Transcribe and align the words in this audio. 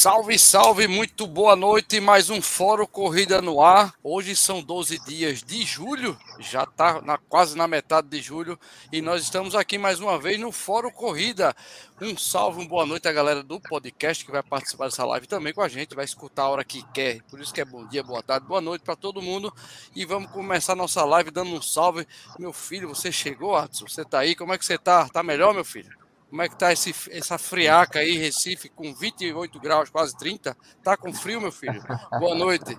Salve, 0.00 0.38
salve, 0.38 0.88
muito 0.88 1.26
boa 1.26 1.54
noite. 1.54 2.00
Mais 2.00 2.30
um 2.30 2.40
Fórum 2.40 2.86
Corrida 2.86 3.42
no 3.42 3.60
ar. 3.60 3.92
Hoje 4.02 4.34
são 4.34 4.62
12 4.62 4.98
dias 5.00 5.42
de 5.42 5.62
julho, 5.62 6.18
já 6.38 6.62
está 6.62 7.02
na, 7.02 7.18
quase 7.18 7.54
na 7.54 7.68
metade 7.68 8.08
de 8.08 8.18
julho, 8.18 8.58
e 8.90 9.02
nós 9.02 9.22
estamos 9.22 9.54
aqui 9.54 9.76
mais 9.76 10.00
uma 10.00 10.18
vez 10.18 10.40
no 10.40 10.50
Fórum 10.50 10.90
Corrida. 10.90 11.54
Um 12.00 12.16
salve, 12.16 12.62
uma 12.62 12.66
boa 12.66 12.86
noite 12.86 13.08
a 13.08 13.12
galera 13.12 13.42
do 13.42 13.60
podcast 13.60 14.24
que 14.24 14.32
vai 14.32 14.42
participar 14.42 14.86
dessa 14.86 15.04
live 15.04 15.26
também 15.26 15.52
com 15.52 15.60
a 15.60 15.68
gente, 15.68 15.94
vai 15.94 16.06
escutar 16.06 16.44
a 16.44 16.48
hora 16.48 16.64
que 16.64 16.82
quer. 16.94 17.20
Por 17.24 17.38
isso 17.38 17.52
que 17.52 17.60
é 17.60 17.64
bom 17.66 17.86
dia, 17.86 18.02
boa 18.02 18.22
tarde, 18.22 18.46
boa 18.46 18.62
noite 18.62 18.80
para 18.80 18.96
todo 18.96 19.20
mundo. 19.20 19.54
E 19.94 20.06
vamos 20.06 20.30
começar 20.30 20.74
nossa 20.74 21.04
live 21.04 21.30
dando 21.30 21.52
um 21.52 21.60
salve. 21.60 22.08
Meu 22.38 22.54
filho, 22.54 22.88
você 22.88 23.12
chegou, 23.12 23.54
Adson? 23.54 23.86
Você 23.86 24.00
está 24.00 24.20
aí? 24.20 24.34
Como 24.34 24.54
é 24.54 24.56
que 24.56 24.64
você 24.64 24.76
está? 24.76 25.10
Tá 25.10 25.22
melhor, 25.22 25.52
meu 25.52 25.62
filho? 25.62 25.99
Como 26.30 26.42
é 26.42 26.48
que 26.48 26.56
tá 26.56 26.72
esse, 26.72 26.94
essa 27.10 27.36
friaca 27.36 27.98
aí, 27.98 28.16
Recife, 28.16 28.68
com 28.68 28.94
28 28.94 29.58
graus, 29.58 29.90
quase 29.90 30.16
30? 30.16 30.56
Tá 30.80 30.96
com 30.96 31.12
frio, 31.12 31.40
meu 31.40 31.50
filho? 31.50 31.82
Boa 32.20 32.36
noite. 32.36 32.78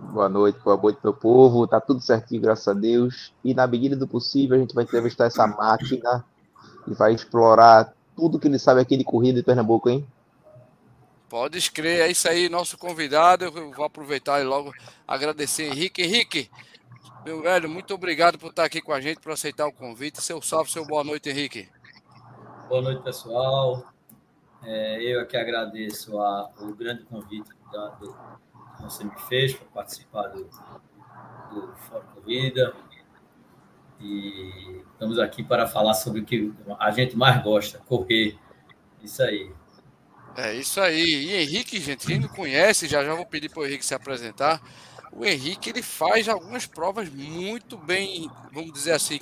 Boa 0.00 0.28
noite, 0.30 0.58
boa 0.64 0.76
noite, 0.76 0.98
meu 1.04 1.12
povo. 1.12 1.66
Tá 1.66 1.82
tudo 1.82 2.00
certinho, 2.00 2.40
graças 2.40 2.66
a 2.66 2.72
Deus. 2.72 3.34
E 3.44 3.52
na 3.52 3.66
medida 3.66 3.94
do 3.94 4.08
possível, 4.08 4.56
a 4.56 4.60
gente 4.60 4.74
vai 4.74 4.84
entrevistar 4.84 5.26
essa 5.26 5.46
máquina 5.46 6.24
e 6.88 6.94
vai 6.94 7.12
explorar 7.12 7.92
tudo 8.16 8.38
que 8.38 8.48
ele 8.48 8.58
sabe 8.58 8.80
aqui 8.80 8.96
de 8.96 9.04
corrida 9.04 9.40
de 9.40 9.44
Pernambuco, 9.44 9.90
hein? 9.90 10.06
Pode 11.28 11.58
escrever, 11.58 12.00
é 12.00 12.10
isso 12.10 12.26
aí, 12.26 12.48
nosso 12.48 12.78
convidado. 12.78 13.44
Eu 13.44 13.70
vou 13.70 13.84
aproveitar 13.84 14.40
e 14.40 14.44
logo 14.44 14.72
agradecer 15.06 15.64
Henrique. 15.64 16.02
Henrique, 16.02 16.50
meu 17.22 17.42
velho, 17.42 17.68
muito 17.68 17.92
obrigado 17.92 18.38
por 18.38 18.48
estar 18.48 18.64
aqui 18.64 18.80
com 18.80 18.92
a 18.92 19.00
gente, 19.00 19.20
por 19.20 19.32
aceitar 19.32 19.66
o 19.66 19.72
convite. 19.72 20.22
Seu 20.22 20.40
salve, 20.40 20.70
seu 20.70 20.86
boa 20.86 21.04
noite, 21.04 21.28
Henrique. 21.28 21.68
Boa 22.68 22.80
noite, 22.80 23.02
pessoal. 23.02 23.92
É, 24.62 25.02
eu 25.02 25.20
aqui 25.20 25.36
agradeço 25.36 26.18
a, 26.18 26.50
o 26.60 26.74
grande 26.74 27.02
convite 27.04 27.50
da, 27.70 27.88
do, 27.88 28.10
que 28.10 28.82
você 28.82 29.04
me 29.04 29.12
fez 29.28 29.52
para 29.54 29.66
participar 29.66 30.28
do, 30.28 30.44
do 30.44 31.76
Fórum 31.76 32.06
Corrida. 32.14 32.74
E 34.00 34.82
estamos 34.92 35.18
aqui 35.18 35.44
para 35.44 35.66
falar 35.66 35.92
sobre 35.92 36.22
o 36.22 36.24
que 36.24 36.52
a 36.80 36.90
gente 36.90 37.16
mais 37.16 37.42
gosta, 37.42 37.78
correr. 37.80 38.38
Isso 39.02 39.22
aí. 39.22 39.52
É 40.34 40.54
isso 40.54 40.80
aí. 40.80 41.02
E 41.02 41.34
Henrique, 41.34 41.78
gente, 41.78 42.06
quem 42.06 42.18
não 42.18 42.28
conhece, 42.28 42.88
já 42.88 43.04
já 43.04 43.14
vou 43.14 43.26
pedir 43.26 43.50
para 43.50 43.60
o 43.60 43.66
Henrique 43.66 43.84
se 43.84 43.94
apresentar. 43.94 44.62
O 45.12 45.24
Henrique 45.24 45.68
ele 45.68 45.82
faz 45.82 46.28
algumas 46.28 46.66
provas 46.66 47.10
muito 47.10 47.76
bem, 47.76 48.28
vamos 48.50 48.72
dizer 48.72 48.92
assim, 48.92 49.20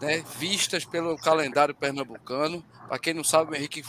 né, 0.00 0.24
vistas 0.38 0.84
pelo 0.84 1.16
calendário 1.16 1.74
pernambucano. 1.74 2.64
Para 2.88 2.98
quem 2.98 3.14
não 3.14 3.24
sabe, 3.24 3.52
o 3.52 3.54
Henrique 3.54 3.82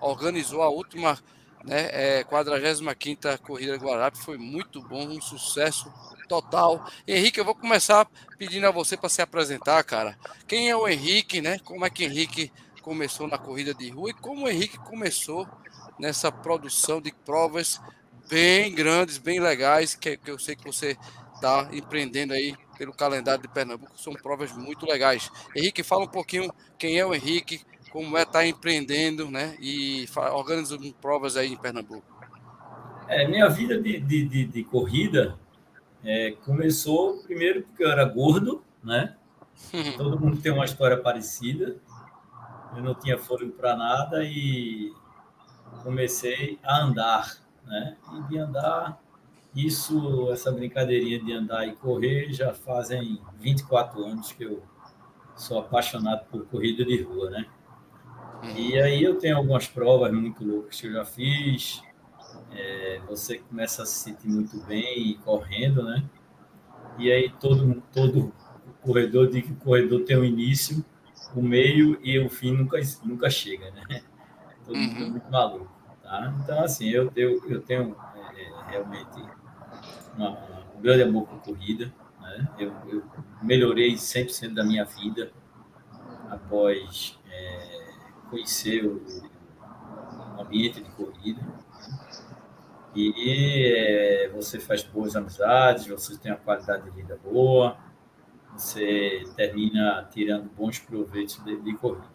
organizou 0.00 0.62
a 0.62 0.68
última 0.68 1.18
né, 1.64 2.18
é, 2.18 2.24
45 2.24 3.42
Corrida 3.42 3.76
Guarapes, 3.76 4.22
foi 4.22 4.36
muito 4.36 4.82
bom, 4.82 5.08
um 5.08 5.20
sucesso 5.20 5.92
total. 6.28 6.84
Henrique, 7.06 7.40
eu 7.40 7.44
vou 7.44 7.54
começar 7.54 8.06
pedindo 8.38 8.66
a 8.66 8.70
você 8.70 8.96
para 8.96 9.08
se 9.08 9.22
apresentar, 9.22 9.82
cara. 9.84 10.18
Quem 10.46 10.68
é 10.68 10.76
o 10.76 10.88
Henrique, 10.88 11.40
né? 11.40 11.58
Como 11.60 11.84
é 11.84 11.90
que 11.90 12.04
Henrique 12.04 12.52
começou 12.82 13.26
na 13.26 13.38
corrida 13.38 13.72
de 13.72 13.88
rua 13.88 14.10
e 14.10 14.14
como 14.14 14.44
o 14.44 14.48
Henrique 14.48 14.78
começou 14.78 15.48
nessa 15.98 16.30
produção 16.30 17.00
de 17.00 17.12
provas 17.12 17.80
bem 18.28 18.74
grandes, 18.74 19.16
bem 19.16 19.40
legais, 19.40 19.94
que, 19.94 20.16
que 20.16 20.30
eu 20.30 20.38
sei 20.38 20.56
que 20.56 20.64
você 20.64 20.96
está 21.34 21.68
empreendendo 21.72 22.32
aí 22.32 22.54
pelo 22.76 22.92
calendário 22.92 23.42
de 23.42 23.48
Pernambuco, 23.48 23.98
são 23.98 24.12
provas 24.14 24.52
muito 24.52 24.86
legais. 24.86 25.30
Henrique, 25.54 25.82
fala 25.82 26.04
um 26.04 26.08
pouquinho 26.08 26.52
quem 26.78 26.98
é 26.98 27.06
o 27.06 27.14
Henrique, 27.14 27.60
como 27.90 28.16
é 28.16 28.22
estar 28.22 28.40
tá 28.40 28.46
empreendendo, 28.46 29.30
né? 29.30 29.56
E 29.60 30.06
organizando 30.32 30.92
provas 30.94 31.36
aí 31.36 31.52
em 31.52 31.56
Pernambuco. 31.56 32.02
É, 33.06 33.26
minha 33.28 33.48
vida 33.48 33.80
de, 33.80 34.00
de, 34.00 34.24
de, 34.24 34.44
de 34.46 34.64
corrida 34.64 35.38
é, 36.02 36.32
começou 36.44 37.22
primeiro 37.22 37.62
porque 37.62 37.84
eu 37.84 37.90
era 37.90 38.04
gordo, 38.04 38.64
né? 38.82 39.16
Todo 39.96 40.18
mundo 40.18 40.40
tem 40.40 40.52
uma 40.52 40.64
história 40.64 40.96
parecida. 40.96 41.76
Eu 42.76 42.82
não 42.82 42.94
tinha 42.94 43.16
fôlego 43.16 43.52
para 43.52 43.76
nada 43.76 44.24
e 44.24 44.92
comecei 45.82 46.58
a 46.62 46.82
andar, 46.82 47.38
né? 47.64 47.96
E 48.12 48.22
de 48.28 48.38
andar 48.38 49.00
isso, 49.54 50.30
essa 50.32 50.50
brincadeirinha 50.50 51.22
de 51.22 51.32
andar 51.32 51.66
e 51.66 51.76
correr, 51.76 52.32
já 52.32 52.52
fazem 52.52 53.20
24 53.38 54.04
anos 54.04 54.32
que 54.32 54.44
eu 54.44 54.62
sou 55.36 55.60
apaixonado 55.60 56.26
por 56.26 56.44
corrida 56.46 56.84
de 56.84 57.02
rua, 57.02 57.30
né? 57.30 57.46
E 58.56 58.78
aí 58.78 59.02
eu 59.02 59.16
tenho 59.16 59.36
algumas 59.36 59.66
provas 59.66 60.12
muito 60.12 60.44
loucas 60.44 60.80
que 60.80 60.86
eu 60.86 60.92
já 60.92 61.04
fiz. 61.04 61.82
É, 62.52 63.00
você 63.08 63.38
começa 63.38 63.82
a 63.82 63.86
se 63.86 64.04
sentir 64.04 64.28
muito 64.28 64.60
bem 64.66 65.18
correndo, 65.24 65.82
né? 65.82 66.04
E 66.98 67.10
aí 67.10 67.30
todo, 67.40 67.82
todo 67.92 68.32
corredor 68.82 69.28
diz 69.28 69.44
que 69.44 69.52
o 69.52 69.56
corredor 69.56 70.04
tem 70.04 70.18
um 70.18 70.24
início, 70.24 70.84
o 71.34 71.42
meio 71.42 71.98
e 72.02 72.18
o 72.18 72.28
fim 72.28 72.52
nunca, 72.52 72.78
nunca 73.02 73.30
chega, 73.30 73.70
né? 73.70 74.02
Todo 74.64 74.76
mundo 74.76 74.96
é 74.96 75.02
uhum. 75.02 75.10
muito 75.10 75.30
maluco, 75.30 75.72
tá? 76.02 76.34
Então, 76.42 76.62
assim, 76.62 76.88
eu, 76.88 77.10
eu, 77.16 77.42
eu 77.48 77.60
tenho 77.62 77.96
é, 78.36 78.70
realmente 78.70 79.22
uma, 80.16 80.38
um 80.76 80.80
grande 80.80 81.02
amor 81.02 81.26
por 81.26 81.40
corrida. 81.40 81.92
Né? 82.20 82.48
Eu, 82.58 82.72
eu, 82.88 83.02
melhorei 83.42 83.94
100% 83.94 84.54
da 84.54 84.64
minha 84.64 84.84
vida 84.84 85.32
após 86.30 87.18
é, 87.30 87.90
conhecer 88.30 88.84
o, 88.84 89.02
o, 90.36 90.40
ambiente 90.40 90.80
de 90.80 90.90
corrida. 90.90 91.40
E 92.94 93.72
é, 93.76 94.30
você 94.32 94.58
faz 94.60 94.82
boas 94.84 95.16
amizades, 95.16 95.86
você 95.86 96.16
tem 96.16 96.32
uma 96.32 96.38
qualidade 96.38 96.84
de 96.84 96.90
vida 96.90 97.18
boa, 97.22 97.76
você 98.56 99.24
termina 99.36 100.08
tirando 100.12 100.48
bons 100.56 100.78
proveitos 100.78 101.42
de, 101.44 101.56
de 101.60 101.74
corrida. 101.74 102.06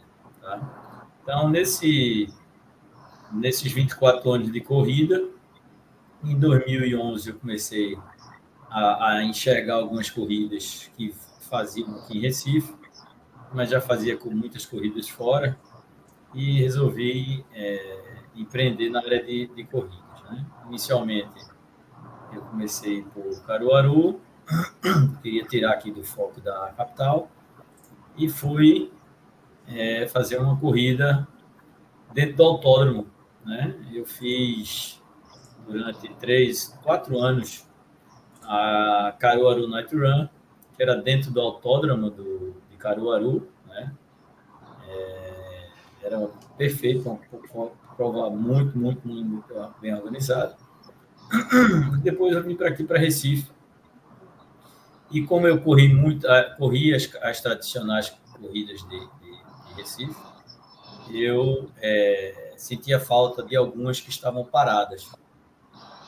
Tá? 0.42 1.06
Então, 1.22 1.50
nesse, 1.50 2.34
nesses 3.31 3.72
24 3.72 4.31
anos 4.31 4.52
de 4.52 4.62
corrida, 4.62 5.30
em 6.24 6.38
2011 6.38 7.30
eu 7.30 7.35
comecei 7.38 7.97
a, 8.69 9.12
a, 9.12 9.24
enxergar 9.24 9.75
algumas 9.75 10.09
corridas 10.09 10.90
que 10.96 11.13
faziam 11.50 11.96
aqui 11.96 12.18
em 12.18 12.22
Recife, 12.22 12.75
mas 13.53 13.69
já 13.69 13.81
fazia 13.81 14.18
com 14.18 14.30
muitas 14.30 14.66
corridas 14.66 15.09
fora 15.09 15.57
e 16.34 16.59
resolvi 16.59 17.44
é, 17.53 18.02
empreender 18.35 18.90
na 18.90 19.00
área 19.00 19.24
de, 19.24 19.47
de 19.47 19.63
corridas. 19.63 20.22
Né? 20.30 20.46
Inicialmente 20.68 21.47
eu 22.34 22.41
comecei 22.44 23.01
por 23.03 23.41
Caruaru, 23.46 24.22
queria 25.24 25.46
tirar 25.46 25.72
aqui 25.72 25.91
do 25.91 26.03
foco 26.03 26.40
da 26.41 26.74
capital 26.78 27.30
e 28.16 28.30
fui 28.30 28.91
é, 29.68 30.07
fazer 30.07 30.38
uma 30.38 30.57
corrida 30.59 31.28
dentro 32.13 32.36
do 32.36 32.44
autódromo. 32.44 33.07
Né? 33.46 33.75
Eu 33.91 34.06
fiz 34.06 34.99
durante 35.69 36.10
três, 36.16 36.77
quatro 36.83 37.19
anos 37.19 37.68
a 38.44 39.16
Caruaru 39.19 39.68
Night 39.68 39.95
Run, 39.95 40.27
que 40.75 40.81
era 40.81 40.95
dentro 40.95 41.31
do 41.31 41.39
autódromo 41.39 42.10
do, 42.10 42.56
de 42.69 42.77
Caruaru, 42.77 43.48
né? 43.68 43.94
É, 44.88 45.68
era 46.04 46.27
perfeito, 46.57 47.19
uma 47.54 47.71
prova 47.95 48.30
muito, 48.30 48.77
muito, 48.77 49.07
muito 49.07 49.74
bem 49.80 49.94
organizada. 49.94 50.57
Depois 52.01 52.36
eu 52.36 52.44
vim 52.44 52.56
para 52.56 52.69
aqui, 52.69 52.83
para 52.83 52.98
Recife. 52.98 53.51
E 55.12 55.22
como 55.25 55.48
eu 55.48 55.62
corri 55.62 55.94
muito, 55.94 56.25
corri 56.57 56.94
as, 56.94 57.10
as 57.22 57.42
tradicionais 57.42 58.10
corridas 58.39 58.81
de, 58.81 59.00
de, 59.00 59.68
de 59.68 59.74
Recife, 59.75 60.15
eu 61.12 61.69
é, 61.81 62.54
sentia 62.57 63.00
falta 63.00 63.44
de 63.44 63.56
algumas 63.56 64.00
que 64.00 64.10
estavam 64.10 64.45
paradas 64.45 65.10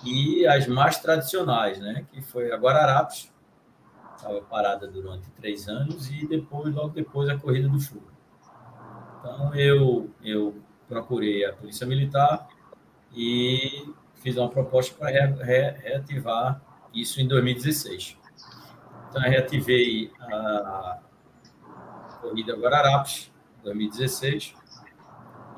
e 0.04 0.46
as 0.48 0.68
mais 0.68 1.00
tradicionais, 1.00 1.80
né? 1.80 2.06
Que 2.12 2.22
foi 2.22 2.52
a 2.52 2.58
Guararapes, 2.58 3.32
estava 4.16 4.42
parada 4.42 4.88
durante 4.88 5.30
três 5.32 5.68
anos 5.68 6.10
e 6.10 6.26
depois, 6.26 6.74
logo 6.74 6.90
depois, 6.90 7.30
a 7.30 7.38
corrida 7.38 7.68
do 7.68 7.80
fogo. 7.80 8.12
Então 9.20 9.54
eu 9.56 10.10
eu 10.24 10.56
procurei 10.88 11.46
a 11.46 11.54
polícia 11.54 11.86
militar 11.86 12.48
e 13.16 13.94
fiz 14.16 14.38
uma 14.38 14.50
proposta 14.50 14.96
para 14.96 15.10
re, 15.10 15.44
re, 15.44 15.72
reativar 15.84 16.62
isso 16.94 17.22
em 17.22 17.28
2016. 17.28 18.18
Então 19.10 19.22
reativei 19.22 20.12
a 20.20 21.00
corrida 22.22 22.56
Guararapes 22.56 23.32
2016 23.64 24.61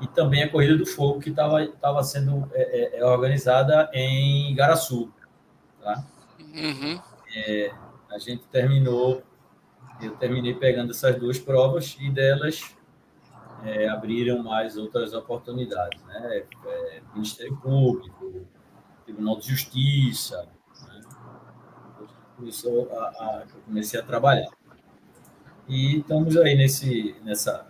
e 0.00 0.06
também 0.08 0.42
a 0.42 0.50
Corrida 0.50 0.76
do 0.76 0.86
Fogo, 0.86 1.20
que 1.20 1.30
estava 1.30 2.02
sendo 2.02 2.48
é, 2.52 2.96
é, 2.96 2.98
é, 2.98 3.04
organizada 3.04 3.90
em 3.92 4.50
Igaraçu. 4.50 5.12
Tá? 5.80 6.04
Uhum. 6.38 7.00
É, 7.34 7.72
a 8.10 8.18
gente 8.18 8.44
terminou, 8.46 9.22
eu 10.00 10.16
terminei 10.16 10.54
pegando 10.54 10.90
essas 10.90 11.16
duas 11.16 11.38
provas 11.38 11.96
e 12.00 12.10
delas 12.10 12.74
é, 13.64 13.88
abriram 13.88 14.42
mais 14.42 14.76
outras 14.76 15.14
oportunidades, 15.14 16.02
né? 16.04 16.44
É, 16.66 17.02
Ministério 17.14 17.56
Público, 17.56 18.46
Tribunal 19.04 19.38
de 19.38 19.48
Justiça, 19.48 20.48
né? 20.86 21.00
Começou 22.36 22.90
a, 22.92 23.44
comecei 23.64 23.98
a 23.98 24.02
trabalhar. 24.02 24.50
E 25.66 26.00
estamos 26.00 26.36
aí 26.36 26.54
nesse, 26.54 27.16
nessa 27.24 27.66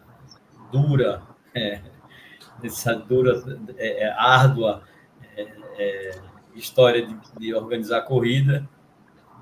dura, 0.73 1.23
é, 1.55 1.81
nessa 2.65 2.95
dura, 2.95 3.43
é, 3.77 4.05
é 4.05 4.13
árdua 4.13 4.83
é, 5.37 5.43
é, 5.79 6.21
história 6.55 7.07
de, 7.07 7.17
de, 7.39 7.55
organizar 7.55 8.01
corrida, 8.03 8.67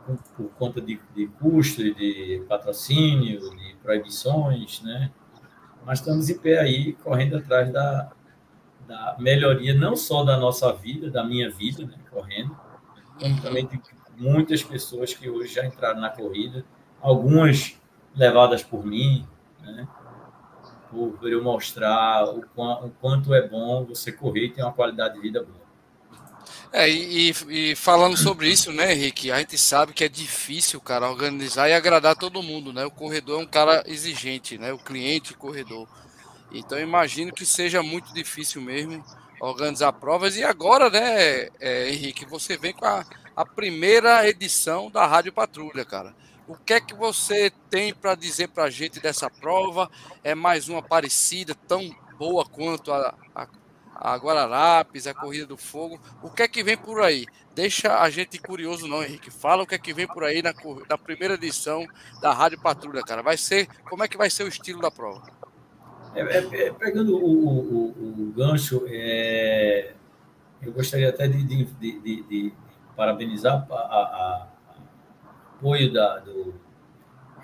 por, 0.05 0.19
por 0.37 0.51
conta 0.55 0.81
de, 0.81 1.01
de 1.15 1.27
custo, 1.29 1.83
de 1.95 2.45
patrocínio, 2.49 3.41
de 3.57 3.77
proibições, 3.81 4.83
né? 4.83 5.13
Mas 5.87 6.01
estamos 6.01 6.29
em 6.29 6.39
pé 6.39 6.59
aí, 6.59 6.95
correndo 6.95 7.37
atrás 7.37 7.73
da, 7.73 8.11
da 8.87 9.17
melhoria, 9.19 9.75
não 9.75 9.95
só 9.97 10.25
da 10.25 10.37
nossa 10.37 10.73
vida, 10.73 11.11
da 11.11 11.25
minha 11.25 11.51
vida, 11.51 11.85
né? 11.85 11.95
correndo, 12.11 12.57
como 13.21 13.41
também 13.41 13.67
de 13.67 13.81
muitas 14.17 14.63
pessoas 14.63 15.15
que 15.15 15.29
hoje 15.29 15.55
já 15.55 15.65
entraram 15.65 16.01
na 16.01 16.11
corrida, 16.11 16.65
algumas 17.01 17.81
levadas 18.15 18.63
por 18.63 18.85
mim, 18.85 19.27
né? 19.61 19.87
Por 20.93 21.29
eu 21.29 21.43
mostrar 21.43 22.25
o, 22.29 22.45
o 22.57 22.91
quanto 23.01 23.35
é 23.35 23.49
bom 23.49 23.85
você 23.87 24.13
correr 24.13 24.47
e 24.47 24.51
ter 24.51 24.63
uma 24.63 24.73
qualidade 24.73 25.15
de 25.15 25.21
vida 25.21 25.43
boa. 25.43 25.63
É, 26.73 26.89
e, 26.89 27.31
e, 27.51 27.77
falando 27.77 28.17
sobre 28.17 28.49
isso, 28.49 28.73
né, 28.73 28.93
Henrique, 28.93 29.31
a 29.31 29.39
gente 29.39 29.59
sabe 29.59 29.93
que 29.93 30.05
é 30.05 30.09
difícil, 30.09 30.81
cara, 30.81 31.11
organizar 31.11 31.69
e 31.69 31.75
agradar 31.75 32.17
todo 32.17 32.43
mundo, 32.43 32.73
né? 32.73 32.85
O 32.85 32.91
corredor 32.91 33.41
é 33.41 33.43
um 33.43 33.47
cara 33.47 33.83
exigente, 33.87 34.57
né? 34.57 34.73
O 34.73 34.79
cliente 34.79 35.35
corredor. 35.35 35.87
Então 36.51 36.79
imagino 36.79 37.33
que 37.33 37.45
seja 37.45 37.83
muito 37.83 38.13
difícil 38.15 38.63
mesmo 38.63 39.05
organizar 39.41 39.93
provas. 39.93 40.37
E 40.37 40.45
agora, 40.45 40.89
né, 40.89 41.49
é, 41.61 41.91
Henrique, 41.91 42.25
você 42.25 42.57
vem 42.57 42.73
com 42.73 42.87
a, 42.87 43.05
a 43.37 43.45
primeira 43.45 44.27
edição 44.29 44.91
da 44.91 45.07
Rádio 45.07 45.33
Patrulha, 45.33 45.85
cara. 45.85 46.15
O 46.47 46.57
que 46.57 46.75
é 46.75 46.81
que 46.81 46.95
você 46.95 47.53
tem 47.71 47.95
para 47.95 48.15
dizer 48.15 48.49
para 48.49 48.65
a 48.65 48.71
gente 48.71 49.01
dessa 49.01 49.31
prova? 49.31 49.91
É 50.25 50.35
mais 50.35 50.69
uma 50.69 50.83
parecida, 50.83 51.55
tão 51.55 51.95
boa 52.19 52.45
quanto 52.45 52.93
a, 52.93 53.15
a, 53.35 53.47
a 53.95 54.17
Guararapes, 54.17 55.07
a 55.07 55.15
Corrida 55.15 55.47
do 55.47 55.57
Fogo. 55.57 56.01
O 56.23 56.31
que 56.31 56.43
é 56.43 56.49
que 56.49 56.63
vem 56.63 56.77
por 56.77 57.01
aí? 57.01 57.27
Deixa 57.55 58.01
a 58.01 58.11
gente 58.11 58.39
curioso, 58.39 58.89
não, 58.89 59.03
Henrique. 59.03 59.31
Fala 59.31 59.63
o 59.63 59.67
que 59.67 59.75
é 59.75 59.79
que 59.79 59.93
vem 59.93 60.07
por 60.07 60.25
aí 60.25 60.43
na, 60.43 60.53
na 60.89 60.99
primeira 60.99 61.35
edição 61.35 61.87
da 62.21 62.33
Rádio 62.33 62.61
Patrulha, 62.61 63.03
cara. 63.03 63.23
Vai 63.23 63.37
ser. 63.37 63.69
Como 63.89 64.03
é 64.03 64.09
que 64.09 64.17
vai 64.17 64.31
ser 64.31 64.45
o 64.45 64.49
estilo 64.49 64.81
da 64.81 64.91
prova? 64.91 65.23
É, 66.15 66.21
é, 66.21 66.67
é, 66.67 66.73
pegando 66.73 67.17
o, 67.17 67.25
o, 67.25 68.29
o 68.29 68.33
gancho, 68.37 68.85
é, 68.89 69.95
eu 70.61 70.73
gostaria 70.73 71.09
até 71.09 71.27
de, 71.27 71.43
de, 71.43 71.65
de, 71.65 72.23
de 72.23 72.53
parabenizar 72.95 73.67
a, 73.71 73.75
a, 73.75 74.49
apoio 75.63 75.93
da, 75.93 76.19
do 76.19 76.55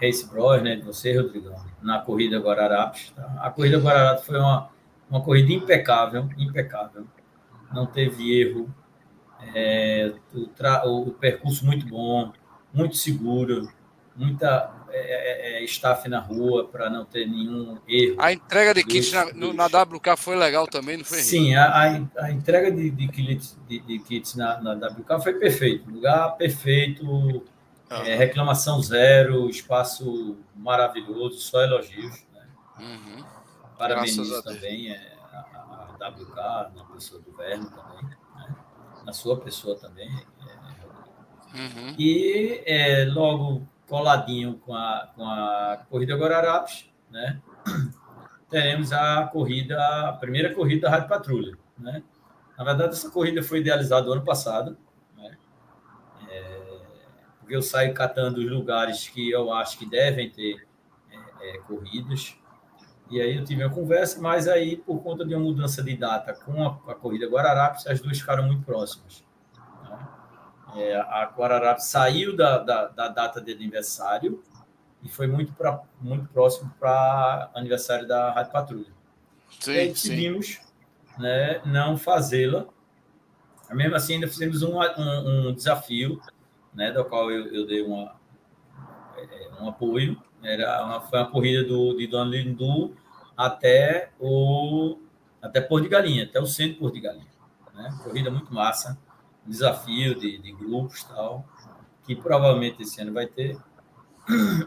Race 0.00 0.26
Bros, 0.26 0.60
né, 0.60 0.74
de 0.74 0.82
você, 0.82 1.16
Rodrigão, 1.16 1.54
na 1.80 2.00
corrida 2.00 2.38
Guararapes. 2.38 3.10
Tá? 3.10 3.38
A 3.40 3.50
corrida 3.50 3.78
Guararapes 3.78 4.26
foi 4.26 4.38
uma, 4.38 4.68
uma 5.08 5.22
corrida 5.22 5.52
impecável, 5.52 6.28
impecável. 6.36 7.06
Não 7.72 7.86
teve 7.86 8.40
erro. 8.40 8.74
É, 9.54 10.12
o, 10.34 11.02
o, 11.02 11.12
percurso 11.12 11.64
muito 11.64 11.86
bom, 11.86 12.32
muito 12.74 12.96
seguro, 12.96 13.68
muita 14.16 14.68
é, 14.90 15.58
é, 15.58 15.62
é 15.62 15.64
staff 15.64 16.08
na 16.08 16.18
rua 16.18 16.66
para 16.66 16.90
não 16.90 17.04
ter 17.04 17.24
nenhum 17.24 17.78
erro. 17.86 18.16
A 18.18 18.32
entrega 18.32 18.74
de 18.74 18.82
kits 18.82 19.12
na, 19.12 19.32
na, 19.52 19.66
WK 19.66 20.16
foi 20.16 20.34
legal 20.34 20.66
também, 20.66 20.96
não 20.96 21.04
foi? 21.04 21.18
Sim, 21.18 21.54
a, 21.54 21.66
a, 21.66 22.24
a 22.24 22.32
entrega 22.32 22.72
de, 22.72 22.90
de, 22.90 23.06
kits, 23.06 23.56
de, 23.68 23.78
de 23.78 24.00
kits 24.00 24.34
na, 24.34 24.60
na, 24.60 24.72
WK 24.72 25.22
foi 25.22 25.34
perfeito, 25.34 25.88
lugar 25.88 26.36
perfeito, 26.36 27.44
é, 27.90 28.14
reclamação 28.17 28.81
zero, 28.82 29.49
espaço 29.49 30.37
maravilhoso, 30.55 31.38
só 31.38 31.62
elogios. 31.62 32.25
Né? 32.32 32.46
Uhum. 32.81 33.25
Parabéns 33.79 34.17
também 34.43 34.90
é, 34.93 35.17
a, 35.32 35.96
a, 36.00 36.08
WK, 36.08 36.76
na 36.76 36.85
pessoa 36.93 37.20
do 37.23 37.32
Verno 37.32 37.70
também, 37.70 38.11
né? 38.37 38.56
na 39.05 39.12
sua 39.12 39.40
pessoa 39.40 39.79
também. 39.79 40.08
É, 40.14 41.58
uhum. 41.58 41.94
E 41.99 42.62
é, 42.67 43.05
logo 43.06 43.67
coladinho 43.88 44.58
com 44.58 44.75
a, 44.75 45.11
com 45.14 45.25
a 45.25 45.85
corrida 45.88 46.17
Guararapes, 46.17 46.90
né? 47.11 47.40
teremos 48.50 48.93
a 48.93 49.26
corrida, 49.26 49.79
a 50.08 50.12
primeira 50.14 50.55
corrida 50.55 50.82
da 50.82 50.90
Rádio 50.90 51.08
Patrulha. 51.08 51.58
Né? 51.79 52.02
Na 52.56 52.64
verdade, 52.64 52.93
essa 52.93 53.11
corrida 53.11 53.43
foi 53.43 53.61
idealizada 53.61 54.11
ano 54.11 54.25
passado, 54.25 54.76
é, 54.76 54.88
porque 57.48 57.56
eu 57.56 57.62
saio 57.62 57.94
catando 57.94 58.40
os 58.40 58.50
lugares 58.50 59.08
que 59.08 59.30
eu 59.30 59.50
acho 59.50 59.78
que 59.78 59.86
devem 59.86 60.28
ter 60.28 60.68
é, 61.10 61.56
é, 61.56 61.58
corridas. 61.60 62.36
E 63.10 63.22
aí 63.22 63.38
eu 63.38 63.44
tive 63.44 63.64
uma 63.64 63.74
conversa, 63.74 64.20
mas 64.20 64.46
aí, 64.46 64.76
por 64.76 65.02
conta 65.02 65.24
de 65.24 65.34
uma 65.34 65.44
mudança 65.44 65.82
de 65.82 65.96
data 65.96 66.34
com 66.34 66.62
a, 66.62 66.92
a 66.92 66.94
corrida 66.94 67.26
Guararapes, 67.26 67.86
as 67.86 68.00
duas 68.00 68.20
ficaram 68.20 68.42
muito 68.42 68.66
próximas. 68.66 69.24
É, 70.76 70.96
a 70.96 71.32
Guararapes 71.34 71.86
saiu 71.86 72.36
da, 72.36 72.58
da, 72.58 72.88
da, 72.88 73.08
data 73.08 73.40
de 73.40 73.50
aniversário 73.50 74.44
e 75.02 75.08
foi 75.08 75.26
muito, 75.26 75.54
pra, 75.54 75.80
muito 76.02 76.28
próximo 76.28 76.70
para 76.78 77.50
aniversário 77.54 78.06
da 78.06 78.30
Rádio 78.30 78.52
Patrulha. 78.52 78.92
Sim, 79.58 79.72
e 79.72 79.78
aí 79.78 79.88
decidimos 79.88 80.60
né, 81.18 81.62
não 81.64 81.96
fazê-la. 81.96 82.66
Mesmo 83.70 83.96
assim, 83.96 84.14
ainda 84.14 84.28
fizemos 84.28 84.62
um, 84.62 84.78
um, 84.78 85.48
um 85.48 85.54
desafio, 85.54 86.20
né, 86.78 86.92
do 86.92 87.04
qual 87.04 87.28
eu, 87.28 87.47
eu 87.49 87.66
dei 87.66 87.82
uma, 87.82 88.14
é, 89.16 89.50
um 89.61 89.68
apoio. 89.68 90.16
Era 90.40 90.85
uma, 90.85 91.00
foi 91.00 91.18
uma 91.18 91.28
corrida 91.28 91.64
do, 91.64 91.97
de 91.97 92.06
Dona 92.06 92.30
Lindu 92.30 92.97
até 93.37 94.12
o 94.20 95.00
até 95.42 95.61
Porto 95.61 95.85
de 95.85 95.88
Galinha, 95.88 96.25
até 96.25 96.40
o 96.40 96.47
centro 96.47 96.75
de 96.75 96.78
Porto 96.78 96.94
de 96.94 97.00
Galinha. 97.00 97.26
Né? 97.75 97.99
Corrida 98.04 98.30
muito 98.30 98.54
massa 98.54 98.97
desafio 99.44 100.14
de, 100.14 100.38
de 100.38 100.52
grupos 100.52 101.02
tal, 101.04 101.44
que 102.04 102.14
provavelmente 102.14 102.82
esse 102.82 103.00
ano 103.00 103.12
vai 103.12 103.26
ter. 103.26 103.58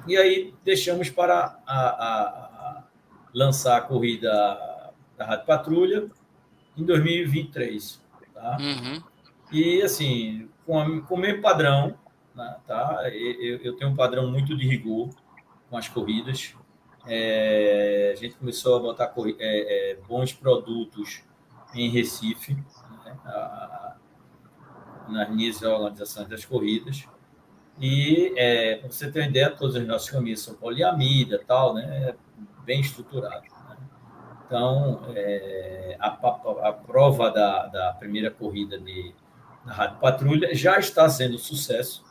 E 0.08 0.18
aí 0.18 0.54
deixamos 0.66 1.10
para 1.10 1.60
a, 1.68 1.80
a, 1.80 2.22
a 2.28 2.84
lançar 3.34 3.78
a 3.78 3.82
corrida 3.82 4.30
da 5.16 5.26
Rádio 5.26 5.46
Patrulha 5.46 6.10
em 6.76 6.84
2023. 6.84 8.02
Tá? 8.34 8.58
Uhum. 8.60 9.04
E 9.52 9.82
assim, 9.84 10.50
com, 10.66 10.80
a, 10.80 11.02
com 11.02 11.16
o 11.16 11.18
mesmo 11.18 11.42
padrão, 11.42 11.96
tá? 12.68 13.10
Eu, 13.14 13.58
eu, 13.58 13.76
tenho 13.76 13.92
um 13.92 13.96
padrão 13.96 14.30
muito 14.30 14.56
de 14.58 14.68
rigor 14.68 15.10
com 15.70 15.78
as 15.78 15.88
corridas. 15.88 16.56
É, 17.08 18.12
a 18.14 18.20
gente 18.20 18.36
começou 18.36 18.78
a 18.78 18.80
botar 18.80 19.14
é, 19.40 19.92
é, 19.92 19.96
bons 20.08 20.34
produtos 20.34 21.24
em 21.74 21.90
Recife. 21.90 22.54
Né? 22.54 23.18
A, 23.26 23.96
nas 25.12 25.30
minhas 25.30 25.60
das 25.60 26.46
corridas. 26.46 27.08
E, 27.80 28.34
é, 28.38 28.76
para 28.76 28.92
você 28.92 29.12
ter 29.12 29.22
uma 29.22 29.28
ideia, 29.28 29.50
todas 29.50 29.76
as 29.76 29.88
nossas 29.88 30.10
camisas 30.10 30.46
são 30.46 30.56
poliamida, 30.56 31.42
tal, 31.46 31.74
né? 31.74 32.16
bem 32.64 32.82
estruturado. 32.82 33.44
Né? 33.44 33.78
Então, 34.46 35.02
é, 35.16 35.98
a, 36.00 36.08
a, 36.08 36.70
a, 36.70 36.74
prova 36.74 37.32
da, 37.32 37.68
da 37.68 37.94
primeira 37.94 38.30
corrida 38.30 38.78
de, 38.78 39.14
da 39.66 39.74
Rádio 39.74 40.00
Patrulha 40.00 40.54
já 40.54 40.78
está 40.78 41.10
sendo 41.10 41.36
um 41.36 41.40
sucesso. 41.40 42.04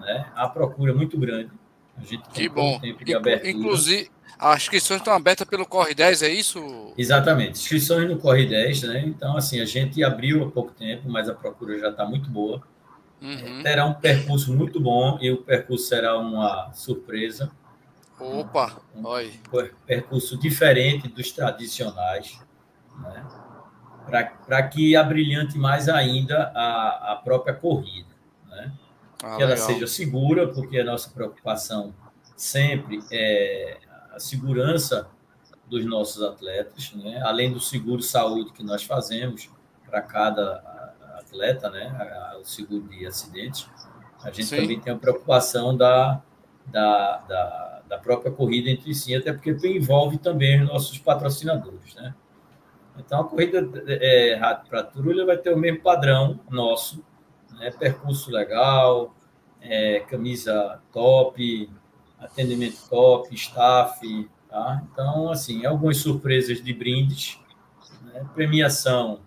Né? 0.00 0.30
A 0.34 0.48
procura 0.48 0.92
é 0.92 0.94
muito 0.94 1.18
grande. 1.18 1.50
A 1.96 2.00
gente 2.02 2.22
tem 2.28 2.32
que 2.32 2.48
bom. 2.48 2.78
tempo 2.78 3.04
de 3.04 3.14
abertura. 3.14 3.50
Inclusive, 3.50 4.10
as 4.38 4.62
inscrições 4.62 5.00
estão 5.00 5.14
abertas 5.14 5.46
pelo 5.48 5.64
Corre 5.64 5.94
10, 5.94 6.22
é 6.22 6.28
isso? 6.28 6.92
Exatamente, 6.96 7.52
inscrições 7.52 8.08
no 8.08 8.18
Corre 8.18 8.46
10, 8.46 8.82
né? 8.82 9.04
Então, 9.06 9.36
assim, 9.36 9.60
a 9.60 9.64
gente 9.64 10.02
abriu 10.04 10.44
há 10.44 10.50
pouco 10.50 10.72
tempo, 10.72 11.08
mas 11.08 11.28
a 11.28 11.34
procura 11.34 11.78
já 11.78 11.88
está 11.88 12.04
muito 12.04 12.28
boa. 12.28 12.62
Uhum. 13.20 13.62
Terá 13.62 13.86
um 13.86 13.94
percurso 13.94 14.52
muito 14.52 14.78
bom 14.78 15.18
e 15.22 15.30
o 15.30 15.38
percurso 15.38 15.86
será 15.86 16.18
uma 16.18 16.70
surpresa. 16.74 17.50
Opa! 18.20 18.76
Um, 18.94 19.00
um 19.00 19.68
percurso 19.86 20.38
diferente 20.38 21.08
dos 21.08 21.32
tradicionais, 21.32 22.38
né? 23.00 23.26
Para 24.06 24.62
que 24.62 24.94
abrilhante 24.94 25.58
mais 25.58 25.88
ainda 25.88 26.52
a, 26.54 27.12
a 27.12 27.16
própria 27.16 27.54
corrida. 27.54 28.15
Ah, 29.26 29.36
que 29.36 29.42
ela 29.42 29.54
legal. 29.54 29.66
seja 29.66 29.86
segura, 29.86 30.48
porque 30.48 30.78
a 30.78 30.84
nossa 30.84 31.10
preocupação 31.10 31.94
sempre 32.36 33.00
é 33.10 33.78
a 34.12 34.20
segurança 34.20 35.08
dos 35.66 35.84
nossos 35.84 36.22
atletas, 36.22 36.92
né? 36.94 37.20
além 37.24 37.52
do 37.52 37.58
seguro 37.58 38.02
saúde 38.02 38.52
que 38.52 38.62
nós 38.62 38.84
fazemos 38.84 39.50
para 39.84 40.00
cada 40.00 40.62
atleta, 41.18 41.68
né? 41.70 41.92
o 42.40 42.44
seguro 42.44 42.86
de 42.88 43.04
acidentes, 43.06 43.68
a 44.22 44.30
gente 44.30 44.46
Sim. 44.46 44.56
também 44.56 44.80
tem 44.80 44.92
a 44.92 44.96
preocupação 44.96 45.76
da, 45.76 46.22
da, 46.66 47.18
da, 47.28 47.82
da 47.88 47.98
própria 47.98 48.30
corrida 48.30 48.70
entre 48.70 48.94
si, 48.94 49.14
até 49.14 49.32
porque 49.32 49.50
envolve 49.68 50.18
também 50.18 50.62
os 50.62 50.68
nossos 50.68 50.98
patrocinadores, 50.98 51.94
né? 51.94 52.14
Então, 52.98 53.20
a 53.20 53.24
corrida 53.24 53.68
é, 53.86 54.36
Rádio 54.36 54.70
para 54.70 54.82
Turulha 54.82 55.26
vai 55.26 55.36
ter 55.36 55.52
o 55.52 55.58
mesmo 55.58 55.80
padrão 55.80 56.40
nosso, 56.48 57.04
né? 57.58 57.70
percurso 57.70 58.30
legal, 58.30 59.14
é, 59.60 60.00
camisa 60.00 60.80
top, 60.92 61.70
atendimento 62.18 62.88
top, 62.88 63.34
staff, 63.34 64.28
tá? 64.48 64.82
Então, 64.90 65.30
assim, 65.30 65.64
algumas 65.66 65.98
surpresas 65.98 66.62
de 66.62 66.72
brindes, 66.72 67.38
né? 68.02 68.26
premiação, 68.34 69.20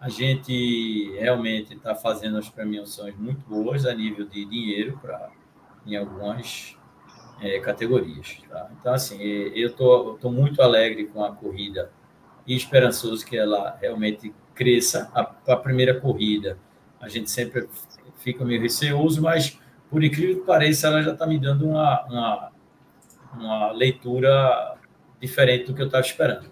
a 0.00 0.08
gente 0.08 1.12
realmente 1.18 1.74
está 1.74 1.94
fazendo 1.94 2.38
as 2.38 2.48
premiações 2.48 3.16
muito 3.16 3.40
boas 3.48 3.84
a 3.84 3.94
nível 3.94 4.26
de 4.26 4.44
dinheiro 4.44 4.98
para 5.02 5.30
em 5.84 5.96
algumas 5.96 6.76
é, 7.40 7.58
categorias. 7.60 8.38
Tá? 8.48 8.70
Então, 8.78 8.92
assim, 8.92 9.20
eu 9.20 9.74
tô, 9.74 10.14
tô 10.20 10.30
muito 10.30 10.62
alegre 10.62 11.06
com 11.06 11.24
a 11.24 11.34
corrida 11.34 11.90
e 12.46 12.54
esperançoso 12.54 13.24
que 13.26 13.36
ela 13.36 13.76
realmente 13.80 14.32
cresça. 14.54 15.10
A, 15.14 15.20
a 15.52 15.56
primeira 15.56 16.00
corrida, 16.00 16.58
a 17.00 17.08
gente 17.08 17.30
sempre 17.30 17.68
fica 18.32 18.44
meio 18.44 18.60
receoso, 18.60 19.22
mas, 19.22 19.58
por 19.90 20.04
incrível 20.04 20.40
que 20.40 20.46
pareça, 20.46 20.88
ela 20.88 21.02
já 21.02 21.12
está 21.12 21.26
me 21.26 21.38
dando 21.38 21.66
uma, 21.66 22.04
uma, 22.04 22.52
uma 23.32 23.72
leitura 23.72 24.76
diferente 25.20 25.66
do 25.66 25.74
que 25.74 25.80
eu 25.80 25.86
estava 25.86 26.04
esperando. 26.04 26.50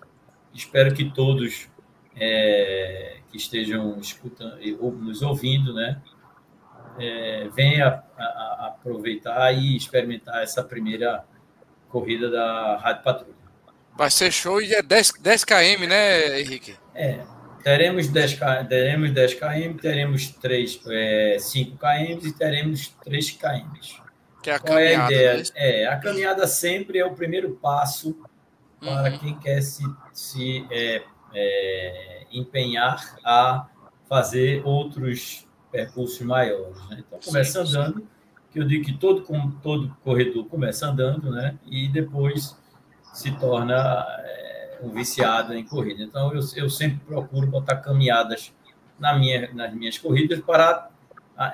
Espero 0.55 0.95
que 0.95 1.05
todos 1.11 1.69
é, 2.15 3.19
que 3.31 3.37
estejam 3.37 3.99
escutando, 3.99 4.59
nos 4.93 5.21
ouvindo, 5.21 5.75
né, 5.75 6.01
é, 6.99 7.49
venha 7.55 8.03
a, 8.19 8.23
a 8.23 8.67
aproveitar 8.69 9.53
e 9.53 9.77
experimentar 9.77 10.43
essa 10.43 10.65
primeira 10.65 11.25
corrida 11.91 12.31
da 12.31 12.79
Rádio 12.79 13.03
Patrulha. 13.03 13.37
Vai 13.95 14.11
ser 14.11 14.33
show 14.33 14.63
e 14.63 14.73
é 14.73 14.83
10, 14.83 15.13
10 15.21 15.45
km, 15.45 15.87
né, 15.87 16.41
Henrique? 16.41 16.75
É, 16.95 17.23
teremos 17.67 18.07
10, 18.07 18.39
teremos 18.69 19.11
10 19.11 19.35
km, 19.35 19.77
teremos 19.81 20.29
3, 20.29 20.81
é, 20.87 21.37
5 21.41 21.77
km 21.77 22.25
e 22.25 22.33
teremos 22.33 22.95
3 23.03 23.31
km. 23.33 23.73
Que 24.41 24.51
é 24.51 24.55
a 24.55 24.61
Qual 24.61 24.79
caminhada. 24.79 24.87
É 24.87 24.97
a, 24.97 25.01
ideia? 25.09 25.37
Né? 25.37 25.45
É, 25.57 25.87
a 25.89 25.97
caminhada 25.97 26.47
sempre 26.47 27.01
é 27.01 27.05
o 27.05 27.13
primeiro 27.13 27.57
passo 27.57 28.17
para 28.79 29.11
uhum. 29.11 29.19
quem 29.19 29.39
quer 29.41 29.63
se, 29.63 29.83
se 30.13 30.65
é, 30.71 31.03
é, 31.35 32.27
empenhar 32.31 33.19
a 33.25 33.67
fazer 34.09 34.65
outros 34.65 35.45
percursos 35.73 36.21
maiores. 36.21 36.77
Né? 36.89 37.03
Então, 37.05 37.19
começa 37.19 37.67
sim, 37.67 37.77
andando, 37.77 37.99
sim. 37.99 38.07
que 38.53 38.61
eu 38.61 38.65
digo 38.65 38.85
que 38.85 38.97
todo, 38.97 39.23
todo 39.61 39.97
corredor 40.05 40.47
começa 40.47 40.87
andando, 40.87 41.33
né? 41.33 41.59
e 41.67 41.89
depois 41.89 42.57
se 43.13 43.33
torna 43.41 44.07
é, 44.21 44.46
um 44.83 44.91
viciado 44.91 45.55
em 45.55 45.65
corrida. 45.65 46.03
Então, 46.03 46.33
eu, 46.35 46.41
eu 46.57 46.71
sempre 46.71 46.99
procuro 47.07 47.47
botar 47.47 47.77
caminhadas 47.77 48.53
na 48.99 49.17
minha, 49.19 49.53
nas 49.53 49.75
minhas 49.75 49.99
corridas 49.99 50.41
para 50.41 50.91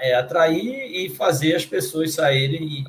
é, 0.00 0.14
atrair 0.14 0.90
e 0.90 1.10
fazer 1.10 1.54
as 1.54 1.66
pessoas 1.66 2.14
saírem 2.14 2.84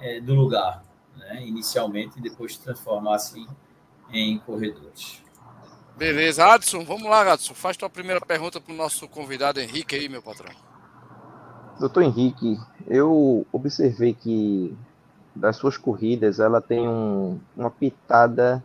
é, 0.00 0.20
do 0.20 0.34
lugar, 0.34 0.82
né? 1.16 1.42
inicialmente, 1.46 2.18
e 2.18 2.22
depois 2.22 2.56
transformar 2.56 3.16
assim 3.16 3.46
em 4.12 4.38
corredores. 4.38 5.22
Beleza, 5.96 6.46
Adson, 6.46 6.84
vamos 6.84 7.04
lá, 7.04 7.32
Adson. 7.32 7.54
Faz 7.54 7.76
tua 7.76 7.90
primeira 7.90 8.20
pergunta 8.20 8.60
para 8.60 8.72
o 8.72 8.76
nosso 8.76 9.06
convidado 9.06 9.60
Henrique 9.60 9.96
aí, 9.96 10.08
meu 10.08 10.22
patrão. 10.22 10.50
Doutor 11.78 12.02
Henrique, 12.02 12.58
eu 12.86 13.46
observei 13.52 14.14
que 14.14 14.76
das 15.34 15.56
suas 15.56 15.76
corridas 15.76 16.40
ela 16.40 16.60
tem 16.60 16.88
um, 16.88 17.38
uma 17.56 17.70
pitada 17.70 18.62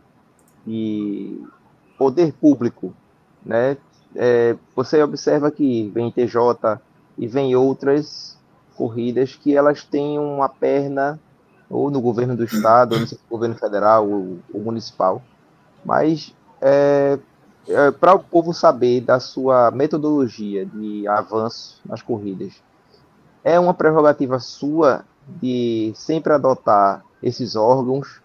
de 0.66 1.40
poder 1.98 2.32
público, 2.32 2.92
né? 3.44 3.76
É, 4.14 4.56
você 4.74 5.02
observa 5.02 5.50
que 5.50 5.90
vem 5.94 6.10
TJ 6.10 6.80
e 7.18 7.26
vem 7.26 7.54
outras 7.54 8.38
corridas 8.76 9.34
que 9.34 9.56
elas 9.56 9.84
têm 9.84 10.18
uma 10.18 10.48
perna 10.48 11.20
ou 11.68 11.90
no 11.90 12.00
governo 12.00 12.36
do 12.36 12.44
estado, 12.44 12.94
ou 12.94 13.00
no 13.00 13.06
governo 13.28 13.56
federal 13.56 14.08
ou, 14.08 14.38
ou 14.52 14.60
municipal, 14.60 15.22
mas 15.84 16.34
é, 16.60 17.18
é, 17.68 17.90
para 17.90 18.14
o 18.14 18.20
povo 18.20 18.52
saber 18.52 19.00
da 19.00 19.18
sua 19.18 19.70
metodologia 19.70 20.64
de 20.64 21.06
avanço 21.08 21.80
nas 21.84 22.02
corridas, 22.02 22.54
é 23.42 23.58
uma 23.58 23.74
prerrogativa 23.74 24.38
sua 24.38 25.04
de 25.40 25.92
sempre 25.94 26.32
adotar 26.32 27.04
esses 27.22 27.56
órgãos? 27.56 28.20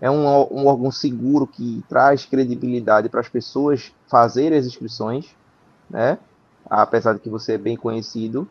É 0.00 0.10
um, 0.10 0.26
um 0.26 0.66
órgão 0.66 0.90
seguro 0.90 1.46
que 1.46 1.82
traz 1.88 2.24
credibilidade 2.26 3.08
para 3.08 3.20
as 3.20 3.28
pessoas 3.28 3.92
fazerem 4.08 4.58
as 4.58 4.66
inscrições, 4.66 5.34
né? 5.88 6.18
apesar 6.68 7.14
de 7.14 7.20
que 7.20 7.30
você 7.30 7.52
é 7.52 7.58
bem 7.58 7.76
conhecido. 7.76 8.48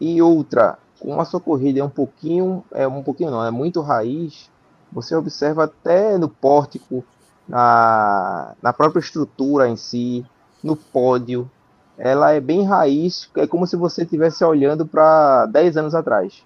E 0.00 0.20
outra, 0.20 0.78
como 0.98 1.20
a 1.20 1.24
sua 1.24 1.40
corrida 1.40 1.80
é 1.80 1.84
um 1.84 1.90
pouquinho, 1.90 2.64
é 2.72 2.86
um 2.86 3.02
pouquinho 3.02 3.30
não, 3.30 3.44
é 3.44 3.50
muito 3.50 3.80
raiz, 3.80 4.50
você 4.90 5.14
observa 5.14 5.64
até 5.64 6.16
no 6.18 6.28
pórtico 6.28 7.04
na, 7.48 8.54
na 8.62 8.72
própria 8.72 9.00
estrutura 9.00 9.68
em 9.68 9.76
si, 9.76 10.24
no 10.62 10.76
pódio. 10.76 11.50
Ela 11.96 12.32
é 12.32 12.40
bem 12.40 12.64
raiz, 12.64 13.30
é 13.36 13.46
como 13.46 13.66
se 13.66 13.76
você 13.76 14.02
estivesse 14.02 14.44
olhando 14.44 14.84
para 14.86 15.46
10 15.46 15.76
anos 15.76 15.94
atrás. 15.94 16.42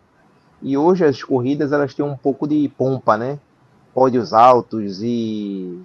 E 0.60 0.76
hoje 0.76 1.04
as 1.04 1.22
corridas 1.22 1.72
elas 1.72 1.94
têm 1.94 2.04
um 2.04 2.16
pouco 2.16 2.46
de 2.46 2.68
pompa, 2.76 3.16
né? 3.16 3.38
Pódios 3.98 4.32
altos 4.32 5.02
e 5.02 5.82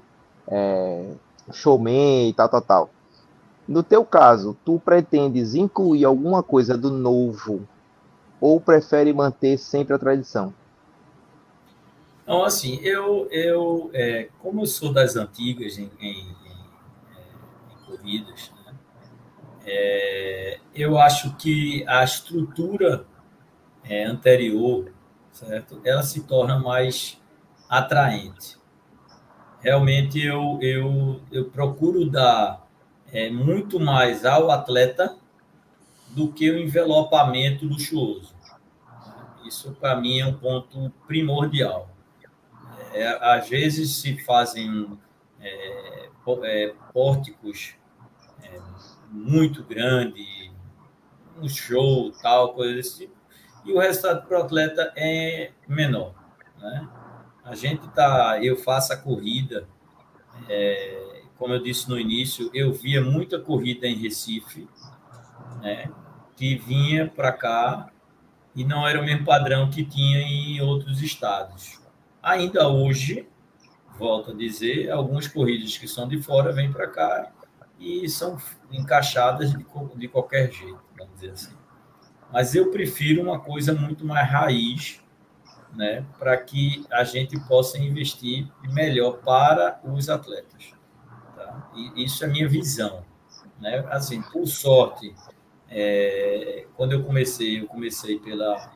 é, 0.48 1.14
showman 1.52 2.30
e 2.30 2.34
tal, 2.34 2.48
tal, 2.48 2.62
tal. 2.62 2.90
No 3.68 3.82
teu 3.82 4.06
caso, 4.06 4.56
tu 4.64 4.80
pretendes 4.80 5.56
incluir 5.56 6.06
alguma 6.06 6.44
coisa 6.44 6.78
do 6.78 6.92
novo 6.92 7.68
ou 8.40 8.62
prefere 8.62 9.12
manter 9.12 9.58
sempre 9.58 9.96
a 9.96 9.98
tradição? 9.98 10.54
Então, 12.22 12.44
assim, 12.44 12.80
eu, 12.84 13.28
eu 13.32 13.90
é, 13.96 14.30
como 14.38 14.62
eu 14.62 14.68
sou 14.68 14.94
das 14.94 15.16
antigas 15.16 15.80
em, 15.80 15.90
em, 16.00 16.20
em, 16.20 16.28
em 17.72 17.86
corridas, 17.88 18.52
né, 18.64 18.76
é, 19.66 20.60
eu 20.76 21.00
acho 21.00 21.36
que 21.36 21.84
a 21.88 22.04
estrutura 22.04 23.08
é, 23.84 24.04
anterior, 24.04 24.92
certo? 25.32 25.82
Ela 25.84 26.04
se 26.04 26.22
torna 26.22 26.60
mais 26.60 27.20
atraente. 27.78 28.58
Realmente, 29.60 30.20
eu, 30.20 30.60
eu, 30.62 31.22
eu 31.32 31.46
procuro 31.46 32.10
dar 32.10 32.68
é, 33.12 33.30
muito 33.30 33.80
mais 33.80 34.26
ao 34.26 34.52
atleta 34.52 35.16
do 36.10 36.32
que 36.32 36.50
o 36.50 36.60
envelopamento 36.60 37.66
luxuoso. 37.66 38.34
Isso, 39.46 39.72
para 39.80 39.96
mim, 39.96 40.20
é 40.20 40.26
um 40.26 40.34
ponto 40.34 40.92
primordial 41.08 41.94
é, 42.94 43.08
às 43.22 43.50
vezes 43.50 43.96
se 43.98 44.18
fazem 44.24 44.98
é, 45.42 46.10
é, 46.44 46.74
pórticos 46.94 47.76
é, 48.44 48.60
muito 49.10 49.64
grandes, 49.64 50.52
um 51.42 51.50
show, 51.50 52.12
tal, 52.22 52.54
coisa 52.54 52.76
desse 52.76 53.00
tipo, 53.00 53.16
e 53.66 53.74
o 53.74 53.80
resultado 53.80 54.28
para 54.28 54.40
o 54.40 54.44
atleta 54.44 54.94
é 54.96 55.52
menor. 55.68 56.14
Né? 56.60 56.88
A 57.44 57.56
gente 57.56 57.88
tá, 57.90 58.40
eu 58.42 58.56
faço 58.56 58.94
a 58.94 58.98
corrida, 58.98 59.68
é, 60.48 61.24
como 61.38 61.54
eu 61.54 61.62
disse 61.62 61.90
no 61.90 62.00
início, 62.00 62.50
eu 62.54 62.72
via 62.72 63.02
muita 63.02 63.40
corrida 63.40 63.88
em 63.88 63.96
Recife, 63.96 64.68
né, 65.62 65.92
que 66.36 66.56
vinha 66.56 67.08
para 67.08 67.32
cá 67.32 67.90
e 68.56 68.64
não 68.64 68.88
era 68.88 69.00
o 69.00 69.04
mesmo 69.04 69.26
padrão 69.26 69.70
que 69.70 69.84
tinha 69.84 70.20
em 70.20 70.62
outros 70.62 71.02
estados. 71.02 71.82
Ainda 72.22 72.70
hoje, 72.70 73.28
volto 73.98 74.32
a 74.32 74.34
dizer, 74.34 74.90
algumas 74.90 75.28
corridas 75.28 75.78
que 75.78 75.88
são 75.88 76.08
de 76.08 76.22
fora 76.22 76.52
vêm 76.52 76.72
para 76.72 76.88
cá 76.88 77.32
e 77.78 78.08
são 78.08 78.38
encaixadas 78.72 79.52
de, 79.52 79.66
de 79.96 80.08
qualquer 80.08 80.52
jeito, 80.52 80.80
vamos 80.98 81.16
dizer 81.16 81.32
assim. 81.32 81.54
Mas 82.32 82.56
eu 82.56 82.72
prefiro 82.72 83.22
uma 83.22 83.40
coisa 83.40 83.74
muito 83.74 84.06
mais 84.06 84.30
raiz, 84.30 85.03
né, 85.76 86.06
para 86.20 86.38
que 86.38 86.86
a 86.92 87.04
gente 87.04 87.40
possa 87.48 87.78
investir 87.78 88.48
melhor 88.72 89.20
para 89.20 89.80
os 89.84 90.10
atletas. 90.10 90.74
Tá? 91.36 91.72
E 91.76 92.04
isso 92.04 92.24
é 92.24 92.28
a 92.28 92.32
minha 92.32 92.48
visão. 92.48 93.04
Né? 93.60 93.86
Assim, 93.90 94.22
por 94.22 94.46
sorte, 94.48 95.14
é, 95.70 96.68
quando 96.76 96.94
eu 96.94 97.04
comecei, 97.04 97.62
eu 97.62 97.68
comecei 97.68 98.20
pela 98.20 98.72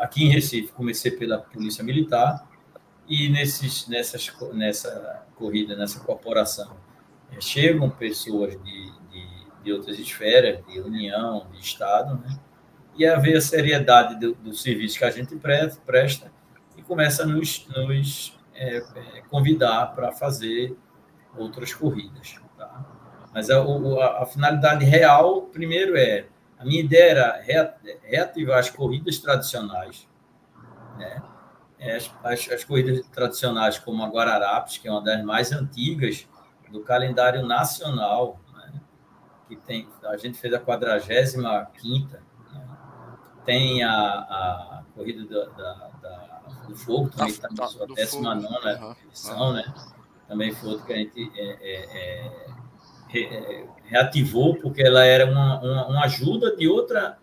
aqui 0.00 0.24
em 0.24 0.28
Recife, 0.28 0.72
comecei 0.72 1.10
pela 1.10 1.38
Polícia 1.38 1.82
Militar 1.82 2.48
e 3.08 3.28
nesses, 3.28 3.86
nessas, 3.88 4.32
nessa 4.52 5.26
corrida, 5.34 5.76
nessa 5.76 6.00
corporação, 6.00 6.76
é, 7.30 7.40
chegam 7.40 7.90
pessoas 7.90 8.52
de, 8.62 8.92
de, 9.10 9.46
de, 9.62 9.72
outras 9.72 9.98
esferas, 9.98 10.64
de 10.66 10.80
União, 10.80 11.46
de 11.52 11.60
Estado, 11.60 12.14
né? 12.20 12.38
E 12.96 13.06
a 13.06 13.18
ver 13.18 13.36
a 13.36 13.40
seriedade 13.40 14.18
do, 14.18 14.34
do 14.34 14.54
serviço 14.54 14.98
que 14.98 15.04
a 15.04 15.10
gente 15.10 15.34
presta, 15.36 16.30
começa 16.86 17.22
a 17.22 17.26
nos, 17.26 17.66
nos 17.68 18.38
é, 18.54 18.76
é, 18.76 19.22
convidar 19.30 19.94
para 19.94 20.12
fazer 20.12 20.76
outras 21.36 21.72
corridas. 21.72 22.36
Tá? 22.56 22.84
Mas 23.32 23.50
a, 23.50 23.60
a, 23.60 24.22
a, 24.22 24.26
finalidade 24.26 24.84
real, 24.84 25.42
primeiro, 25.42 25.96
é 25.96 26.26
a 26.58 26.64
minha 26.64 26.80
ideia 26.80 27.10
era 27.10 27.42
reativar 28.02 28.58
as 28.58 28.70
corridas 28.70 29.18
tradicionais, 29.18 30.08
né? 30.96 31.22
É, 31.78 31.96
as, 31.96 32.10
as, 32.22 32.48
as, 32.50 32.64
corridas 32.64 33.04
tradicionais 33.08 33.78
como 33.78 34.02
a 34.02 34.08
Guararapes, 34.08 34.78
que 34.78 34.88
é 34.88 34.90
uma 34.90 35.02
das 35.02 35.22
mais 35.22 35.52
antigas 35.52 36.26
do 36.70 36.80
calendário 36.80 37.44
nacional, 37.44 38.40
né? 38.54 38.80
que 39.48 39.56
tem, 39.56 39.86
a 40.04 40.16
gente 40.16 40.38
fez 40.38 40.54
a 40.54 40.60
45 40.60 41.72
quinta? 41.74 42.22
Tem 43.44 43.82
a, 43.82 43.92
a 43.92 44.82
corrida 44.94 45.24
da, 45.24 45.44
da, 45.50 45.90
da, 46.00 46.42
do 46.68 46.76
fogo, 46.76 47.10
também 47.10 47.32
está 47.32 47.48
na 47.50 47.66
sua 47.66 47.86
19 47.86 48.46
edição, 49.06 49.48
uhum. 49.48 49.52
né? 49.54 49.74
também 50.28 50.52
foi 50.52 50.70
outra 50.70 50.86
que 50.86 50.92
a 50.92 50.96
gente 50.96 51.32
é, 51.36 51.58
é, 51.60 52.56
é, 53.12 53.22
é, 53.22 53.66
reativou, 53.84 54.56
porque 54.56 54.82
ela 54.82 55.04
era 55.04 55.30
uma, 55.30 55.60
uma, 55.60 55.86
uma 55.88 56.04
ajuda 56.04 56.56
de 56.56 56.68
outra, 56.68 57.18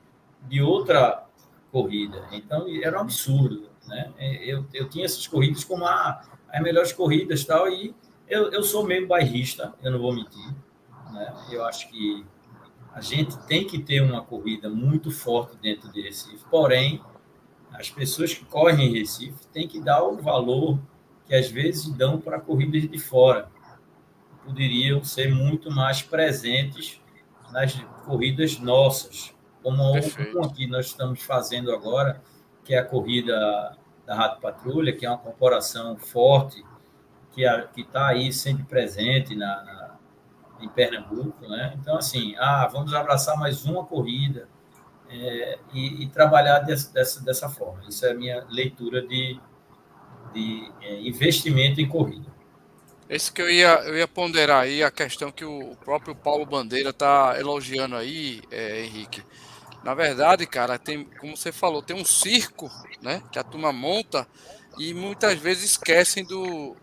de 0.47 0.61
outra 0.61 1.25
corrida, 1.71 2.23
então 2.31 2.65
era 2.83 2.97
um 2.97 3.01
absurdo 3.01 3.71
né? 3.87 4.11
É, 4.17 4.45
eu, 4.45 4.65
eu 4.73 4.89
tinha 4.89 5.05
essas 5.05 5.27
corridas 5.27 5.63
como 5.63 5.85
a, 5.85 6.21
as 6.49 6.61
melhores 6.61 6.93
corridas 6.93 7.43
tal, 7.43 7.69
e 7.69 7.93
eu, 8.27 8.51
eu 8.51 8.63
sou 8.63 8.85
meio 8.85 9.07
bairrista, 9.07 9.73
eu 9.83 9.91
não 9.91 9.99
vou 9.99 10.13
mentir. 10.13 10.55
Né? 11.11 11.33
Eu 11.51 11.65
acho 11.65 11.89
que 11.89 12.25
a 12.93 13.01
gente 13.01 13.37
tem 13.45 13.65
que 13.65 13.79
ter 13.79 14.01
uma 14.01 14.21
corrida 14.21 14.69
muito 14.69 15.11
forte 15.11 15.55
dentro 15.57 15.91
de 15.91 16.01
Recife, 16.01 16.43
porém, 16.49 17.01
as 17.71 17.89
pessoas 17.89 18.33
que 18.33 18.43
correm 18.45 18.87
em 18.87 18.99
Recife 18.99 19.47
têm 19.47 19.67
que 19.67 19.79
dar 19.79 20.03
o 20.03 20.17
valor 20.17 20.77
que 21.25 21.33
às 21.33 21.49
vezes 21.49 21.89
dão 21.93 22.19
para 22.19 22.39
corridas 22.39 22.89
de 22.89 22.99
fora. 22.99 23.49
Poderiam 24.43 25.03
ser 25.03 25.33
muito 25.33 25.71
mais 25.71 26.01
presentes 26.01 26.99
nas 27.51 27.73
corridas 28.05 28.59
nossas, 28.59 29.33
como 29.63 29.81
uma 30.33 30.53
que 30.53 30.67
nós 30.67 30.87
estamos 30.87 31.21
fazendo 31.21 31.71
agora, 31.71 32.21
que 32.63 32.73
é 32.73 32.79
a 32.79 32.85
corrida 32.85 33.77
da 34.05 34.15
Rato 34.15 34.41
Patrulha, 34.41 34.93
que 34.93 35.05
é 35.05 35.09
uma 35.09 35.17
corporação 35.17 35.95
forte, 35.95 36.63
que 37.31 37.43
está 37.77 38.07
aí 38.07 38.33
sempre 38.33 38.63
presente 38.65 39.35
na, 39.35 39.63
na, 39.63 39.80
em 40.61 40.69
Pernambuco. 40.69 41.47
Né? 41.47 41.73
Então, 41.79 41.97
assim, 41.97 42.35
ah, 42.37 42.67
vamos 42.71 42.93
abraçar 42.93 43.37
mais 43.37 43.65
uma 43.65 43.85
corrida 43.85 44.47
é, 45.09 45.59
e, 45.73 46.03
e, 46.03 46.07
trabalhar 46.07 46.59
dessa, 46.59 46.91
dessa, 46.93 47.23
dessa 47.23 47.49
forma. 47.49 47.83
Isso 47.87 48.05
é 48.05 48.11
a 48.11 48.13
minha 48.13 48.45
leitura 48.49 49.01
de, 49.01 49.39
de 50.33 50.71
é, 50.81 51.01
investimento 51.01 51.81
em 51.81 51.87
corrida. 51.87 52.31
Esse 53.09 53.29
que 53.29 53.41
eu 53.41 53.49
ia, 53.49 53.73
eu 53.83 53.97
ia 53.97 54.07
ponderar 54.07 54.63
aí, 54.63 54.81
a 54.81 54.89
questão 54.89 55.31
que 55.31 55.43
o 55.43 55.75
próprio 55.83 56.15
Paulo 56.15 56.45
Bandeira 56.45 56.91
está 56.91 57.37
elogiando 57.37 57.97
aí, 57.97 58.41
é, 58.49 58.85
Henrique. 58.85 59.21
Na 59.83 59.93
verdade, 59.93 60.45
cara, 60.45 60.79
tem, 60.79 61.03
como 61.19 61.35
você 61.35 61.51
falou, 61.51 61.81
tem 61.81 61.95
um 61.95 62.05
circo, 62.05 62.71
né? 63.01 63.21
Que 63.31 63.37
a 63.37 63.43
turma 63.43 63.73
monta 63.73 64.25
e 64.77 64.93
muitas 64.93 65.37
vezes 65.39 65.71
esquecem 65.71 66.23
do, 66.23 66.75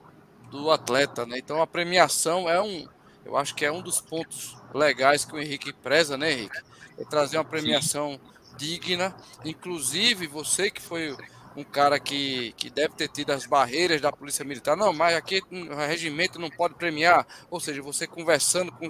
do 0.51 0.71
atleta, 0.71 1.25
né? 1.25 1.39
Então 1.39 1.63
a 1.63 1.67
premiação 1.67 2.49
é 2.49 2.61
um, 2.61 2.87
eu 3.25 3.37
acho 3.37 3.55
que 3.55 3.65
é 3.65 3.73
um 3.73 3.83
dos 3.83 4.01
pontos 4.01 4.57
legais 4.75 5.25
que 5.25 5.35
o 5.35 5.39
Henrique 5.39 5.73
preza, 5.73 6.17
né, 6.17 6.33
Henrique? 6.33 6.59
É 6.99 7.05
trazer 7.05 7.37
uma 7.39 7.45
premiação 7.45 8.19
digna. 8.57 9.15
Inclusive, 9.45 10.27
você 10.27 10.71
que 10.71 10.83
foi 10.83 11.17
um 11.59 11.65
cara 11.65 11.99
que, 11.99 12.53
que 12.57 12.71
deve 12.71 12.95
ter 12.95 13.09
tido 13.09 13.33
as 13.33 13.45
barreiras 13.45 14.01
da 14.01 14.13
Polícia 14.13 14.45
Militar. 14.45 14.77
Não, 14.77 14.93
mas 14.93 15.17
aqui 15.17 15.43
o 15.51 15.75
regimento 15.75 16.39
não 16.39 16.49
pode 16.49 16.75
premiar. 16.75 17.27
Ou 17.51 17.59
seja, 17.59 17.83
você 17.83 18.07
conversando 18.07 18.71
com 18.71 18.89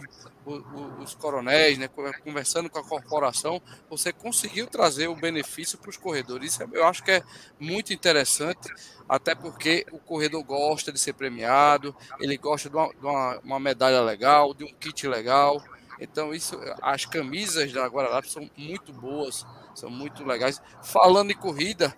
os 1.03 1.15
coronéis, 1.15 1.79
né, 1.79 1.89
conversando 2.23 2.69
com 2.69 2.79
a 2.79 2.85
corporação, 2.85 3.61
você 3.89 4.13
conseguiu 4.13 4.67
trazer 4.67 5.09
o 5.09 5.17
benefício 5.17 5.79
para 5.79 5.89
os 5.89 5.97
corredores. 5.97 6.53
Isso 6.53 6.63
é, 6.63 6.69
eu 6.73 6.87
acho 6.87 7.03
que 7.03 7.11
é 7.11 7.23
muito 7.59 7.95
interessante, 7.95 8.69
até 9.09 9.35
porque 9.35 9.87
o 9.91 9.99
corredor 9.99 10.43
gosta 10.45 10.93
de 10.93 10.99
ser 10.99 11.15
premiado, 11.15 11.97
ele 12.21 12.37
gosta 12.37 12.69
de 12.69 12.77
uma, 12.77 12.89
de 12.89 13.07
uma, 13.07 13.39
uma 13.39 13.61
medalha 13.61 14.03
legal, 14.03 14.53
de 14.53 14.65
um 14.65 14.75
kit 14.75 15.09
legal. 15.09 15.63
Então, 16.01 16.35
isso, 16.35 16.59
as 16.83 17.05
camisas 17.07 17.73
da 17.73 17.87
Guararapes 17.87 18.31
são 18.31 18.49
muito 18.57 18.93
boas, 18.93 19.45
são 19.75 19.91
muito 19.91 20.25
legais. 20.25 20.63
Falando 20.83 21.31
em 21.31 21.37
corrida, 21.37 21.97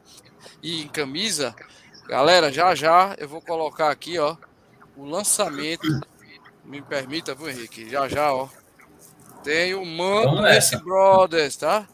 e 0.63 0.83
em 0.83 0.89
camisa, 0.89 1.55
galera, 2.09 2.53
já 2.53 2.75
já 2.75 3.15
eu 3.19 3.29
vou 3.29 3.41
colocar 3.41 3.91
aqui, 3.91 4.19
ó, 4.19 4.37
o 4.97 5.05
lançamento. 5.05 5.89
Me 6.65 6.81
permita, 6.81 7.35
viu, 7.35 7.51
Henrique? 7.51 7.89
Já 7.91 8.07
já, 8.09 8.33
ó. 8.33 8.49
Tem 9.43 9.75
o 9.75 9.85
mano 9.85 10.43
Race 10.43 10.77
Brothers, 10.77 11.57
tá? 11.57 11.87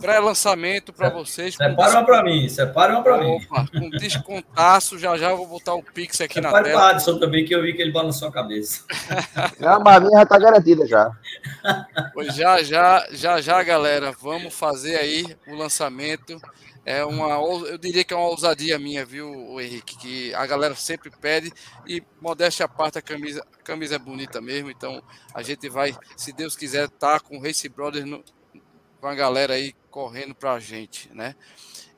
Pré-lançamento 0.00 0.92
para 0.92 1.08
vocês. 1.08 1.56
Separa 1.56 1.90
uma 1.90 2.04
para 2.04 2.22
mim, 2.22 2.48
separa 2.48 2.92
uma 2.92 3.02
para 3.02 3.18
mim. 3.18 3.40
Com 3.48 3.90
descontaço, 3.90 4.96
já 4.98 5.16
já 5.16 5.30
eu 5.30 5.36
vou 5.36 5.48
botar 5.48 5.74
o 5.74 5.82
Pix 5.82 6.20
aqui 6.20 6.34
separa 6.34 6.58
na 6.58 6.62
tela. 6.62 6.74
Separa 6.74 6.94
Adson 6.94 7.18
também, 7.18 7.44
que 7.44 7.52
eu 7.52 7.62
vi 7.62 7.72
que 7.72 7.82
ele 7.82 7.90
balançou 7.90 8.28
a 8.28 8.32
cabeça. 8.32 8.84
Não, 9.58 9.80
mas 9.80 9.96
a 9.96 10.00
minha 10.00 10.20
já 10.20 10.26
tá 10.26 10.38
garantida 10.38 10.86
já. 10.86 11.10
Pois 12.14 12.32
já, 12.36 12.62
já, 12.62 13.08
já, 13.10 13.40
já, 13.40 13.60
galera. 13.64 14.12
Vamos 14.12 14.54
fazer 14.54 14.96
aí 14.96 15.36
o 15.48 15.56
lançamento 15.56 16.40
é 16.88 17.04
uma, 17.04 17.32
eu 17.68 17.76
diria 17.76 18.02
que 18.02 18.14
é 18.14 18.16
uma 18.16 18.30
ousadia 18.30 18.78
minha, 18.78 19.04
viu, 19.04 19.60
Henrique? 19.60 19.98
Que 19.98 20.32
a 20.32 20.46
galera 20.46 20.74
sempre 20.74 21.10
pede 21.10 21.52
e 21.86 22.02
modéstia 22.18 22.64
à 22.64 22.68
parte 22.68 22.96
a 22.96 23.02
camisa, 23.02 23.46
a 23.52 23.62
camisa 23.62 23.96
é 23.96 23.98
bonita 23.98 24.40
mesmo, 24.40 24.70
então 24.70 25.02
a 25.34 25.42
gente 25.42 25.68
vai, 25.68 25.94
se 26.16 26.32
Deus 26.32 26.56
quiser, 26.56 26.86
estar 26.86 27.20
tá 27.20 27.20
com 27.20 27.36
o 27.36 27.42
Race 27.42 27.68
Brothers 27.68 28.06
no, 28.06 28.24
com 29.02 29.06
a 29.06 29.14
galera 29.14 29.52
aí 29.52 29.74
correndo 29.90 30.34
para 30.34 30.54
a 30.54 30.60
gente, 30.60 31.14
né? 31.14 31.36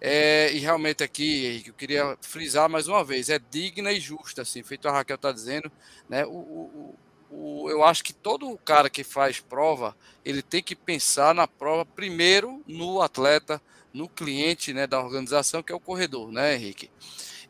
É, 0.00 0.50
e 0.52 0.58
realmente 0.58 1.04
aqui, 1.04 1.46
Henrique, 1.46 1.68
eu 1.68 1.74
queria 1.74 2.18
frisar 2.20 2.68
mais 2.68 2.88
uma 2.88 3.04
vez, 3.04 3.28
é 3.28 3.38
digna 3.38 3.92
e 3.92 4.00
justa, 4.00 4.42
assim, 4.42 4.64
feito 4.64 4.88
a 4.88 4.92
Raquel 4.92 5.14
está 5.14 5.30
dizendo, 5.30 5.70
né? 6.08 6.26
O, 6.26 6.30
o, 6.30 6.98
o, 7.30 7.70
eu 7.70 7.84
acho 7.84 8.02
que 8.02 8.12
todo 8.12 8.58
cara 8.64 8.90
que 8.90 9.04
faz 9.04 9.38
prova, 9.38 9.96
ele 10.24 10.42
tem 10.42 10.60
que 10.60 10.74
pensar 10.74 11.32
na 11.32 11.46
prova 11.46 11.86
primeiro 11.86 12.60
no 12.66 13.00
atleta, 13.00 13.62
no 13.92 14.08
cliente 14.08 14.72
né, 14.72 14.86
da 14.86 15.00
organização, 15.00 15.62
que 15.62 15.72
é 15.72 15.74
o 15.74 15.80
corredor, 15.80 16.30
né, 16.30 16.54
Henrique? 16.54 16.90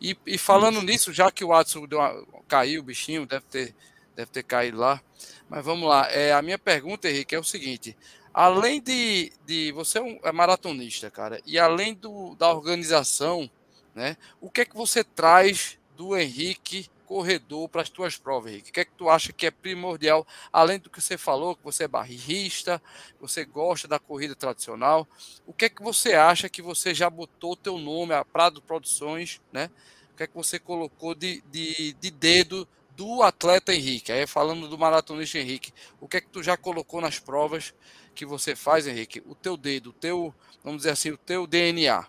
E, 0.01 0.17
e 0.27 0.39
falando 0.39 0.81
nisso, 0.83 1.13
já 1.13 1.31
que 1.31 1.45
o 1.45 1.49
Watson 1.49 1.87
uma, 1.93 2.27
caiu, 2.49 2.81
o 2.81 2.85
bichinho 2.85 3.27
deve 3.27 3.45
ter, 3.45 3.75
deve 4.17 4.31
ter 4.31 4.43
caído 4.43 4.79
lá, 4.79 5.03
mas 5.49 5.65
vamos 5.65 5.89
lá. 5.89 6.11
É, 6.11 6.33
a 6.33 6.41
minha 6.41 6.59
pergunta, 6.59 7.09
Henrique, 7.09 7.35
é 7.35 7.39
o 7.39 7.45
seguinte: 7.45 7.97
além 8.33 8.81
de, 8.81 9.33
de 9.45 9.73
você 9.73 9.99
é, 9.99 10.03
um, 10.03 10.19
é 10.25 10.33
maratonista, 10.33 11.11
cara, 11.11 11.41
e 11.45 11.59
além 11.59 11.95
do, 11.95 12.35
da 12.37 12.51
organização, 12.51 13.51
né, 13.95 14.17
o 14.41 14.51
que 14.51 14.63
é 14.63 14.65
que 14.65 14.77
você 14.77 15.05
traz 15.05 15.79
do 15.97 16.17
Henrique 16.17 16.89
corredor 17.11 17.69
para 17.69 17.83
as 17.83 17.91
tuas 17.91 18.17
provas, 18.17 18.53
Henrique? 18.53 18.71
O 18.71 18.73
que 18.73 18.79
é 18.79 18.85
que 18.85 18.93
tu 18.93 19.11
acha 19.11 19.33
que 19.33 19.45
é 19.45 19.51
primordial, 19.51 20.25
além 20.53 20.79
do 20.79 20.89
que 20.89 21.01
você 21.01 21.19
falou, 21.19 21.57
que 21.57 21.65
você 21.65 21.83
é 21.83 21.89
barrista, 21.89 22.81
você 23.21 23.45
gosta 23.45 23.89
da 23.89 23.99
corrida 23.99 24.37
tradicional, 24.37 25.09
o 25.45 25.53
que 25.53 25.65
é 25.65 25.69
que 25.69 25.83
você 25.83 26.13
acha 26.13 26.49
que 26.49 26.63
você 26.63 26.95
já 26.95 27.11
botou 27.11 27.57
teu 27.57 27.79
nome, 27.79 28.15
a 28.15 28.25
Prado 28.25 28.63
Produções, 28.63 29.41
né? 29.53 29.69
O 30.13 30.17
que 30.17 30.23
é 30.23 30.27
que 30.29 30.37
você 30.37 30.61
colocou 30.61 31.13
de, 31.13 31.43
de, 31.51 31.95
de 31.95 32.13
dedo 32.13 32.69
do 32.97 33.25
atleta 33.25 33.75
Henrique? 33.75 34.13
Aí 34.13 34.25
falando 34.25 34.69
do 34.69 34.79
maratonista 34.79 35.37
Henrique, 35.37 35.73
o 36.01 36.07
que 36.07 36.19
é 36.19 36.21
que 36.21 36.29
tu 36.29 36.45
já 36.45 36.57
colocou 36.57 37.01
nas 37.01 37.19
provas 37.19 37.75
que 38.15 38.25
você 38.25 38.55
faz, 38.55 38.87
Henrique? 38.87 39.21
O 39.27 39.35
teu 39.35 39.57
dedo, 39.57 39.91
o 39.91 39.95
teu, 39.95 40.33
vamos 40.63 40.83
dizer 40.83 40.91
assim, 40.91 41.11
o 41.11 41.19
teu 41.19 41.45
DNA. 41.45 42.07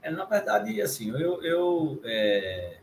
É, 0.00 0.10
na 0.10 0.24
verdade, 0.24 0.80
assim, 0.80 1.10
eu, 1.10 1.42
eu 1.42 2.00
é 2.04 2.78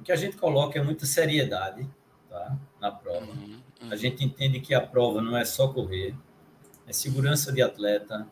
o 0.00 0.02
que 0.02 0.10
a 0.10 0.16
gente 0.16 0.36
coloca 0.36 0.78
é 0.78 0.82
muita 0.82 1.04
seriedade 1.04 1.88
tá? 2.28 2.56
na 2.80 2.90
prova. 2.90 3.26
Uhum, 3.26 3.60
uhum. 3.82 3.92
A 3.92 3.96
gente 3.96 4.24
entende 4.24 4.60
que 4.60 4.74
a 4.74 4.80
prova 4.80 5.20
não 5.20 5.36
é 5.36 5.44
só 5.44 5.68
correr, 5.68 6.16
é 6.86 6.92
segurança 6.92 7.52
de 7.52 7.60
atleta, 7.60 8.26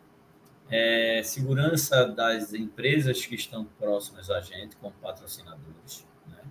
é 0.71 1.23
segurança 1.23 2.07
das 2.07 2.55
empresas 2.55 3.25
que 3.25 3.35
estão 3.35 3.65
próximas 3.65 4.31
a 4.31 4.41
gente, 4.41 4.77
como 4.77 4.95
patrocinadores, 4.95 6.07
né? 6.27 6.43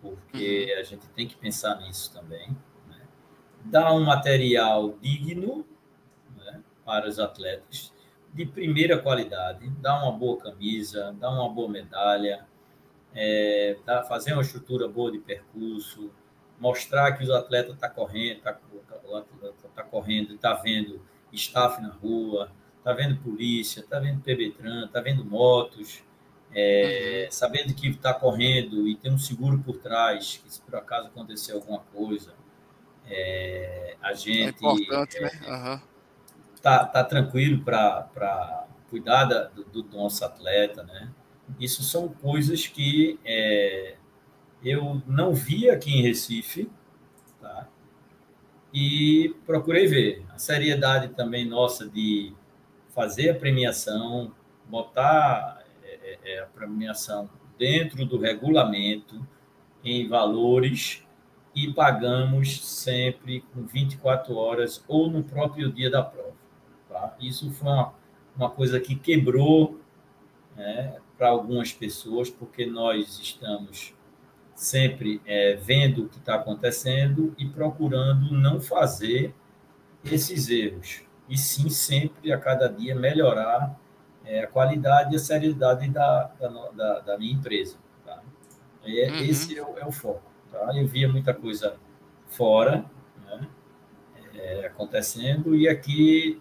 porque 0.00 0.72
uhum. 0.74 0.80
a 0.80 0.82
gente 0.82 1.08
tem 1.08 1.26
que 1.26 1.36
pensar 1.36 1.80
nisso 1.80 2.12
também. 2.12 2.48
Né? 2.86 3.00
Dar 3.64 3.92
um 3.94 4.04
material 4.04 4.98
digno 5.00 5.66
né, 6.36 6.62
para 6.84 7.08
os 7.08 7.18
atletas, 7.18 7.92
de 8.32 8.44
primeira 8.44 8.98
qualidade, 8.98 9.70
dar 9.80 10.02
uma 10.02 10.12
boa 10.12 10.36
camisa, 10.38 11.14
dar 11.18 11.30
uma 11.30 11.48
boa 11.48 11.68
medalha, 11.68 12.46
é, 13.14 13.76
tá, 13.84 14.02
fazer 14.02 14.32
uma 14.32 14.42
estrutura 14.42 14.88
boa 14.88 15.12
de 15.12 15.18
percurso, 15.18 16.10
mostrar 16.58 17.12
que 17.12 17.24
os 17.24 17.30
atletas 17.30 17.74
estão 17.74 17.88
tá 17.88 17.94
correndo, 17.94 18.36
está 18.38 18.58
tá 19.74 19.82
correndo, 19.82 20.34
está 20.34 20.54
vendo 20.54 21.00
staff 21.32 21.80
na 21.80 21.90
rua, 21.90 22.50
está 22.78 22.92
vendo 22.92 23.16
polícia, 23.22 23.80
está 23.80 23.98
vendo 23.98 24.20
PBTran, 24.20 24.86
está 24.86 25.00
vendo 25.00 25.24
motos, 25.24 26.02
é, 26.52 27.24
uhum. 27.24 27.32
sabendo 27.32 27.74
que 27.74 27.88
está 27.88 28.14
correndo 28.14 28.86
e 28.86 28.94
tem 28.96 29.12
um 29.12 29.18
seguro 29.18 29.58
por 29.58 29.78
trás, 29.78 30.40
que 30.42 30.52
se 30.52 30.60
por 30.60 30.76
acaso 30.76 31.08
acontecer 31.08 31.52
alguma 31.52 31.80
coisa, 31.92 32.32
é, 33.06 33.96
a 34.00 34.12
gente 34.14 34.64
é 34.64 35.20
né? 35.20 35.30
Uhum. 35.48 35.80
tá, 36.62 36.84
tá 36.84 37.04
tranquilo 37.04 37.62
para 37.64 38.66
cuidar 38.88 39.24
da, 39.24 39.44
do, 39.44 39.64
do, 39.64 39.96
nosso 39.96 40.24
atleta, 40.24 40.82
né? 40.84 41.10
Isso 41.58 41.82
são 41.82 42.08
coisas 42.08 42.66
que 42.66 43.18
é, 43.24 43.96
eu 44.62 45.02
não 45.06 45.34
vi 45.34 45.68
aqui 45.68 45.92
em 45.92 46.02
Recife, 46.02 46.70
tá? 47.40 47.68
E 48.72 49.34
procurei 49.46 49.86
ver 49.86 50.24
a 50.34 50.38
seriedade 50.38 51.08
também 51.14 51.46
nossa 51.46 51.88
de 51.88 52.32
fazer 52.88 53.30
a 53.30 53.34
premiação, 53.34 54.32
botar 54.68 55.62
é, 55.82 56.18
é, 56.24 56.38
a 56.40 56.46
premiação 56.46 57.28
dentro 57.58 58.04
do 58.04 58.18
regulamento, 58.18 59.24
em 59.84 60.08
valores, 60.08 61.04
e 61.54 61.72
pagamos 61.72 62.66
sempre 62.66 63.42
com 63.52 63.64
24 63.64 64.34
horas 64.34 64.84
ou 64.88 65.08
no 65.08 65.22
próprio 65.22 65.70
dia 65.70 65.88
da 65.88 66.02
prova. 66.02 66.34
Tá? 66.88 67.16
Isso 67.20 67.50
foi 67.52 67.68
uma, 67.68 67.94
uma 68.36 68.50
coisa 68.50 68.80
que 68.80 68.96
quebrou 68.96 69.78
né, 70.56 70.96
para 71.24 71.30
algumas 71.30 71.72
pessoas, 71.72 72.28
porque 72.28 72.66
nós 72.66 73.18
estamos 73.18 73.94
sempre 74.54 75.22
é, 75.24 75.54
vendo 75.54 76.04
o 76.04 76.08
que 76.10 76.18
está 76.18 76.34
acontecendo 76.34 77.34
e 77.38 77.46
procurando 77.46 78.34
não 78.34 78.60
fazer 78.60 79.34
esses 80.04 80.50
erros, 80.50 81.00
e 81.26 81.38
sim 81.38 81.70
sempre 81.70 82.30
a 82.30 82.36
cada 82.36 82.68
dia 82.68 82.94
melhorar 82.94 83.74
é, 84.22 84.40
a 84.44 84.46
qualidade 84.46 85.14
e 85.14 85.16
a 85.16 85.18
seriedade 85.18 85.88
da, 85.88 86.30
da, 86.74 87.00
da 87.00 87.18
minha 87.18 87.32
empresa. 87.32 87.78
Tá? 88.04 88.22
É, 88.84 89.10
uhum. 89.10 89.16
Esse 89.20 89.58
é 89.58 89.62
o, 89.62 89.78
é 89.78 89.86
o, 89.86 89.90
foco. 89.90 90.30
Tá? 90.52 90.72
Eu 90.76 90.86
via 90.86 91.08
muita 91.08 91.32
coisa 91.32 91.78
fora 92.28 92.84
né, 93.24 93.48
é, 94.34 94.66
acontecendo 94.66 95.56
e 95.56 95.66
aqui 95.70 96.38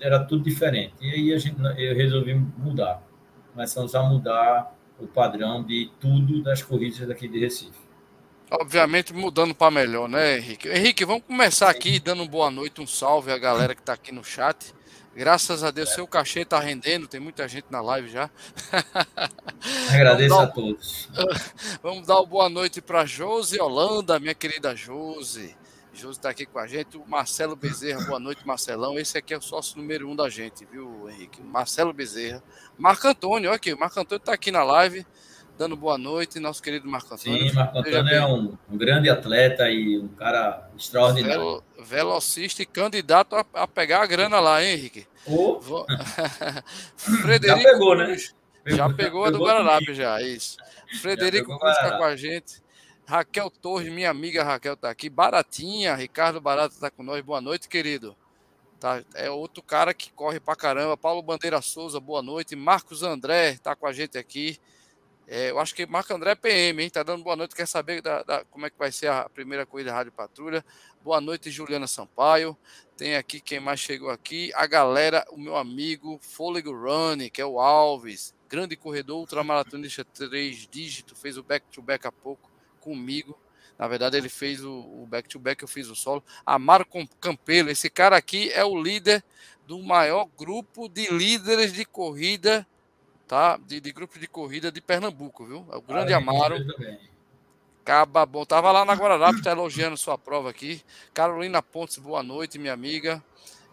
era 0.00 0.24
tudo 0.24 0.44
diferente. 0.44 0.94
E 1.00 1.10
aí 1.10 1.38
gente, 1.40 1.60
eu 1.60 1.96
resolvi 1.96 2.34
mudar. 2.34 3.02
Começamos 3.52 3.94
a 3.94 4.02
mudar 4.02 4.74
o 4.98 5.06
padrão 5.06 5.62
de 5.62 5.90
tudo 6.00 6.42
das 6.42 6.62
corridas 6.62 7.06
daqui 7.06 7.28
de 7.28 7.38
Recife. 7.38 7.82
Obviamente 8.50 9.12
mudando 9.12 9.54
para 9.54 9.70
melhor, 9.70 10.08
né, 10.08 10.38
Henrique? 10.38 10.68
Henrique, 10.68 11.04
vamos 11.04 11.24
começar 11.26 11.70
aqui 11.70 11.98
dando 11.98 12.26
boa 12.28 12.50
noite, 12.50 12.80
um 12.80 12.86
salve 12.86 13.32
à 13.32 13.38
galera 13.38 13.74
que 13.74 13.80
está 13.80 13.94
aqui 13.94 14.12
no 14.12 14.22
chat. 14.22 14.74
Graças 15.14 15.62
a 15.62 15.70
Deus, 15.70 15.90
é. 15.90 15.94
seu 15.94 16.06
cachê 16.06 16.40
está 16.40 16.58
rendendo, 16.58 17.06
tem 17.06 17.20
muita 17.20 17.46
gente 17.46 17.66
na 17.70 17.82
live 17.82 18.08
já. 18.08 18.30
Agradeço 19.92 20.34
a 20.34 20.46
todos. 20.46 21.10
Vamos 21.82 22.06
dar 22.06 22.16
uma 22.16 22.26
boa 22.26 22.48
noite 22.48 22.80
para 22.80 23.04
Josi 23.04 23.60
Holanda, 23.60 24.18
minha 24.18 24.34
querida 24.34 24.74
Josi. 24.74 25.54
Josi 25.94 26.18
está 26.18 26.30
aqui 26.30 26.46
com 26.46 26.58
a 26.58 26.66
gente. 26.66 26.96
O 26.96 27.04
Marcelo 27.06 27.54
Bezerra, 27.54 28.04
boa 28.06 28.18
noite, 28.18 28.46
Marcelão. 28.46 28.98
Esse 28.98 29.18
aqui 29.18 29.34
é 29.34 29.38
o 29.38 29.42
sócio 29.42 29.76
número 29.76 30.08
um 30.08 30.16
da 30.16 30.28
gente, 30.28 30.64
viu, 30.64 31.08
Henrique? 31.08 31.42
Marcelo 31.42 31.92
Bezerra. 31.92 32.42
Marco 32.78 33.06
Antônio, 33.06 33.50
olha 33.50 33.56
aqui, 33.56 33.72
o 33.72 33.78
Marco 33.78 34.00
Antônio 34.00 34.20
está 34.20 34.32
aqui 34.32 34.50
na 34.50 34.64
live, 34.64 35.06
dando 35.58 35.76
boa 35.76 35.98
noite, 35.98 36.40
nosso 36.40 36.62
querido 36.62 36.88
Marco 36.88 37.14
Antônio. 37.14 37.48
Sim, 37.48 37.54
Marco 37.54 37.78
Antônio 37.78 38.08
é 38.08 38.26
um, 38.26 38.56
um, 38.70 38.76
grande 38.76 39.10
atleta 39.10 39.68
e 39.68 39.98
um 39.98 40.08
cara 40.08 40.70
extraordinário. 40.76 41.38
Velo, 41.38 41.64
velocista 41.78 42.62
e 42.62 42.66
candidato 42.66 43.36
a, 43.36 43.44
a, 43.52 43.68
pegar 43.68 44.02
a 44.02 44.06
grana 44.06 44.40
lá, 44.40 44.64
hein, 44.64 44.72
Henrique? 44.72 45.06
Oh. 45.26 45.60
Frederico. 46.96 47.60
Já 47.60 47.70
pegou, 47.70 47.94
né? 47.94 48.16
Já 48.64 48.88
pegou 48.92 49.24
a 49.26 49.30
do 49.30 49.44
Guararapes, 49.44 49.96
já, 49.96 50.22
isso. 50.22 50.56
Frederico 51.00 51.58
Cruz 51.58 51.76
está 51.76 51.98
com 51.98 52.04
a 52.04 52.16
gente. 52.16 52.61
Raquel 53.12 53.50
Torres, 53.50 53.92
minha 53.92 54.08
amiga 54.08 54.42
Raquel 54.42 54.72
está 54.72 54.88
aqui. 54.88 55.10
Baratinha, 55.10 55.94
Ricardo 55.94 56.40
Barata 56.40 56.72
está 56.72 56.90
com 56.90 57.02
nós. 57.02 57.22
Boa 57.22 57.42
noite, 57.42 57.68
querido. 57.68 58.16
Tá, 58.80 59.04
é 59.14 59.28
outro 59.28 59.62
cara 59.62 59.92
que 59.92 60.10
corre 60.10 60.40
pra 60.40 60.56
caramba. 60.56 60.96
Paulo 60.96 61.20
Bandeira 61.20 61.60
Souza, 61.60 62.00
boa 62.00 62.22
noite. 62.22 62.56
Marcos 62.56 63.02
André 63.02 63.50
está 63.50 63.76
com 63.76 63.86
a 63.86 63.92
gente 63.92 64.16
aqui. 64.16 64.58
É, 65.28 65.50
eu 65.50 65.58
acho 65.58 65.74
que 65.74 65.84
Marco 65.84 66.14
André 66.14 66.30
é 66.30 66.34
PM, 66.34 66.82
hein? 66.82 66.88
Tá 66.88 67.02
dando 67.02 67.22
boa 67.22 67.36
noite. 67.36 67.54
Quer 67.54 67.68
saber 67.68 68.00
da, 68.00 68.22
da, 68.22 68.46
como 68.46 68.64
é 68.64 68.70
que 68.70 68.78
vai 68.78 68.90
ser 68.90 69.08
a 69.08 69.28
primeira 69.28 69.66
corrida 69.66 69.90
da 69.90 69.96
Rádio 69.96 70.12
Patrulha? 70.12 70.64
Boa 71.04 71.20
noite, 71.20 71.50
Juliana 71.50 71.86
Sampaio. 71.86 72.56
Tem 72.96 73.16
aqui 73.16 73.42
quem 73.42 73.60
mais 73.60 73.78
chegou 73.78 74.08
aqui. 74.08 74.50
A 74.54 74.66
galera, 74.66 75.22
o 75.30 75.36
meu 75.36 75.58
amigo 75.58 76.18
Fôlego 76.22 76.72
Running, 76.72 77.28
que 77.28 77.42
é 77.42 77.44
o 77.44 77.60
Alves, 77.60 78.34
grande 78.48 78.74
corredor 78.74 79.18
ultramaratonista 79.18 80.02
três 80.02 80.66
dígitos, 80.66 81.20
fez 81.20 81.36
o 81.36 81.42
back-to-back 81.42 82.04
-back 82.04 82.08
há 82.08 82.10
pouco 82.10 82.51
comigo. 82.82 83.38
Na 83.78 83.88
verdade, 83.88 84.16
ele 84.16 84.28
fez 84.28 84.64
o 84.64 85.06
back-to-back, 85.08 85.58
-back, 85.58 85.62
eu 85.62 85.68
fiz 85.68 85.88
o 85.88 85.96
solo. 85.96 86.22
Amaro 86.44 86.86
Campelo, 87.20 87.70
esse 87.70 87.88
cara 87.88 88.16
aqui 88.16 88.50
é 88.52 88.64
o 88.64 88.80
líder 88.80 89.24
do 89.66 89.82
maior 89.82 90.28
grupo 90.38 90.88
de 90.88 91.10
líderes 91.10 91.72
de 91.72 91.84
corrida, 91.84 92.66
tá? 93.26 93.56
De, 93.56 93.80
de 93.80 93.92
grupo 93.92 94.18
de 94.18 94.26
corrida 94.26 94.70
de 94.70 94.80
Pernambuco, 94.80 95.44
viu? 95.44 95.66
É 95.72 95.76
o 95.76 95.82
grande 95.82 96.12
ah, 96.12 96.18
Amaro. 96.18 96.56
Caba 97.84 98.24
bom. 98.24 98.44
Tava 98.44 98.70
lá 98.70 98.84
na 98.84 98.94
Guararapes, 98.94 99.42
tá 99.42 99.50
elogiando 99.50 99.96
sua 99.96 100.16
prova 100.16 100.50
aqui. 100.50 100.82
Carolina 101.12 101.62
Pontes, 101.62 101.98
boa 101.98 102.22
noite, 102.22 102.58
minha 102.58 102.72
amiga. 102.72 103.22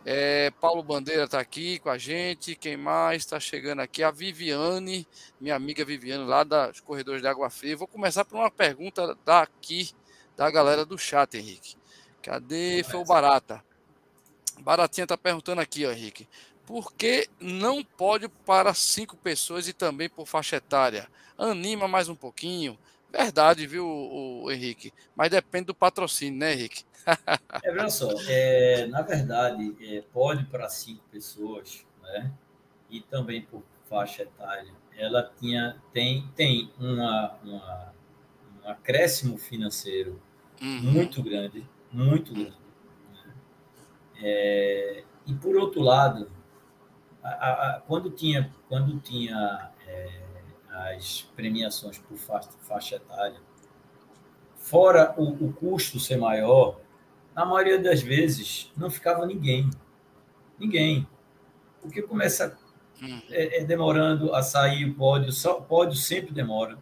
É, 0.06 0.50
Paulo 0.62 0.82
Bandeira 0.82 1.26
está 1.26 1.40
aqui 1.40 1.80
com 1.80 1.90
a 1.90 1.98
gente. 1.98 2.56
Quem 2.56 2.78
mais 2.78 3.24
está 3.24 3.40
chegando 3.40 3.82
aqui? 3.82 4.02
A 4.02 4.12
Viviane, 4.12 5.08
minha 5.40 5.56
amiga 5.56 5.84
Viviane, 5.84 6.26
lá 6.26 6.44
dos 6.44 6.80
Corredores 6.80 7.22
de 7.22 7.28
Água 7.28 7.50
Fria. 7.50 7.78
Vou 7.78 7.88
começar 7.88 8.24
por 8.26 8.38
uma 8.38 8.50
pergunta 8.50 9.18
daqui, 9.26 9.92
da 10.38 10.50
galera 10.50 10.86
do 10.86 10.98
chat, 10.98 11.36
Henrique. 11.36 11.76
Cadê? 12.22 12.84
Foi 12.84 13.00
o 13.00 13.06
Barata. 13.06 13.64
Baratinha 14.60 15.06
está 15.06 15.18
perguntando 15.18 15.62
aqui, 15.62 15.86
ó, 15.86 15.92
Henrique. 15.92 16.28
Por 16.66 16.94
que 16.94 17.28
não 17.40 17.84
pode 17.84 18.30
para 18.46 18.74
cinco 18.74 19.18
pessoas 19.18 19.68
e 19.68 19.74
também 19.74 20.10
por 20.10 20.28
faixa 20.28 20.58
etária? 20.58 21.10
Anima 21.38 21.88
mais 21.88 22.10
um 22.10 22.16
pouquinho. 22.16 22.78
Verdade, 23.12 23.66
viu, 23.66 23.86
o 23.88 24.52
Henrique? 24.52 24.94
Mas 25.16 25.32
depende 25.32 25.66
do 25.66 25.74
patrocínio, 25.74 26.40
né, 26.40 26.54
Henrique? 26.54 26.84
É, 27.64 27.72
veja 27.72 27.90
só, 27.90 28.12
é, 28.28 28.86
na 28.88 29.02
verdade, 29.02 29.76
é, 29.82 30.02
pode 30.14 30.46
para 30.46 30.70
cinco 30.70 31.04
pessoas, 31.12 31.84
né? 32.04 32.32
E 32.90 33.02
também 33.02 33.42
por 33.42 33.64
faixa 33.90 34.24
etária, 34.24 34.72
ela 34.96 35.32
tinha, 35.40 35.82
tem, 35.92 36.30
tem 36.36 36.72
uma, 36.80 37.36
uma, 37.44 37.94
um 38.64 38.70
acréscimo 38.70 39.38
financeiro 39.38 40.22
uhum. 40.62 40.82
muito 40.82 41.24
grande, 41.24 41.68
muito 41.92 42.34
grande. 42.34 42.58
Né? 43.12 43.34
É, 44.22 45.04
e 45.26 45.34
por 45.34 45.56
outro 45.56 45.82
lado, 45.82 46.32
a, 47.24 47.30
a, 47.30 47.82
quando 47.82 48.12
tinha, 48.12 48.54
quando 48.68 49.00
tinha 49.00 49.72
é, 49.88 50.22
as 50.72 51.22
premiações 51.36 51.98
por 51.98 52.18
faixa, 52.18 52.50
faixa 52.62 52.96
etária, 52.96 53.40
fora 54.56 55.14
o, 55.18 55.48
o 55.48 55.54
custo 55.54 56.00
ser 56.00 56.18
maior, 56.18 56.80
na 57.36 57.46
maioria 57.46 57.80
das 57.80 58.02
vezes, 58.02 58.72
não 58.76 58.90
ficava 58.90 59.26
ninguém. 59.26 59.70
Ninguém. 60.60 61.08
Porque 61.82 62.02
começa 62.02 62.58
hum. 63.02 63.22
é, 63.30 63.60
é, 63.60 63.64
demorando 63.64 64.34
a 64.36 64.44
sair 64.44 64.86
o 64.86 64.94
pódio, 64.94 65.32
só, 65.32 65.58
o 65.58 65.62
pódio 65.62 65.96
sempre 65.96 66.34
demora. 66.34 66.78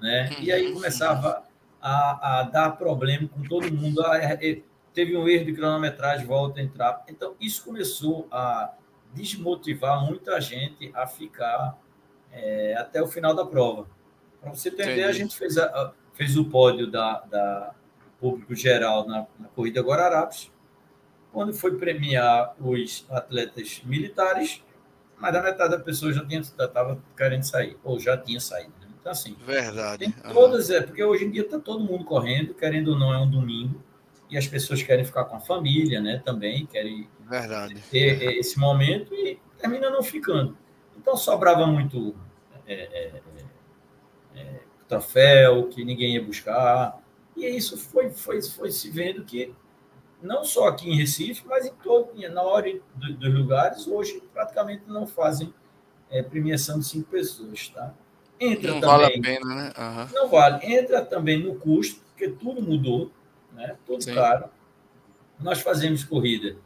Né? 0.00 0.30
E 0.40 0.52
aí 0.52 0.68
uhum. 0.68 0.74
começava 0.74 1.42
a, 1.80 2.40
a 2.40 2.42
dar 2.44 2.76
problema 2.76 3.28
com 3.28 3.42
todo 3.42 3.72
mundo. 3.72 4.00
Ah, 4.04 4.18
é, 4.18 4.50
é, 4.50 4.62
teve 4.94 5.16
um 5.16 5.28
erro 5.28 5.46
de 5.46 5.54
cronometragem, 5.54 6.26
volta 6.26 6.60
a 6.60 6.62
entrar. 6.62 7.04
Então, 7.08 7.34
isso 7.40 7.64
começou 7.64 8.28
a 8.30 8.72
desmotivar 9.12 10.04
muita 10.04 10.40
gente 10.40 10.90
a 10.94 11.06
ficar 11.06 11.76
é, 12.36 12.74
até 12.76 13.02
o 13.02 13.06
final 13.06 13.34
da 13.34 13.44
prova. 13.44 13.86
Para 14.40 14.54
você 14.54 14.68
entender, 14.68 14.92
Entendi. 14.92 15.08
a 15.08 15.12
gente 15.12 15.36
fez, 15.36 15.56
a, 15.56 15.92
fez 16.12 16.36
o 16.36 16.44
pódio 16.44 16.90
da, 16.90 17.20
da, 17.20 17.74
público 18.20 18.54
geral 18.54 19.06
na, 19.06 19.26
na 19.38 19.48
corrida 19.48 19.80
Guararapes, 19.80 20.50
quando 21.32 21.52
foi 21.52 21.76
premiar 21.76 22.54
os 22.60 23.06
atletas 23.10 23.82
militares, 23.84 24.62
mais 25.18 25.34
da 25.34 25.42
metade 25.42 25.70
da 25.70 25.78
pessoa 25.78 26.12
já 26.12 26.22
estava 26.22 26.98
querendo 27.16 27.42
sair, 27.42 27.76
ou 27.82 27.98
já 27.98 28.16
tinha 28.16 28.40
saído. 28.40 28.72
Né? 28.80 28.88
Então, 29.00 29.12
assim, 29.12 29.36
verdade. 29.46 29.98
Tem 29.98 30.32
todas, 30.32 30.70
é, 30.70 30.80
porque 30.80 31.02
hoje 31.02 31.24
em 31.24 31.30
dia 31.30 31.42
está 31.42 31.58
todo 31.58 31.84
mundo 31.84 32.04
correndo, 32.04 32.54
querendo 32.54 32.88
ou 32.88 32.98
não, 32.98 33.12
é 33.12 33.18
um 33.18 33.30
domingo, 33.30 33.82
e 34.30 34.36
as 34.36 34.46
pessoas 34.46 34.82
querem 34.82 35.04
ficar 35.04 35.24
com 35.24 35.36
a 35.36 35.40
família, 35.40 36.00
né? 36.00 36.20
Também 36.24 36.66
querem 36.66 37.08
verdade. 37.20 37.80
ter 37.90 38.20
esse 38.38 38.58
momento 38.58 39.14
e 39.14 39.38
termina 39.58 39.88
não 39.88 40.02
ficando. 40.02 40.56
Então 40.96 41.16
sobrava 41.16 41.64
muito 41.66 42.16
é, 42.66 42.74
é, 42.74 43.22
é, 44.34 44.40
é 44.40 44.60
troféu 44.88 45.68
que 45.68 45.84
ninguém 45.84 46.14
ia 46.14 46.24
buscar. 46.24 47.02
E 47.36 47.46
isso 47.46 47.76
foi, 47.76 48.10
foi, 48.10 48.40
foi 48.42 48.70
se 48.70 48.90
vendo 48.90 49.24
que, 49.24 49.52
não 50.22 50.44
só 50.44 50.68
aqui 50.68 50.88
em 50.88 50.96
Recife, 50.96 51.42
mas 51.46 51.66
em 51.66 51.74
todo, 51.82 52.10
na 52.30 52.42
hora 52.42 52.80
dos 52.94 53.34
lugares, 53.34 53.86
hoje 53.86 54.22
praticamente 54.32 54.84
não 54.86 55.06
fazem 55.06 55.52
é, 56.10 56.22
premiação 56.22 56.78
de 56.78 56.86
cinco 56.86 57.10
pessoas. 57.10 57.68
Tá? 57.68 57.94
Entra 58.40 58.72
não 58.72 58.80
também, 58.80 58.98
vale 58.98 59.18
a 59.18 59.22
pena, 59.22 59.54
né? 59.54 59.72
Uhum. 59.78 60.08
Não 60.14 60.28
vale. 60.28 60.66
Entra 60.66 61.04
também 61.04 61.42
no 61.42 61.56
custo, 61.56 62.00
porque 62.10 62.28
tudo 62.28 62.62
mudou, 62.62 63.10
né? 63.52 63.76
Tudo 63.86 64.02
Sim. 64.02 64.14
caro. 64.14 64.48
Nós 65.38 65.60
fazemos 65.60 66.02
corrida. 66.02 66.56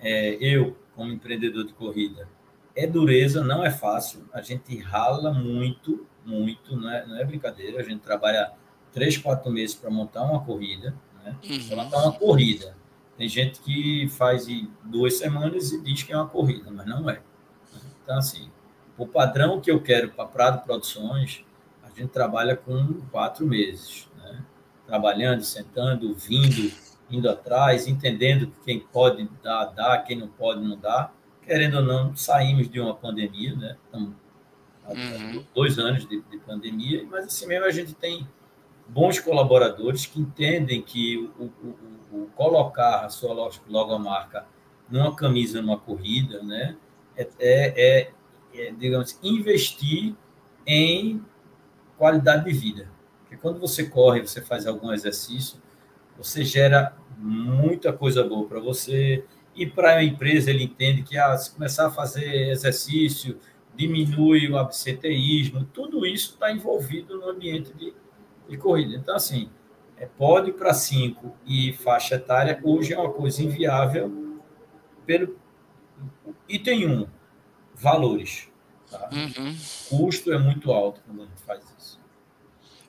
É, 0.00 0.36
eu, 0.40 0.76
como 0.94 1.12
empreendedor 1.12 1.64
de 1.64 1.72
corrida, 1.72 2.28
é 2.76 2.86
dureza, 2.86 3.42
não 3.42 3.64
é 3.64 3.70
fácil. 3.70 4.28
A 4.32 4.42
gente 4.42 4.76
rala 4.78 5.32
muito, 5.32 6.06
muito, 6.24 6.76
não 6.76 6.90
é, 6.90 7.06
não 7.06 7.16
é 7.16 7.24
brincadeira. 7.24 7.80
A 7.80 7.82
gente 7.82 8.00
trabalha 8.00 8.52
três, 8.92 9.16
quatro 9.16 9.50
meses 9.50 9.74
para 9.74 9.90
montar 9.90 10.22
uma 10.22 10.44
corrida, 10.44 10.94
né? 11.24 11.34
Uhum. 11.42 11.68
Para 11.68 11.76
montar 11.76 12.02
uma 12.02 12.12
corrida. 12.12 12.76
Tem 13.16 13.26
gente 13.28 13.60
que 13.60 14.06
faz 14.10 14.46
em 14.46 14.70
duas 14.84 15.14
semanas 15.14 15.72
e 15.72 15.82
diz 15.82 16.02
que 16.02 16.12
é 16.12 16.16
uma 16.16 16.28
corrida, 16.28 16.70
mas 16.70 16.86
não 16.86 17.08
é. 17.08 17.22
Então, 18.04 18.18
assim, 18.18 18.50
o 18.98 19.06
padrão 19.06 19.58
que 19.58 19.70
eu 19.70 19.80
quero 19.82 20.10
para 20.10 20.26
Prado 20.26 20.64
Produções, 20.64 21.42
a 21.82 21.88
gente 21.88 22.10
trabalha 22.10 22.54
com 22.54 23.00
quatro 23.10 23.46
meses, 23.46 24.06
né? 24.18 24.44
Trabalhando, 24.86 25.42
sentando, 25.42 26.14
vindo, 26.14 26.70
indo 27.10 27.28
atrás, 27.28 27.86
entendendo 27.88 28.48
que 28.48 28.64
quem 28.66 28.80
pode 28.80 29.26
dar, 29.42 29.64
dá, 29.66 29.96
quem 29.98 30.18
não 30.18 30.28
pode, 30.28 30.62
não 30.62 30.78
dá. 30.78 31.10
Querendo 31.46 31.78
ou 31.78 31.82
não, 31.82 32.16
saímos 32.16 32.68
de 32.68 32.80
uma 32.80 32.94
pandemia, 32.94 33.54
né? 33.54 33.76
Estamos 33.84 34.14
há 34.84 34.92
uhum. 34.92 35.44
dois 35.54 35.78
anos 35.78 36.06
de, 36.06 36.20
de, 36.22 36.38
pandemia, 36.38 37.06
mas 37.10 37.26
assim 37.26 37.46
mesmo 37.46 37.64
a 37.64 37.70
gente 37.70 37.94
tem 37.94 38.26
bons 38.88 39.18
colaboradores 39.18 40.06
que 40.06 40.20
entendem 40.20 40.82
que 40.82 41.30
o, 41.38 41.44
o, 41.44 41.76
o 42.12 42.26
colocar 42.36 43.04
a 43.04 43.08
sua 43.08 43.50
logomarca 43.68 44.46
numa 44.88 45.14
camisa, 45.14 45.60
numa 45.60 45.78
corrida, 45.78 46.42
né? 46.42 46.76
é, 47.16 47.28
é, 47.38 48.00
é 48.02 48.10
é, 48.58 48.72
digamos, 48.72 49.18
investir 49.22 50.14
em 50.66 51.22
qualidade 51.98 52.44
de 52.44 52.52
vida. 52.52 52.90
Porque 53.20 53.36
quando 53.36 53.60
você 53.60 53.84
corre, 53.84 54.20
você 54.20 54.40
faz 54.40 54.66
algum 54.66 54.92
exercício, 54.92 55.60
você 56.16 56.44
gera 56.44 56.96
muita 57.18 57.92
coisa 57.92 58.24
boa 58.24 58.48
para 58.48 58.60
você 58.60 59.24
e 59.56 59.66
para 59.66 59.96
a 59.96 60.04
empresa 60.04 60.50
ele 60.50 60.64
entende 60.64 61.02
que 61.02 61.16
ah, 61.16 61.36
se 61.36 61.50
começar 61.50 61.86
a 61.86 61.90
fazer 61.90 62.50
exercício 62.50 63.38
diminui 63.74 64.48
o 64.50 64.58
absenteísmo, 64.58 65.64
tudo 65.64 66.06
isso 66.06 66.32
está 66.32 66.52
envolvido 66.52 67.18
no 67.18 67.28
ambiente 67.28 67.72
de, 67.74 67.92
de 68.48 68.56
corrida. 68.56 68.94
Então, 68.94 69.14
assim, 69.14 69.50
é, 69.96 70.06
pode 70.06 70.52
para 70.52 70.74
cinco 70.74 71.34
e 71.46 71.72
faixa 71.72 72.16
etária 72.16 72.60
hoje 72.62 72.92
é 72.92 72.98
uma 72.98 73.12
coisa 73.12 73.42
inviável 73.42 74.40
pelo 75.04 75.36
item 76.48 76.86
1, 76.86 76.92
um, 76.92 77.06
valores. 77.74 78.48
Tá? 78.90 79.08
Uhum. 79.12 79.56
Custo 79.88 80.32
é 80.32 80.38
muito 80.38 80.70
alto 80.72 81.00
quando 81.06 81.22
a 81.22 81.26
gente 81.26 81.42
faz 81.42 81.64
isso. 81.64 81.75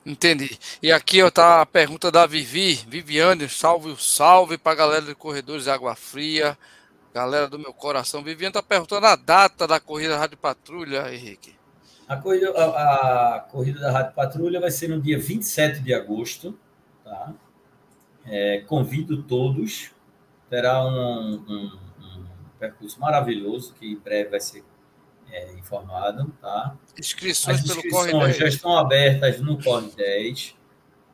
Entendi. 0.08 0.58
E 0.82 0.90
aqui 0.90 1.18
está 1.18 1.60
a 1.60 1.66
pergunta 1.66 2.10
da 2.10 2.24
Vivi, 2.24 2.76
Viviane, 2.88 3.46
salve, 3.46 3.94
salve 3.98 4.56
para 4.56 4.72
a 4.72 4.74
galera 4.74 5.02
de 5.02 5.14
Corredores 5.14 5.68
Água 5.68 5.94
Fria, 5.94 6.56
galera 7.12 7.46
do 7.46 7.58
meu 7.58 7.74
coração. 7.74 8.24
Viviane 8.24 8.48
está 8.48 8.62
perguntando 8.62 9.06
a 9.06 9.14
data 9.14 9.66
da 9.66 9.78
corrida 9.78 10.16
Rádio 10.16 10.38
Patrulha, 10.38 11.12
Henrique. 11.12 11.54
A 12.08 12.16
corrida, 12.16 12.50
a, 12.52 13.36
a 13.36 13.40
corrida 13.40 13.80
da 13.80 13.92
Rádio 13.92 14.14
Patrulha 14.14 14.58
vai 14.58 14.70
ser 14.70 14.88
no 14.88 14.98
dia 14.98 15.18
27 15.18 15.80
de 15.80 15.92
agosto. 15.92 16.58
Tá? 17.04 17.34
É, 18.24 18.62
convido 18.66 19.22
todos. 19.24 19.90
Terá 20.48 20.82
um, 20.86 21.34
um, 21.34 21.78
um 22.00 22.26
percurso 22.58 22.98
maravilhoso 22.98 23.74
que 23.74 23.92
em 23.92 23.96
breve 23.96 24.30
vai 24.30 24.40
ser 24.40 24.64
é, 25.30 25.52
informado, 25.52 26.32
tá? 26.40 26.76
Inscrições, 26.98 27.60
As 27.60 27.64
inscrições 27.64 28.36
já 28.36 28.46
estão 28.46 28.76
abertas 28.76 29.40
no 29.40 29.62
Corre 29.62 29.90
10. 29.96 30.56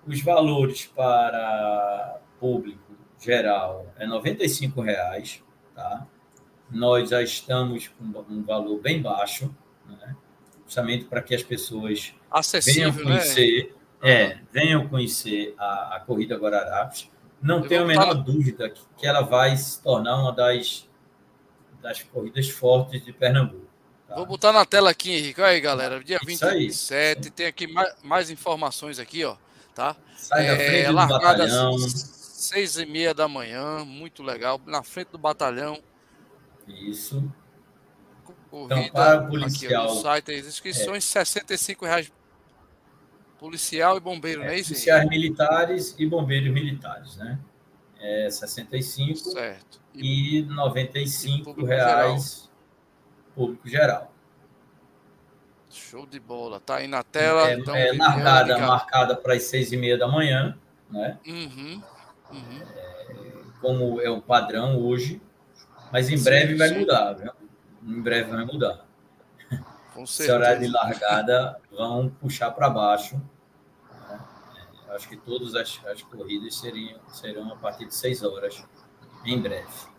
Os 0.07 0.23
valores 0.23 0.87
para 0.87 2.21
público 2.39 2.95
geral 3.19 3.87
é 3.99 4.07
R$ 4.07 4.83
reais, 4.83 5.43
tá? 5.75 6.07
Nós 6.71 7.11
já 7.11 7.23
estamos 7.23 7.89
com 7.89 8.05
um 8.05 8.43
valor 8.43 8.81
bem 8.81 9.01
baixo, 9.01 9.55
né? 9.87 10.17
justamente 10.65 11.05
para 11.05 11.23
que 11.23 11.35
as 11.35 11.43
pessoas 11.43 12.15
Acessível, 12.31 12.93
venham 12.93 13.05
conhecer, 13.05 13.75
né? 14.03 14.11
é, 14.11 14.39
venham 14.51 14.89
conhecer 14.89 15.55
a, 15.59 15.97
a 15.97 16.01
corrida 16.01 16.37
Guararapes. 16.37 17.09
Não 17.41 17.61
Eu 17.61 17.69
tenho 17.69 17.83
a 17.83 17.87
menor 17.87 18.15
dúvida 18.15 18.71
que, 18.71 18.83
que 18.97 19.07
ela 19.07 19.21
vai 19.21 19.57
se 19.57 19.83
tornar 19.83 20.21
uma 20.21 20.33
das, 20.33 20.89
das 21.81 22.03
corridas 22.03 22.49
fortes 22.49 23.05
de 23.05 23.13
Pernambuco. 23.13 23.74
Vou 24.15 24.27
botar 24.27 24.53
na 24.53 24.65
tela 24.65 24.91
aqui, 24.91 25.11
Henrique. 25.11 25.41
Olha 25.41 25.51
aí, 25.51 25.61
galera. 25.61 26.03
Dia 26.03 26.21
27. 26.25 27.31
Tem 27.31 27.47
aqui 27.47 27.67
mais, 27.67 27.95
mais, 28.03 28.31
informações 28.31 28.99
aqui, 28.99 29.25
ó. 29.25 29.37
Tá? 29.75 29.97
Sai 30.17 30.47
da 30.47 30.57
frente 30.57 30.71
é, 30.71 30.89
do 30.89 30.95
batalhão. 30.95 31.79
Seis 31.79 32.77
e 32.77 32.87
meia 32.87 33.13
da 33.13 33.27
manhã. 33.27 33.85
Muito 33.85 34.23
legal. 34.23 34.61
Na 34.67 34.83
frente 34.83 35.09
do 35.09 35.19
batalhão. 35.19 35.83
Isso. 36.69 37.29
Corrida, 38.51 38.81
então, 38.81 38.93
para 38.93 39.23
policial. 39.23 39.85
Aqui, 39.85 39.95
no 39.95 40.01
site, 40.01 40.33
as 40.33 40.47
inscrições, 40.47 41.17
é. 41.17 41.25
65 41.25 41.85
reais. 41.85 42.13
Policial 43.39 43.97
e 43.97 44.01
bombeiro, 44.01 44.43
é, 44.43 44.47
não 44.47 44.53
é 44.53 44.59
isso? 44.59 44.71
Policiais 44.71 45.09
militares 45.09 45.95
e 45.99 46.07
bombeiros 46.07 46.53
militares, 46.53 47.17
né? 47.17 47.39
É 48.01 48.31
65 48.31 49.19
certo. 49.31 49.81
e, 49.95 50.39
e 50.39 50.43
95 50.43 51.65
reais 51.65 52.44
público 53.35 53.69
geral. 53.69 54.13
Show 55.71 56.07
de 56.07 56.21
bola. 56.21 56.61
Tá 56.61 56.77
aí 56.77 56.87
na 56.87 57.03
tela. 57.03 57.51
É, 57.51 57.55
então, 57.55 57.75
é 57.75 57.93
marcada, 57.93 58.59
marcada 58.59 59.17
para 59.17 59.35
as 59.35 59.43
seis 59.45 59.73
e 59.73 59.77
meia 59.77 59.99
da 59.99 60.07
manhã, 60.07 60.57
né? 60.89 61.19
Uhum, 61.27 61.83
uhum. 62.31 62.63
É, 62.77 63.05
como 63.61 64.01
é 64.01 64.09
o 64.09 64.23
padrão 64.23 64.79
hoje, 64.79 65.21
mas 65.91 66.09
em 66.09 66.17
sim, 66.17 66.25
breve 66.25 66.55
vai 66.55 66.69
sim. 66.69 66.79
mudar, 66.79 67.15
viu? 67.15 67.33
Em 67.83 68.01
breve 68.01 68.31
vai 68.31 68.45
mudar. 68.45 68.87
Com 69.93 70.07
certeza. 70.07 70.23
Esse 70.23 70.33
horário 70.33 70.61
de 70.61 70.69
largada 70.69 71.61
vão 71.73 72.09
puxar 72.09 72.53
para 72.53 72.71
baixo. 72.71 73.21
Né? 74.09 74.21
Acho 74.91 75.09
que 75.09 75.17
todas 75.17 75.57
as, 75.57 75.81
as 75.87 76.03
corridas 76.03 76.55
seriam, 76.55 77.01
serão 77.09 77.53
a 77.53 77.57
partir 77.57 77.87
de 77.87 77.95
seis 77.95 78.23
horas, 78.23 78.65
em 79.25 79.41
breve. 79.41 79.94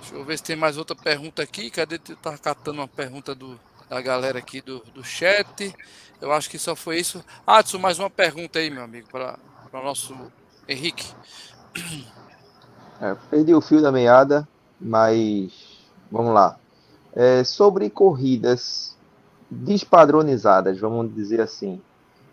Deixa 0.00 0.14
eu 0.14 0.24
ver 0.24 0.38
se 0.38 0.44
tem 0.44 0.56
mais 0.56 0.78
outra 0.78 0.96
pergunta 0.96 1.42
aqui. 1.42 1.70
Cadê? 1.70 1.98
Tá 1.98 2.36
catando 2.38 2.80
uma 2.80 2.88
pergunta 2.88 3.34
do, 3.34 3.58
da 3.88 4.00
galera 4.00 4.38
aqui 4.38 4.60
do, 4.60 4.80
do 4.94 5.04
chat. 5.04 5.74
Eu 6.20 6.32
acho 6.32 6.48
que 6.48 6.58
só 6.58 6.74
foi 6.74 6.98
isso. 6.98 7.24
Adson, 7.46 7.78
mais 7.78 7.98
uma 7.98 8.10
pergunta 8.10 8.58
aí, 8.58 8.70
meu 8.70 8.82
amigo, 8.82 9.08
para 9.10 9.38
o 9.72 9.82
nosso 9.82 10.16
Henrique. 10.68 11.06
É, 13.00 13.16
perdi 13.30 13.54
o 13.54 13.60
fio 13.60 13.80
da 13.80 13.90
meada, 13.90 14.46
mas 14.80 15.52
vamos 16.10 16.34
lá. 16.34 16.58
É, 17.14 17.42
sobre 17.44 17.88
corridas 17.90 18.96
despadronizadas, 19.50 20.78
vamos 20.78 21.14
dizer 21.14 21.40
assim. 21.40 21.80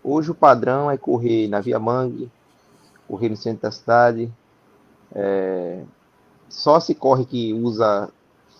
Hoje 0.03 0.31
o 0.31 0.35
padrão 0.35 0.91
é 0.91 0.97
correr 0.97 1.47
na 1.47 1.59
Via 1.59 1.79
Mangue, 1.79 2.31
correr 3.07 3.29
no 3.29 3.37
centro 3.37 3.63
da 3.63 3.71
cidade, 3.71 4.31
é, 5.15 5.83
só 6.49 6.79
se 6.79 6.95
corre 6.95 7.25
que 7.25 7.53
usa 7.53 8.09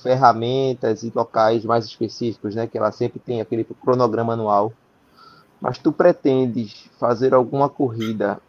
ferramentas 0.01 1.03
e 1.03 1.11
locais 1.13 1.65
mais 1.65 1.85
específicos, 1.85 2.55
né? 2.55 2.67
Que 2.67 2.77
ela 2.77 2.91
sempre 2.91 3.19
tem 3.19 3.41
aquele 3.41 3.63
cronograma 3.63 4.33
anual. 4.33 4.71
Mas 5.59 5.77
tu 5.77 5.91
pretendes 5.91 6.89
fazer 6.99 7.33
alguma 7.33 7.67
corrida 7.67 8.39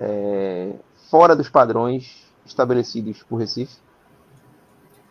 é, 0.00 0.72
fora 1.08 1.36
dos 1.36 1.48
padrões 1.48 2.26
estabelecidos 2.44 3.22
por 3.22 3.36
Recife? 3.36 3.76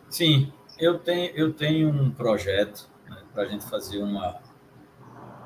Sim, 0.08 0.52
eu 0.78 0.98
tenho, 0.98 1.32
eu 1.34 1.52
tenho 1.52 1.88
um 1.88 2.10
projeto 2.10 2.88
né, 3.08 3.18
para 3.32 3.44
a 3.44 3.46
gente 3.46 3.64
fazer 3.64 4.02
uma, 4.02 4.36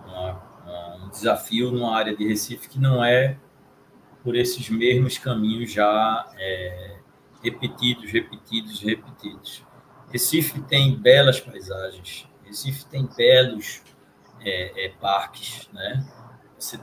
uma, 0.06 0.96
um 1.04 1.08
desafio 1.08 1.70
numa 1.70 1.96
área 1.96 2.14
de 2.14 2.26
Recife 2.26 2.68
que 2.68 2.78
não 2.78 3.02
é 3.04 3.36
por 4.22 4.36
esses 4.36 4.68
mesmos 4.68 5.16
caminhos 5.16 5.72
já 5.72 6.28
é, 6.36 6.99
repetidos, 7.42 8.10
repetidos, 8.10 8.80
repetidos. 8.80 9.64
Recife 10.10 10.60
tem 10.62 10.96
belas 10.96 11.40
paisagens, 11.40 12.26
Recife 12.44 12.84
tem 12.86 13.06
belos 13.06 13.82
é, 14.40 14.86
é, 14.86 14.88
parques, 15.00 15.68
né? 15.72 16.04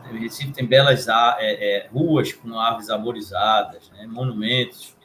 Tem, 0.04 0.20
Recife 0.20 0.52
tem 0.52 0.66
belas 0.66 1.08
é, 1.08 1.36
é, 1.40 1.88
ruas 1.90 2.34
com 2.34 2.58
árvores 2.58 2.90
arborizadas, 2.90 3.92
né? 3.92 4.08
monumentos. 4.08 4.96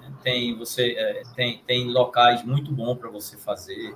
Né? 0.00 0.12
Tem 0.22 0.56
você 0.56 0.92
é, 0.92 1.22
tem, 1.34 1.62
tem 1.66 1.90
locais 1.90 2.42
muito 2.44 2.72
bons 2.72 2.96
para 2.96 3.10
você 3.10 3.36
fazer 3.36 3.94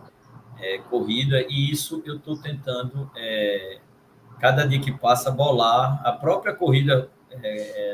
é, 0.59 0.79
corrida 0.79 1.43
e 1.49 1.71
isso 1.71 2.03
eu 2.05 2.17
estou 2.17 2.37
tentando 2.37 3.11
cada 4.39 4.67
dia 4.67 4.81
que 4.81 4.91
passa 4.91 5.31
bolar 5.31 6.03
a 6.05 6.13
própria 6.13 6.53
corrida 6.53 7.09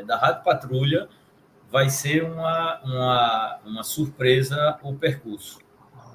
da 0.05 0.17
Rádio 0.17 0.43
Patrulha 0.43 1.07
vai 1.71 1.89
ser 1.89 2.23
uma, 2.23 2.79
uma, 2.83 3.59
uma 3.65 3.83
surpresa 3.83 4.79
o 4.83 4.93
percurso. 4.95 5.59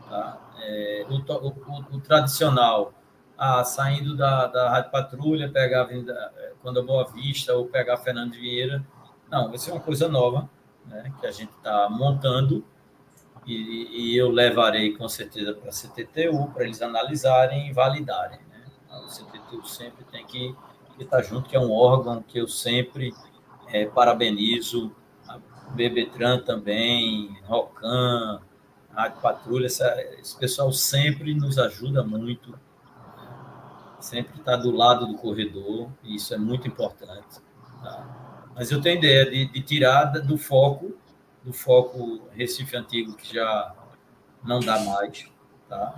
Tá? 0.08 0.38
É, 0.60 1.06
o, 1.08 1.14
o, 1.14 1.96
o, 1.96 2.00
tradicional 2.00 2.92
ah, 3.36 3.64
saindo 3.64 4.16
da, 4.16 4.46
da 4.46 4.70
Rádio 4.70 4.90
Patrulha, 4.90 5.50
pegar 5.50 5.80
a 5.80 5.82
Avenida, 5.82 6.32
eh, 6.36 6.52
quando 6.62 6.80
a 6.80 6.82
Boa 6.82 7.04
Vista 7.04 7.54
ou 7.54 7.66
pegar 7.66 7.96
Fernando 7.96 8.32
Vieira. 8.32 8.84
Não, 9.30 9.48
vai 9.48 9.58
ser 9.58 9.72
uma 9.72 9.80
coisa 9.80 10.08
nova, 10.08 10.48
né, 10.86 11.12
que 11.20 11.26
a 11.26 11.30
gente 11.30 11.50
está 11.50 11.88
montando 11.90 12.64
e, 13.46 14.12
e, 14.12 14.16
eu 14.16 14.30
levarei 14.30 14.96
com 14.96 15.08
certeza 15.08 15.52
para 15.52 15.68
a 15.68 15.72
CTTU 15.72 16.50
para 16.52 16.64
eles 16.64 16.80
analisarem 16.80 17.68
e 17.68 17.72
validarem. 17.72 18.38
Né? 18.48 18.64
A 18.90 19.00
CTTU 19.06 19.66
sempre 19.66 20.04
tem 20.04 20.24
que, 20.24 20.54
estar 20.98 21.18
tá 21.18 21.22
junto, 21.22 21.48
que 21.48 21.56
é 21.56 21.60
um 21.60 21.72
órgão 21.72 22.22
que 22.22 22.38
eu 22.38 22.48
sempre 22.48 23.12
é, 23.68 23.84
parabenizo, 23.84 24.94
Bebetran 25.74 26.40
também, 26.40 27.36
Rocan, 27.44 28.40
Rádio 28.90 29.20
Patrulha, 29.20 29.66
essa, 29.66 29.94
esse 30.20 30.38
pessoal 30.38 30.72
sempre 30.72 31.34
nos 31.34 31.58
ajuda 31.58 32.02
muito, 32.02 32.58
sempre 34.00 34.38
está 34.38 34.56
do 34.56 34.70
lado 34.70 35.06
do 35.06 35.14
corredor, 35.14 35.90
e 36.02 36.16
isso 36.16 36.32
é 36.34 36.38
muito 36.38 36.68
importante. 36.68 37.40
Tá? 37.82 38.46
Mas 38.54 38.70
eu 38.70 38.80
tenho 38.80 38.98
ideia 38.98 39.28
de, 39.28 39.46
de 39.46 39.60
tirar 39.62 40.04
do 40.04 40.38
foco 40.38 40.94
do 41.44 41.52
foco 41.52 42.22
Recife 42.32 42.74
Antigo, 42.74 43.14
que 43.14 43.34
já 43.34 43.74
não 44.42 44.60
dá 44.60 44.80
mais, 44.80 45.30
tá? 45.68 45.94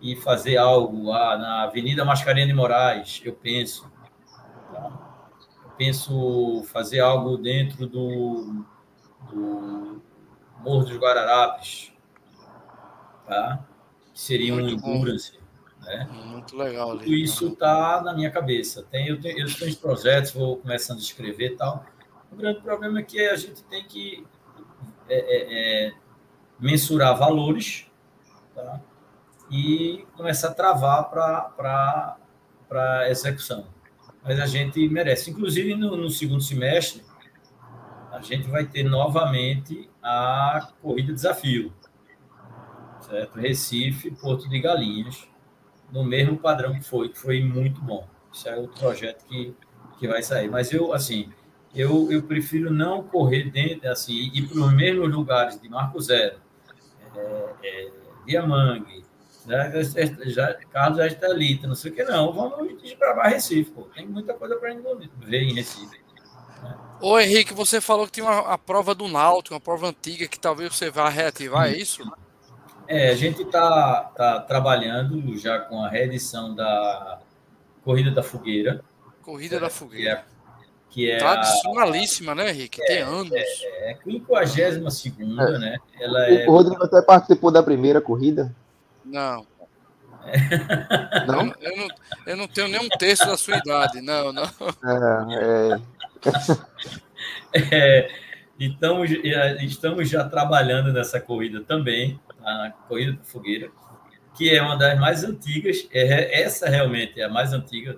e 0.00 0.16
fazer 0.16 0.56
algo 0.56 1.04
lá 1.04 1.36
na 1.36 1.62
Avenida 1.62 2.04
Mascarenhas 2.04 2.48
de 2.48 2.54
Moraes, 2.54 3.20
eu 3.24 3.32
penso. 3.32 3.90
Tá? 4.72 4.90
Eu 5.64 5.70
penso 5.76 6.62
fazer 6.64 7.00
algo 7.00 7.36
dentro 7.36 7.86
do, 7.86 8.64
do 9.30 10.02
Morro 10.60 10.84
dos 10.84 10.96
Guararapes, 10.96 11.92
tá? 13.26 13.64
que 14.12 14.20
seria 14.20 14.54
um 14.54 14.60
endurance. 14.60 15.38
Né? 15.80 16.08
Muito 16.26 16.56
legal. 16.56 16.90
Ali, 16.90 17.00
Tudo 17.00 17.14
isso 17.14 17.48
está 17.48 18.02
na 18.02 18.12
minha 18.12 18.30
cabeça. 18.30 18.86
Tem, 18.90 19.08
eu, 19.08 19.20
tenho, 19.20 19.40
eu 19.40 19.54
tenho 19.54 19.74
projetos, 19.76 20.32
vou 20.32 20.58
começando 20.58 20.98
a 20.98 21.02
escrever 21.02 21.52
e 21.52 21.56
tal. 21.56 21.84
O 22.30 22.36
grande 22.36 22.60
problema 22.60 23.00
é 23.00 23.02
que 23.02 23.20
a 23.26 23.36
gente 23.36 23.62
tem 23.64 23.84
que 23.84 24.26
é, 25.08 25.18
é, 25.18 25.88
é, 25.88 25.92
mensurar 26.58 27.16
valores 27.16 27.86
tá? 28.54 28.80
e 29.50 30.06
começar 30.16 30.48
a 30.48 30.54
travar 30.54 31.10
para 31.10 33.10
execução. 33.10 33.66
Mas 34.22 34.38
a 34.38 34.46
gente 34.46 34.86
merece. 34.88 35.30
Inclusive, 35.30 35.74
no, 35.74 35.96
no 35.96 36.10
segundo 36.10 36.42
semestre, 36.42 37.02
a 38.10 38.20
gente 38.20 38.48
vai 38.48 38.66
ter 38.66 38.82
novamente 38.82 39.88
a 40.02 40.68
corrida 40.82 41.12
desafio, 41.12 41.72
certo? 43.00 43.38
Recife, 43.38 44.10
Porto 44.10 44.48
de 44.48 44.60
Galinhas, 44.60 45.28
no 45.92 46.04
mesmo 46.04 46.36
padrão 46.36 46.72
que 46.74 46.82
foi, 46.82 47.08
que 47.08 47.18
foi 47.18 47.42
muito 47.42 47.80
bom. 47.80 48.06
Isso 48.32 48.48
é 48.48 48.58
o 48.58 48.68
projeto 48.68 49.24
que, 49.26 49.54
que 49.98 50.08
vai 50.08 50.22
sair. 50.22 50.48
Mas 50.48 50.72
eu, 50.72 50.92
assim, 50.92 51.32
eu, 51.74 52.10
eu 52.10 52.22
prefiro 52.22 52.72
não 52.72 53.02
correr 53.02 53.50
dentro, 53.50 53.88
assim, 53.90 54.30
ir 54.34 54.48
para 54.48 54.60
os 54.60 54.72
mesmos 54.72 55.10
lugares 55.10 55.60
de 55.60 55.68
Marco 55.68 56.00
Zero, 56.00 56.38
é, 57.14 57.54
é, 57.62 57.90
Diamangue, 58.26 59.04
né, 59.46 59.72
já, 60.26 60.54
Carlos 60.54 61.00
Estelita, 61.00 61.66
não 61.66 61.74
sei 61.74 61.90
o 61.90 61.94
que, 61.94 62.04
não. 62.04 62.32
Vamos 62.32 62.80
desbravar 62.82 63.30
Recife, 63.30 63.70
pô. 63.70 63.82
Tem 63.82 64.06
muita 64.06 64.34
coisa 64.34 64.56
para 64.56 64.74
ver 65.18 65.42
em 65.42 65.54
Recife. 65.54 66.09
Ô 67.00 67.18
Henrique, 67.18 67.54
você 67.54 67.80
falou 67.80 68.06
que 68.06 68.12
tinha 68.12 68.26
uma, 68.26 68.40
a 68.40 68.58
prova 68.58 68.94
do 68.94 69.08
Náutico, 69.08 69.54
uma 69.54 69.60
prova 69.60 69.88
antiga 69.88 70.28
que 70.28 70.38
talvez 70.38 70.74
você 70.74 70.90
vá 70.90 71.08
reativar, 71.08 71.68
é 71.68 71.76
isso? 71.76 72.02
É, 72.86 73.10
a 73.10 73.14
gente 73.14 73.42
está 73.42 74.10
tá 74.16 74.40
trabalhando 74.40 75.36
já 75.38 75.58
com 75.58 75.82
a 75.82 75.88
reedição 75.88 76.54
da 76.54 77.20
Corrida 77.82 78.10
da 78.10 78.22
Fogueira. 78.22 78.84
Corrida 79.22 79.56
é, 79.56 79.60
da 79.60 79.70
Fogueira 79.70 80.24
que 80.90 81.08
é 81.08 81.18
tradicionalíssima, 81.18 82.32
a, 82.32 82.34
né, 82.34 82.50
Henrique? 82.50 82.84
Tem 82.84 82.98
é, 82.98 83.02
anos. 83.02 83.32
É, 83.32 83.92
é 83.92 83.96
52 84.04 84.94
segunda, 84.94 85.42
é. 85.44 85.58
né? 85.58 85.78
Ela 85.98 86.26
é... 86.26 86.48
O 86.48 86.52
Rodrigo 86.52 86.82
até 86.84 87.00
participou 87.00 87.50
da 87.50 87.62
primeira 87.62 88.00
corrida. 88.00 88.54
Não. 89.04 89.46
Não? 91.26 91.54
Eu, 91.60 91.76
não, 91.76 91.88
eu 92.26 92.36
não 92.36 92.46
tenho 92.46 92.68
nem 92.68 92.80
um 92.80 92.88
terço 92.88 93.26
da 93.26 93.36
sua 93.38 93.56
idade, 93.56 94.02
não, 94.02 94.32
não. 94.32 94.44
É, 94.44 95.74
é. 95.74 95.80
Então, 98.58 99.04
estamos 99.04 100.08
já 100.08 100.28
trabalhando 100.28 100.92
nessa 100.92 101.20
corrida 101.20 101.62
também, 101.62 102.20
a 102.42 102.70
Corrida 102.88 103.12
da 103.12 103.24
Fogueira, 103.24 103.70
que 104.34 104.54
é 104.54 104.62
uma 104.62 104.76
das 104.76 104.98
mais 104.98 105.24
antigas, 105.24 105.88
é, 105.92 106.42
essa 106.42 106.68
realmente 106.68 107.20
é 107.20 107.24
a 107.24 107.28
mais 107.28 107.52
antiga 107.52 107.96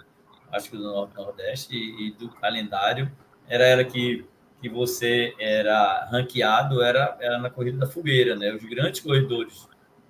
acho 0.52 0.70
que 0.70 0.76
do 0.76 1.08
Nordeste, 1.14 1.74
e, 1.74 2.08
e 2.08 2.10
do 2.12 2.28
calendário, 2.28 3.10
era, 3.48 3.64
era 3.64 3.84
que, 3.84 4.24
que 4.60 4.68
você 4.68 5.34
era 5.38 6.06
ranqueado, 6.10 6.82
era, 6.82 7.16
era 7.18 7.38
na 7.38 7.50
Corrida 7.50 7.78
da 7.78 7.86
Fogueira, 7.86 8.36
né? 8.36 8.52
Os 8.52 8.62
grandes 8.62 9.00
corredores 9.00 9.66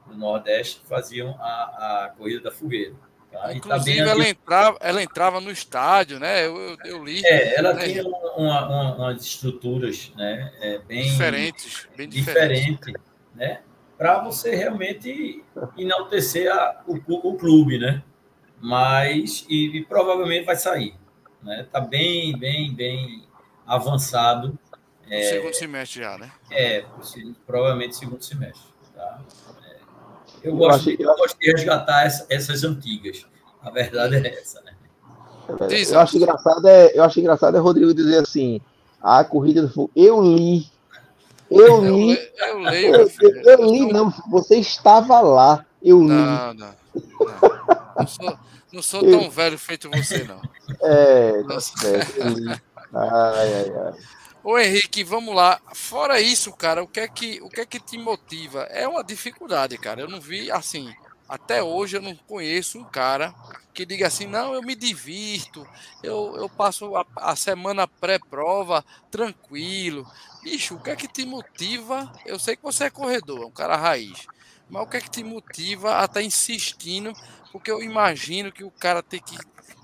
do 0.06 0.16
Nordeste 0.16 0.82
faziam 0.84 1.36
a, 1.38 2.04
a 2.04 2.14
Corrida 2.18 2.40
da 2.40 2.50
Fogueira. 2.50 2.94
Tá? 3.32 3.54
Inclusive, 3.54 4.04
tá 4.04 4.10
ela, 4.10 4.28
entrava, 4.28 4.78
ela 4.80 5.02
entrava 5.02 5.40
no 5.40 5.50
estádio, 5.50 6.20
né? 6.20 6.46
Eu, 6.46 6.56
eu, 6.56 6.76
eu 6.84 7.04
li. 7.04 7.24
É, 7.24 7.58
ela 7.58 7.72
né? 7.72 7.84
tinha 7.84 8.04
uma, 8.04 8.36
uma, 8.36 8.94
umas 8.96 9.24
estruturas 9.24 10.12
né? 10.14 10.52
É, 10.60 10.78
bem 10.78 11.02
diferentes, 11.02 11.88
bem 11.96 12.08
diferente, 12.08 12.76
diferente, 12.76 13.00
né? 13.34 13.60
Para 13.96 14.22
você 14.22 14.54
realmente 14.54 15.42
enaltecer 15.76 16.52
a, 16.52 16.82
o, 16.86 17.00
o 17.06 17.36
clube, 17.36 17.78
né? 17.78 18.02
mas 18.62 19.44
e, 19.48 19.76
e 19.76 19.84
provavelmente 19.84 20.46
vai 20.46 20.54
sair. 20.54 20.94
Né? 21.42 21.66
Tá 21.70 21.80
bem, 21.80 22.38
bem, 22.38 22.72
bem 22.72 23.26
avançado. 23.66 24.56
É, 25.10 25.22
segundo 25.24 25.54
semestre 25.54 26.00
já, 26.00 26.16
né? 26.16 26.30
É, 26.50 26.84
provavelmente 27.44 27.96
segundo 27.96 28.22
semestre. 28.22 28.71
É, 30.42 30.48
eu, 30.48 30.56
gosto, 30.56 30.90
eu, 30.90 30.96
eu 31.00 31.16
gosto 31.16 31.38
de 31.38 31.50
resgatar 31.50 32.06
essa, 32.06 32.26
essas 32.28 32.64
antigas. 32.64 33.26
A 33.62 33.70
verdade 33.70 34.16
é 34.16 34.40
essa, 34.40 34.60
né? 34.62 34.72
Eu 35.90 36.00
acho 36.00 36.16
engraçado 36.16 36.66
é, 36.66 36.92
eu 36.94 37.02
acho 37.04 37.20
engraçado 37.20 37.56
é 37.56 37.60
Rodrigo 37.60 37.92
dizer 37.92 38.18
assim, 38.18 38.60
a 39.02 39.22
corrida 39.24 39.62
do 39.62 39.68
fogo. 39.68 39.90
Eu 39.94 40.22
li, 40.22 40.66
eu 41.50 41.84
li, 41.84 42.18
eu, 42.40 42.46
eu, 42.46 42.60
leio, 42.60 42.94
eu, 42.94 43.42
eu 43.44 43.70
li, 43.70 43.92
não, 43.92 44.10
você 44.30 44.56
estava 44.56 45.20
lá, 45.20 45.64
eu 45.82 46.00
li. 46.00 46.08
Não, 46.08 46.54
não, 46.54 46.54
não. 46.54 46.74
Não 47.98 48.06
sou, 48.06 48.38
não 48.72 48.82
sou 48.82 49.00
tão 49.00 49.30
velho 49.30 49.58
feito 49.58 49.90
você, 49.90 50.24
não. 50.24 50.40
É, 50.82 51.42
tá 51.42 51.60
certo. 51.60 52.22
Ai, 52.94 53.54
ai, 53.54 53.72
ai. 53.76 53.94
Ô 54.44 54.58
Henrique, 54.58 55.04
vamos 55.04 55.34
lá. 55.36 55.60
Fora 55.72 56.20
isso, 56.20 56.52
cara, 56.52 56.82
o 56.82 56.88
que 56.88 56.98
é 56.98 57.06
que 57.06 57.40
o 57.42 57.48
que 57.48 57.60
é 57.60 57.66
que 57.66 57.78
te 57.78 57.96
motiva? 57.96 58.62
É 58.70 58.88
uma 58.88 59.04
dificuldade, 59.04 59.78
cara. 59.78 60.00
Eu 60.00 60.08
não 60.08 60.20
vi 60.20 60.50
assim, 60.50 60.92
até 61.28 61.62
hoje 61.62 61.96
eu 61.96 62.02
não 62.02 62.16
conheço 62.16 62.76
um 62.76 62.84
cara 62.84 63.32
que 63.72 63.86
diga 63.86 64.08
assim, 64.08 64.26
não, 64.26 64.52
eu 64.52 64.60
me 64.60 64.74
divirto, 64.74 65.64
eu, 66.02 66.34
eu 66.36 66.48
passo 66.48 66.96
a, 66.96 67.06
a 67.16 67.36
semana 67.36 67.86
pré-prova 67.86 68.84
tranquilo. 69.12 70.04
Bicho, 70.42 70.74
o 70.74 70.80
que 70.82 70.90
é 70.90 70.96
que 70.96 71.06
te 71.06 71.24
motiva? 71.24 72.12
Eu 72.26 72.36
sei 72.36 72.56
que 72.56 72.62
você 72.64 72.84
é 72.84 72.90
corredor, 72.90 73.42
é 73.42 73.46
um 73.46 73.52
cara 73.52 73.76
raiz. 73.76 74.26
Mas 74.68 74.82
o 74.82 74.86
que 74.86 74.96
é 74.96 75.00
que 75.00 75.10
te 75.10 75.22
motiva 75.22 76.00
a 76.00 76.04
estar 76.04 76.14
tá 76.14 76.22
insistindo 76.22 77.12
porque 77.52 77.70
eu 77.70 77.80
imagino 77.80 78.50
que 78.50 78.64
o 78.64 78.70
cara 78.72 79.02
tem 79.04 79.20
que 79.20 79.38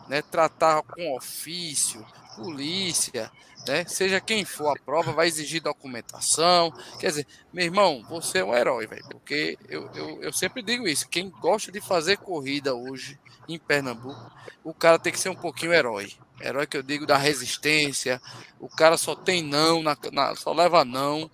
né, 0.09 0.20
tratar 0.20 0.82
com 0.82 1.14
ofício, 1.14 2.04
polícia, 2.34 3.30
né, 3.68 3.84
seja 3.86 4.20
quem 4.20 4.44
for 4.44 4.76
a 4.76 4.80
prova, 4.80 5.12
vai 5.12 5.28
exigir 5.28 5.62
documentação. 5.62 6.72
Quer 6.98 7.08
dizer, 7.08 7.26
meu 7.52 7.64
irmão, 7.64 8.04
você 8.08 8.38
é 8.38 8.44
um 8.44 8.54
herói, 8.54 8.86
velho. 8.86 9.04
Porque 9.10 9.58
eu, 9.68 9.88
eu, 9.94 10.22
eu 10.22 10.32
sempre 10.32 10.62
digo 10.62 10.88
isso: 10.88 11.08
quem 11.08 11.30
gosta 11.30 11.70
de 11.70 11.80
fazer 11.80 12.16
corrida 12.16 12.74
hoje 12.74 13.18
em 13.48 13.58
Pernambuco, 13.58 14.30
o 14.64 14.74
cara 14.74 14.98
tem 14.98 15.12
que 15.12 15.20
ser 15.20 15.28
um 15.28 15.36
pouquinho 15.36 15.72
herói. 15.72 16.12
Herói 16.40 16.66
que 16.66 16.76
eu 16.76 16.82
digo 16.82 17.06
da 17.06 17.16
resistência. 17.16 18.20
O 18.58 18.68
cara 18.68 18.96
só 18.96 19.14
tem 19.14 19.42
não, 19.42 19.82
na, 19.82 19.96
na, 20.12 20.34
só 20.34 20.52
leva 20.52 20.84
não. 20.84 21.30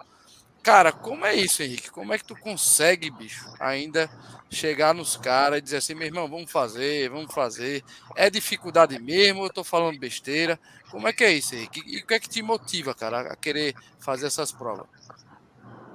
Cara, 0.62 0.92
como 0.92 1.26
é 1.26 1.34
isso, 1.34 1.62
Henrique? 1.62 1.90
Como 1.90 2.12
é 2.14 2.18
que 2.18 2.24
tu 2.24 2.34
consegue, 2.34 3.10
bicho, 3.10 3.46
ainda 3.60 4.10
chegar 4.54 4.94
nos 4.94 5.16
caras 5.16 5.58
e 5.58 5.62
dizer 5.62 5.78
assim, 5.78 5.94
meu 5.94 6.06
irmão, 6.06 6.28
vamos 6.28 6.50
fazer, 6.50 7.10
vamos 7.10 7.32
fazer. 7.32 7.84
É 8.16 8.30
dificuldade 8.30 8.98
mesmo, 8.98 9.44
eu 9.44 9.52
tô 9.52 9.64
falando 9.64 9.98
besteira. 9.98 10.58
Como 10.90 11.08
é 11.08 11.12
que 11.12 11.24
é 11.24 11.32
isso, 11.32 11.54
Henrique? 11.54 11.82
E 11.86 11.98
o 11.98 12.06
que 12.06 12.14
é 12.14 12.20
que 12.20 12.28
te 12.28 12.42
motiva, 12.42 12.94
cara, 12.94 13.32
a 13.32 13.36
querer 13.36 13.74
fazer 13.98 14.26
essas 14.26 14.52
provas? 14.52 14.86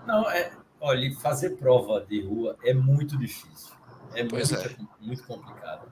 Não, 0.05 0.30
é, 0.30 0.51
olha, 0.82 1.16
fazer 1.20 1.51
prova 1.57 2.05
de 2.05 2.22
rua 2.22 2.57
é 2.64 2.74
muito 2.74 3.18
difícil. 3.18 3.74
É, 4.14 4.24
muito, 4.24 4.55
é. 4.55 4.76
muito 4.99 5.24
complicado. 5.24 5.91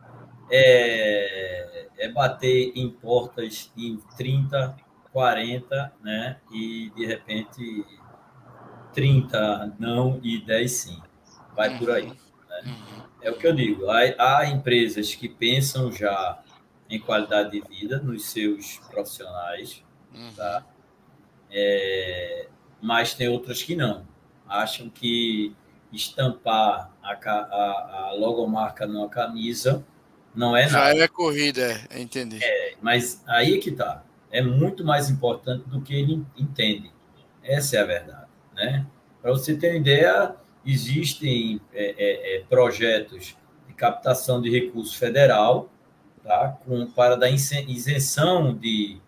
É, 0.49 1.87
é 1.97 2.09
bater 2.09 2.71
em 2.75 2.89
portas 2.89 3.71
em 3.77 3.97
30, 4.17 4.75
40, 5.11 5.93
né? 6.03 6.37
E 6.51 6.91
de 6.95 7.05
repente 7.05 7.85
30 8.93 9.75
não 9.79 10.19
e 10.23 10.43
10 10.43 10.71
sim. 10.71 11.01
Vai 11.55 11.77
por 11.77 11.91
aí. 11.91 12.11
Né? 12.63 12.71
Uhum. 12.71 13.03
É 13.21 13.31
o 13.31 13.37
que 13.37 13.47
eu 13.47 13.53
digo. 13.53 13.89
Há, 13.89 14.39
há 14.39 14.47
empresas 14.47 15.13
que 15.15 15.27
pensam 15.27 15.91
já 15.91 16.41
em 16.89 16.99
qualidade 16.99 17.51
de 17.51 17.61
vida 17.67 17.99
nos 17.99 18.25
seus 18.25 18.77
profissionais, 18.89 19.83
uhum. 20.13 20.31
tá? 20.35 20.65
É, 21.51 22.47
mas 22.81 23.13
tem 23.13 23.27
outras 23.27 23.61
que 23.61 23.75
não. 23.75 24.07
Acham 24.47 24.89
que 24.89 25.55
estampar 25.91 26.91
a, 27.01 27.11
a, 27.11 28.07
a 28.07 28.13
logomarca 28.13 28.85
numa 28.85 29.09
camisa 29.09 29.85
não 30.35 30.55
é 30.55 30.69
nada. 30.69 30.95
Já 30.95 31.03
é 31.03 31.07
corrida, 31.07 31.87
é, 31.89 31.99
entendi. 31.99 32.39
É, 32.41 32.75
mas 32.81 33.23
aí 33.25 33.55
é 33.55 33.59
que 33.59 33.71
tá. 33.71 34.03
É 34.29 34.41
muito 34.41 34.83
mais 34.83 35.09
importante 35.09 35.67
do 35.67 35.81
que 35.81 35.93
ele 35.93 36.23
entende. 36.37 36.91
Essa 37.41 37.77
é 37.77 37.79
a 37.79 37.85
verdade, 37.85 38.27
né? 38.53 38.85
Para 39.21 39.31
você 39.31 39.55
ter 39.55 39.71
uma 39.71 39.77
ideia, 39.77 40.35
existem 40.67 41.61
é, 41.73 41.95
é, 41.97 42.35
é, 42.35 42.39
projetos 42.43 43.35
de 43.67 43.73
captação 43.73 44.41
de 44.41 44.49
recursos 44.49 44.95
federal 44.95 45.69
tá? 46.27 46.57
Com, 46.65 46.85
para 46.87 47.15
dar 47.15 47.29
isenção 47.29 48.53
de, 48.53 48.99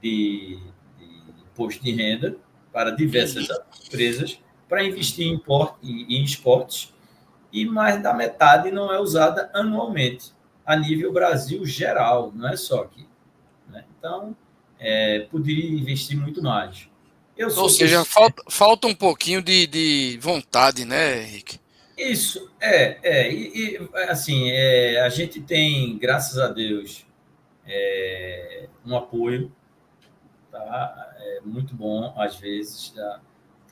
de, 0.00 0.58
de 0.98 1.04
imposto 1.50 1.82
de 1.82 1.92
renda 1.92 2.36
para 2.70 2.90
diversas 2.90 3.48
empresas 3.86 4.38
para 4.68 4.84
investir 4.84 5.26
em, 5.26 5.38
port, 5.38 5.76
em 5.82 6.22
esportes 6.22 6.94
e 7.52 7.66
mais 7.66 8.02
da 8.02 8.14
metade 8.14 8.70
não 8.70 8.92
é 8.92 9.00
usada 9.00 9.50
anualmente 9.52 10.32
a 10.64 10.76
nível 10.76 11.12
Brasil 11.12 11.66
geral, 11.66 12.32
não 12.34 12.48
é 12.48 12.56
só 12.56 12.82
aqui. 12.82 13.06
Né? 13.68 13.84
Então, 13.98 14.34
é, 14.78 15.26
poderia 15.30 15.68
investir 15.70 16.16
muito 16.16 16.42
mais. 16.42 16.88
Ou 17.38 17.68
seja, 17.68 18.04
falta, 18.04 18.42
falta 18.48 18.86
um 18.86 18.94
pouquinho 18.94 19.42
de, 19.42 19.66
de 19.66 20.18
vontade, 20.20 20.84
né, 20.84 21.22
Henrique? 21.22 21.58
Isso, 21.96 22.50
é, 22.60 22.98
é, 23.02 23.32
e, 23.32 23.76
e 23.76 23.88
assim, 24.08 24.50
é, 24.50 25.00
a 25.00 25.08
gente 25.08 25.40
tem, 25.40 25.96
graças 25.98 26.38
a 26.38 26.48
Deus, 26.48 27.06
é, 27.66 28.68
um 28.84 28.96
apoio, 28.96 29.52
tá? 30.50 31.14
É 31.18 31.40
muito 31.44 31.74
bom, 31.74 32.12
às 32.16 32.36
vezes, 32.36 32.90
tá? 32.90 33.20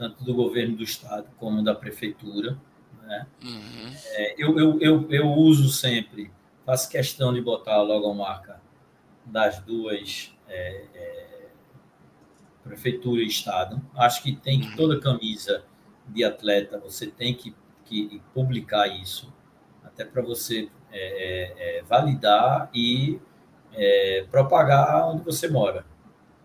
tanto 0.00 0.24
do 0.24 0.32
governo 0.32 0.76
do 0.76 0.82
estado 0.82 1.28
como 1.36 1.62
da 1.62 1.74
prefeitura, 1.74 2.58
né? 3.02 3.26
Uhum. 3.42 3.92
É, 4.12 4.34
eu, 4.38 4.58
eu, 4.58 4.80
eu, 4.80 5.10
eu 5.10 5.26
uso 5.32 5.68
sempre, 5.68 6.30
faço 6.64 6.88
questão 6.88 7.34
de 7.34 7.42
botar 7.42 7.74
a 7.74 7.82
logomarca 7.82 8.62
das 9.26 9.60
duas 9.60 10.34
é, 10.48 10.84
é, 10.94 11.29
prefeitura 12.70 13.22
e 13.22 13.26
estado. 13.26 13.80
Acho 13.96 14.22
que 14.22 14.34
tem 14.34 14.60
que 14.60 14.68
uhum. 14.68 14.76
toda 14.76 15.00
camisa 15.00 15.64
de 16.06 16.24
atleta 16.24 16.78
você 16.78 17.06
tem 17.06 17.34
que 17.34 17.54
que 17.90 18.22
publicar 18.32 18.86
isso, 18.86 19.32
até 19.82 20.04
para 20.04 20.22
você 20.22 20.68
é, 20.92 20.98
é, 20.98 21.78
é, 21.78 21.82
validar 21.82 22.70
e 22.72 23.20
é, 23.72 24.24
propagar 24.30 25.08
onde 25.08 25.24
você 25.24 25.48
mora, 25.48 25.84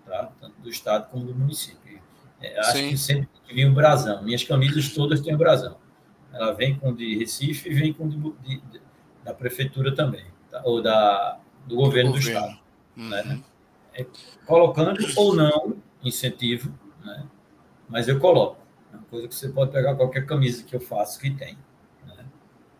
tá? 0.06 0.32
tanto 0.42 0.60
do 0.60 0.70
estado 0.70 1.10
como 1.12 1.26
do 1.26 1.36
município. 1.36 2.02
É, 2.42 2.60
acho 2.60 2.74
Sim. 2.74 2.90
que 2.90 2.98
sempre 2.98 3.28
tem 3.28 3.42
que 3.48 3.54
vir 3.54 3.70
um 3.70 3.74
brasão. 3.76 4.24
Minhas 4.24 4.44
camisas 4.44 4.90
todas 4.90 5.22
têm 5.22 5.36
um 5.36 5.38
brasão. 5.38 5.78
Ela 6.34 6.52
vem 6.52 6.78
com 6.78 6.94
de 6.94 7.18
Recife 7.18 7.70
e 7.70 7.74
vem 7.74 7.94
com 7.94 8.10
de, 8.10 8.18
de, 8.18 8.62
de, 8.62 8.82
da 9.24 9.34
prefeitura 9.34 9.94
também, 9.96 10.26
tá? 10.50 10.62
ou 10.66 10.82
da, 10.82 11.40
do 11.68 11.76
governo 11.76 12.12
do, 12.12 12.20
do 12.20 12.26
governo. 12.26 12.48
estado. 12.48 12.60
Uhum. 12.98 13.10
Né? 13.10 13.42
Colocando 14.46 15.00
ou 15.16 15.36
não 15.36 15.78
incentivo, 16.06 16.72
né? 17.04 17.26
mas 17.90 18.08
eu 18.08 18.20
coloco 18.20 18.66
coisa 19.10 19.28
que 19.28 19.36
você 19.36 19.50
pode 19.50 19.72
pegar 19.72 19.96
qualquer 19.96 20.26
camisa 20.26 20.64
que 20.64 20.76
eu 20.76 20.80
faço 20.80 21.20
que 21.20 21.32
tem. 21.32 21.58
Né? 22.06 22.26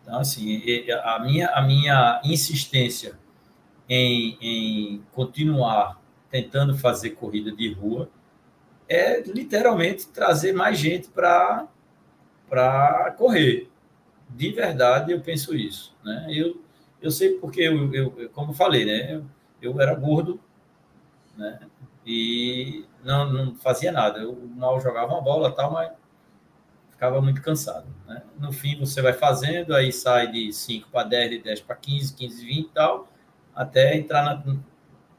Então, 0.02 0.18
assim, 0.18 0.62
a 1.02 1.18
minha, 1.20 1.48
a 1.48 1.62
minha 1.62 2.20
insistência 2.24 3.18
em, 3.88 4.36
em 4.40 5.02
continuar 5.12 6.00
tentando 6.30 6.76
fazer 6.76 7.10
corrida 7.10 7.52
de 7.52 7.72
rua 7.72 8.10
é 8.88 9.20
literalmente 9.22 10.08
trazer 10.08 10.52
mais 10.52 10.78
gente 10.78 11.08
para 11.08 11.68
correr. 13.16 13.70
De 14.28 14.50
verdade, 14.50 15.12
eu 15.12 15.20
penso 15.20 15.54
isso. 15.54 15.94
Né? 16.04 16.26
Eu, 16.30 16.60
eu 17.00 17.10
sei 17.10 17.34
porque, 17.38 17.62
eu, 17.62 17.92
eu, 17.94 18.30
como 18.30 18.50
eu 18.50 18.54
falei, 18.54 18.84
né? 18.84 19.14
eu, 19.14 19.24
eu 19.62 19.80
era 19.80 19.94
gordo 19.94 20.40
né? 21.36 21.60
e 22.04 22.84
não, 23.06 23.32
não 23.32 23.54
fazia 23.54 23.92
nada. 23.92 24.18
Eu 24.18 24.36
mal 24.56 24.80
jogava 24.80 25.12
uma 25.12 25.22
bola 25.22 25.52
tal, 25.52 25.72
mas 25.72 25.92
ficava 26.90 27.20
muito 27.22 27.40
cansado. 27.40 27.86
Né? 28.06 28.22
No 28.38 28.52
fim, 28.52 28.78
você 28.78 29.00
vai 29.00 29.12
fazendo, 29.12 29.74
aí 29.74 29.92
sai 29.92 30.30
de 30.30 30.52
5 30.52 30.90
para 30.90 31.08
10, 31.08 31.30
de 31.30 31.38
10 31.38 31.60
para 31.60 31.76
15, 31.76 32.14
15, 32.14 32.44
20 32.44 32.58
e 32.58 32.68
tal, 32.70 33.08
até 33.54 33.96
entrar 33.96 34.24
na, 34.24 34.56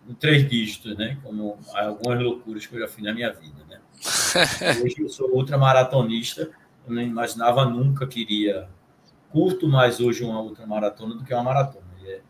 em 0.07 0.13
três 0.13 0.47
dígitos, 0.47 0.97
né? 0.97 1.17
Como 1.23 1.57
algumas 1.73 2.21
loucuras 2.21 2.65
que 2.65 2.75
eu 2.75 2.81
já 2.81 2.87
fiz 2.87 3.03
na 3.03 3.13
minha 3.13 3.31
vida, 3.31 3.63
né? 3.69 3.79
Hoje 4.83 4.95
eu 4.99 5.09
sou 5.09 5.29
ultramaratonista, 5.31 6.49
eu 6.87 6.93
não 6.93 7.01
imaginava 7.01 7.65
nunca 7.65 8.05
que 8.05 8.21
iria 8.21 8.69
curto 9.29 9.67
mais 9.67 9.99
hoje 9.99 10.23
uma 10.23 10.41
ultramaratona 10.41 11.15
do 11.15 11.23
que 11.23 11.33
uma 11.33 11.43
maratona. 11.43 11.85
É 12.05 12.21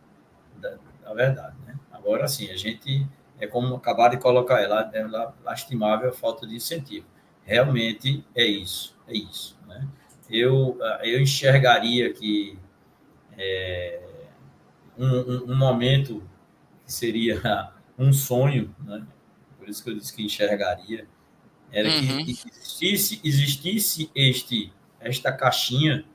da, 0.60 0.76
da 1.04 1.14
verdade, 1.14 1.56
né? 1.66 1.76
Agora, 1.92 2.28
sim, 2.28 2.50
a 2.50 2.58
gente 2.58 3.08
é 3.40 3.48
como 3.48 3.76
acabar 3.76 4.10
de 4.10 4.18
colocar 4.18 4.62
ela, 4.62 4.90
é 4.94 5.04
lastimável 5.44 6.10
a 6.10 6.14
falta 6.14 6.46
de 6.46 6.56
incentivo. 6.56 7.06
Realmente 7.44 8.26
é 8.36 8.46
isso 8.46 8.98
é 9.08 9.16
isso. 9.16 9.58
Né? 9.66 9.88
Eu, 10.30 10.78
ah, 10.82 11.00
eu 11.04 11.22
enxergaria 11.22 12.14
que 12.14 12.60
é, 13.38 14.02
um, 14.98 15.06
um, 15.08 15.52
um, 15.52 15.56
momento 15.56 16.22
que 16.86 16.92
seria 16.92 17.72
um 17.98 18.12
sonho, 18.12 18.76
né? 18.84 19.06
por 19.58 19.70
isso 19.70 19.84
que 19.84 19.90
eu 19.90 19.96
disse 19.96 20.14
que 20.14 20.24
enxergaria, 20.24 21.08
era 21.72 21.90
uhum. 21.90 22.26
que 22.26 22.32
existisse, 22.32 23.22
existisse 23.24 24.12
este, 24.16 24.74
esta 25.00 25.32
caixinha 25.32 26.06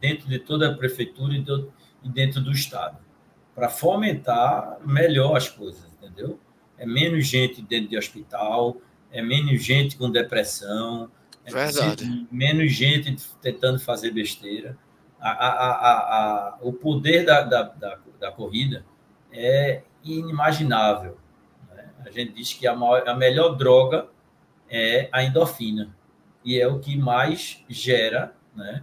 dentro 0.00 0.28
de 0.28 0.38
toda 0.38 0.70
a 0.70 0.76
prefeitura 0.76 1.34
e, 1.34 1.42
do, 1.42 1.72
e 2.02 2.08
dentro 2.08 2.40
do 2.40 2.50
Estado, 2.50 2.98
para 3.54 3.68
fomentar 3.68 4.78
melhor 4.84 5.36
as 5.36 5.48
coisas, 5.48 5.87
entendeu? 6.08 6.38
É 6.76 6.86
menos 6.86 7.26
gente 7.26 7.62
dentro 7.62 7.88
de 7.88 7.96
hospital, 7.96 8.76
é 9.10 9.22
menos 9.22 9.62
gente 9.62 9.96
com 9.96 10.10
depressão, 10.10 11.10
é 11.44 11.50
Verdade. 11.50 12.26
Menos 12.30 12.72
gente 12.72 13.16
tentando 13.40 13.80
fazer 13.80 14.10
besteira. 14.10 14.76
A, 15.18 15.30
a, 15.30 15.70
a, 15.72 16.58
o 16.60 16.72
poder 16.72 17.24
da, 17.24 17.42
da, 17.42 17.62
da, 17.62 17.98
da, 18.20 18.30
corrida 18.30 18.84
é 19.32 19.82
inimaginável. 20.04 21.18
Né? 21.74 21.90
A 22.06 22.10
gente 22.10 22.34
diz 22.34 22.52
que 22.52 22.66
a, 22.66 22.76
maior, 22.76 23.08
a 23.08 23.14
melhor 23.14 23.56
droga 23.56 24.08
é 24.68 25.08
a 25.10 25.24
endorfina. 25.24 25.96
E 26.44 26.60
é 26.60 26.68
o 26.68 26.78
que 26.78 26.96
mais 26.96 27.64
gera 27.68 28.36
né? 28.58 28.82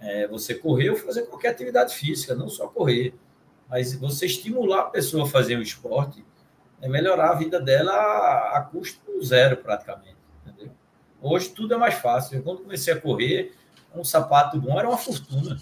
É 0.00 0.26
você 0.26 0.54
correr 0.54 0.90
ou 0.90 0.96
fazer 0.96 1.22
qualquer 1.26 1.50
atividade 1.50 1.94
física, 1.94 2.34
não 2.34 2.48
só 2.48 2.66
correr. 2.66 3.14
Mas 3.68 3.94
você 3.94 4.26
estimular 4.26 4.80
a 4.80 4.84
pessoa 4.84 5.24
a 5.24 5.28
fazer 5.28 5.56
um 5.56 5.62
esporte 5.62 6.24
é 6.82 6.88
melhorar 6.88 7.30
a 7.30 7.34
vida 7.34 7.60
dela 7.60 7.92
a, 7.92 8.58
a 8.58 8.60
custo 8.62 9.22
zero, 9.24 9.56
praticamente. 9.56 10.16
Hoje 11.20 11.50
tudo 11.50 11.74
é 11.74 11.76
mais 11.76 11.94
fácil. 11.94 12.38
Eu, 12.38 12.42
quando 12.42 12.62
comecei 12.62 12.92
a 12.92 13.00
correr, 13.00 13.54
um 13.94 14.02
sapato 14.02 14.60
bom 14.60 14.76
era 14.76 14.88
uma 14.88 14.98
fortuna. 14.98 15.56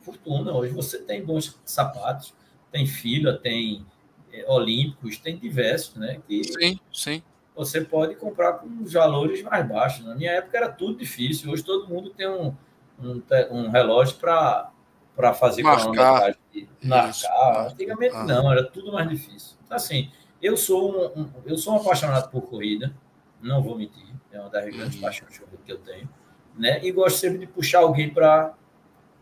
Fortuna. 0.00 0.52
Hoje 0.52 0.72
você 0.74 0.98
tem 0.98 1.24
bons 1.24 1.56
sapatos, 1.64 2.34
tem 2.72 2.84
fila, 2.86 3.38
tem 3.38 3.86
é, 4.32 4.44
olímpicos, 4.50 5.18
tem 5.18 5.38
diversos, 5.38 5.94
né? 5.94 6.20
Que 6.26 6.42
sim, 6.42 6.80
sim. 6.92 7.22
Você 7.54 7.80
pode 7.80 8.16
comprar 8.16 8.54
com 8.54 8.82
os 8.82 8.92
valores 8.92 9.42
mais 9.42 9.66
baixos. 9.66 10.04
Na 10.04 10.16
minha 10.16 10.32
época 10.32 10.58
era 10.58 10.68
tudo 10.68 10.98
difícil. 10.98 11.52
Hoje 11.52 11.62
todo 11.62 11.88
mundo 11.88 12.10
tem 12.10 12.28
um, 12.28 12.52
um, 13.00 13.22
um 13.52 13.70
relógio 13.70 14.16
para 14.16 14.72
para 15.14 15.32
fazer 15.32 15.62
marcar. 15.62 16.36
marcar. 16.82 17.68
Antigamente 17.68 18.14
ah. 18.14 18.24
não, 18.24 18.52
era 18.52 18.62
tudo 18.62 18.92
mais 18.92 19.08
difícil. 19.08 19.56
Então, 19.64 19.76
assim, 19.76 20.10
eu 20.40 20.56
sou 20.56 21.16
um, 21.16 21.22
um, 21.22 21.30
eu 21.44 21.56
sou 21.56 21.74
um 21.74 21.76
apaixonado 21.76 22.30
por 22.30 22.42
corrida, 22.42 22.94
não 23.40 23.62
vou 23.62 23.76
mentir 23.76 24.16
é 24.36 24.40
uma 24.40 24.50
das 24.50 24.64
grandes 24.64 24.96
uhum. 24.96 25.02
paixões 25.02 25.40
que 25.64 25.72
eu 25.72 25.78
tenho, 25.78 26.08
né? 26.56 26.84
E 26.84 26.92
gosto 26.92 27.18
sempre 27.18 27.38
de 27.38 27.46
puxar 27.46 27.80
alguém 27.80 28.12
para 28.12 28.54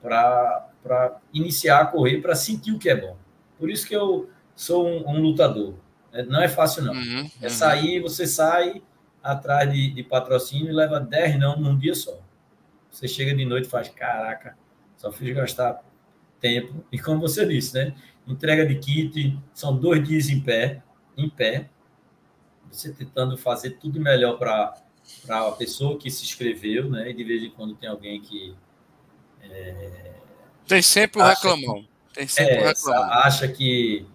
para 0.02 1.18
iniciar 1.32 1.80
a 1.80 1.86
correr, 1.86 2.20
para 2.20 2.34
sentir 2.34 2.72
o 2.72 2.78
que 2.78 2.90
é 2.90 2.96
bom. 2.96 3.16
Por 3.58 3.70
isso 3.70 3.88
que 3.88 3.96
eu 3.96 4.28
sou 4.54 4.86
um, 4.86 5.08
um 5.08 5.18
lutador. 5.18 5.76
É, 6.12 6.22
não 6.22 6.42
é 6.42 6.48
fácil, 6.48 6.82
não. 6.82 6.92
Uhum, 6.92 7.30
é 7.40 7.48
sair, 7.48 8.00
você 8.00 8.26
sai 8.26 8.82
atrás 9.22 9.72
de, 9.72 9.94
de, 9.94 10.02
patrocínio 10.02 10.68
e 10.68 10.74
leva 10.74 11.00
10 11.00 11.38
não 11.38 11.58
num 11.58 11.78
dia 11.78 11.94
só. 11.94 12.18
Você 12.90 13.08
chega 13.08 13.34
de 13.34 13.46
noite 13.46 13.66
e 13.66 13.70
faz, 13.70 13.88
caraca, 13.88 14.58
só 14.98 15.10
fiz 15.10 15.34
gastar 15.34 15.82
tempo. 16.38 16.84
E 16.92 16.98
como 16.98 17.18
você 17.18 17.46
disse, 17.46 17.74
né? 17.74 17.94
Entrega 18.26 18.66
de 18.66 18.74
kit, 18.74 19.38
são 19.54 19.74
dois 19.74 20.06
dias 20.06 20.28
em 20.28 20.40
pé, 20.40 20.82
em 21.16 21.28
pé. 21.28 21.68
Você 22.70 22.92
tentando 22.92 23.36
fazer 23.36 23.78
tudo 23.78 24.00
melhor 24.00 24.38
para 24.38 24.74
a 25.28 25.52
pessoa 25.52 25.98
que 25.98 26.10
se 26.10 26.24
inscreveu, 26.24 26.90
né? 26.90 27.10
E 27.10 27.14
de 27.14 27.24
vez 27.24 27.42
em 27.42 27.50
quando 27.50 27.74
tem 27.74 27.88
alguém 27.88 28.20
que 28.20 28.54
é, 29.42 30.12
Tem 30.66 30.82
sempre 30.82 31.20
o 31.20 31.24
reclamão. 31.24 31.86
Tem 32.12 32.26
sempre 32.26 32.54
é, 32.54 32.62
o 32.62 32.66
reclamão. 32.66 33.12
Acha 33.12 33.46
que 33.48 34.06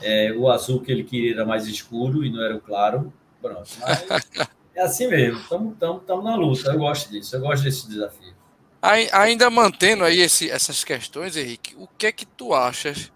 é, 0.00 0.32
o 0.32 0.50
azul 0.50 0.80
que 0.80 0.90
ele 0.90 1.04
queria 1.04 1.34
era 1.34 1.44
mais 1.44 1.66
escuro 1.66 2.24
e 2.24 2.30
não 2.30 2.42
era 2.42 2.56
o 2.56 2.60
claro. 2.60 3.12
Pronto. 3.40 3.68
Mas 3.80 4.04
é 4.74 4.82
assim 4.82 5.08
mesmo. 5.08 5.38
Estamos 5.40 6.24
na 6.24 6.36
luta. 6.36 6.70
Eu 6.70 6.78
gosto 6.78 7.10
disso. 7.10 7.36
Eu 7.36 7.40
gosto 7.40 7.62
desse 7.62 7.88
desafio. 7.88 8.34
Ainda 8.80 9.50
mantendo 9.50 10.04
aí 10.04 10.20
esse, 10.20 10.48
essas 10.48 10.84
questões, 10.84 11.36
Henrique, 11.36 11.74
o 11.76 11.88
que 11.98 12.06
é 12.06 12.12
que 12.12 12.24
tu 12.24 12.54
achas 12.54 13.10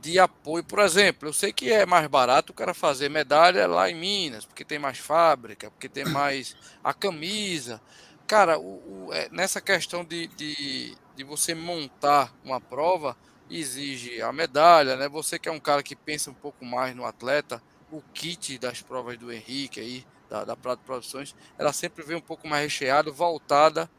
de 0.00 0.18
apoio? 0.18 0.64
Por 0.64 0.78
exemplo, 0.78 1.28
eu 1.28 1.32
sei 1.32 1.52
que 1.52 1.72
é 1.72 1.84
mais 1.84 2.06
barato 2.06 2.52
o 2.52 2.54
cara 2.54 2.72
fazer 2.72 3.08
medalha 3.08 3.66
lá 3.66 3.90
em 3.90 3.94
Minas, 3.94 4.44
porque 4.44 4.64
tem 4.64 4.78
mais 4.78 4.98
fábrica, 4.98 5.70
porque 5.70 5.88
tem 5.88 6.04
mais 6.04 6.56
a 6.82 6.94
camisa. 6.94 7.80
Cara, 8.26 8.58
o, 8.58 9.08
o, 9.08 9.12
é, 9.12 9.28
nessa 9.30 9.60
questão 9.60 10.04
de, 10.04 10.28
de, 10.28 10.96
de 11.14 11.24
você 11.24 11.54
montar 11.54 12.32
uma 12.44 12.60
prova, 12.60 13.16
exige 13.50 14.22
a 14.22 14.32
medalha, 14.32 14.96
né? 14.96 15.08
Você 15.08 15.38
que 15.38 15.48
é 15.48 15.52
um 15.52 15.60
cara 15.60 15.82
que 15.82 15.96
pensa 15.96 16.30
um 16.30 16.34
pouco 16.34 16.64
mais 16.64 16.94
no 16.94 17.04
atleta, 17.04 17.62
o 17.90 18.00
kit 18.14 18.58
das 18.58 18.80
provas 18.80 19.18
do 19.18 19.32
Henrique 19.32 19.80
aí, 19.80 20.06
da, 20.28 20.44
da 20.44 20.56
Prato 20.56 20.82
Produções, 20.84 21.34
ela 21.58 21.72
sempre 21.72 22.04
vem 22.04 22.16
um 22.16 22.20
pouco 22.20 22.46
mais 22.46 22.62
recheada, 22.62 23.10
voltada 23.10 23.90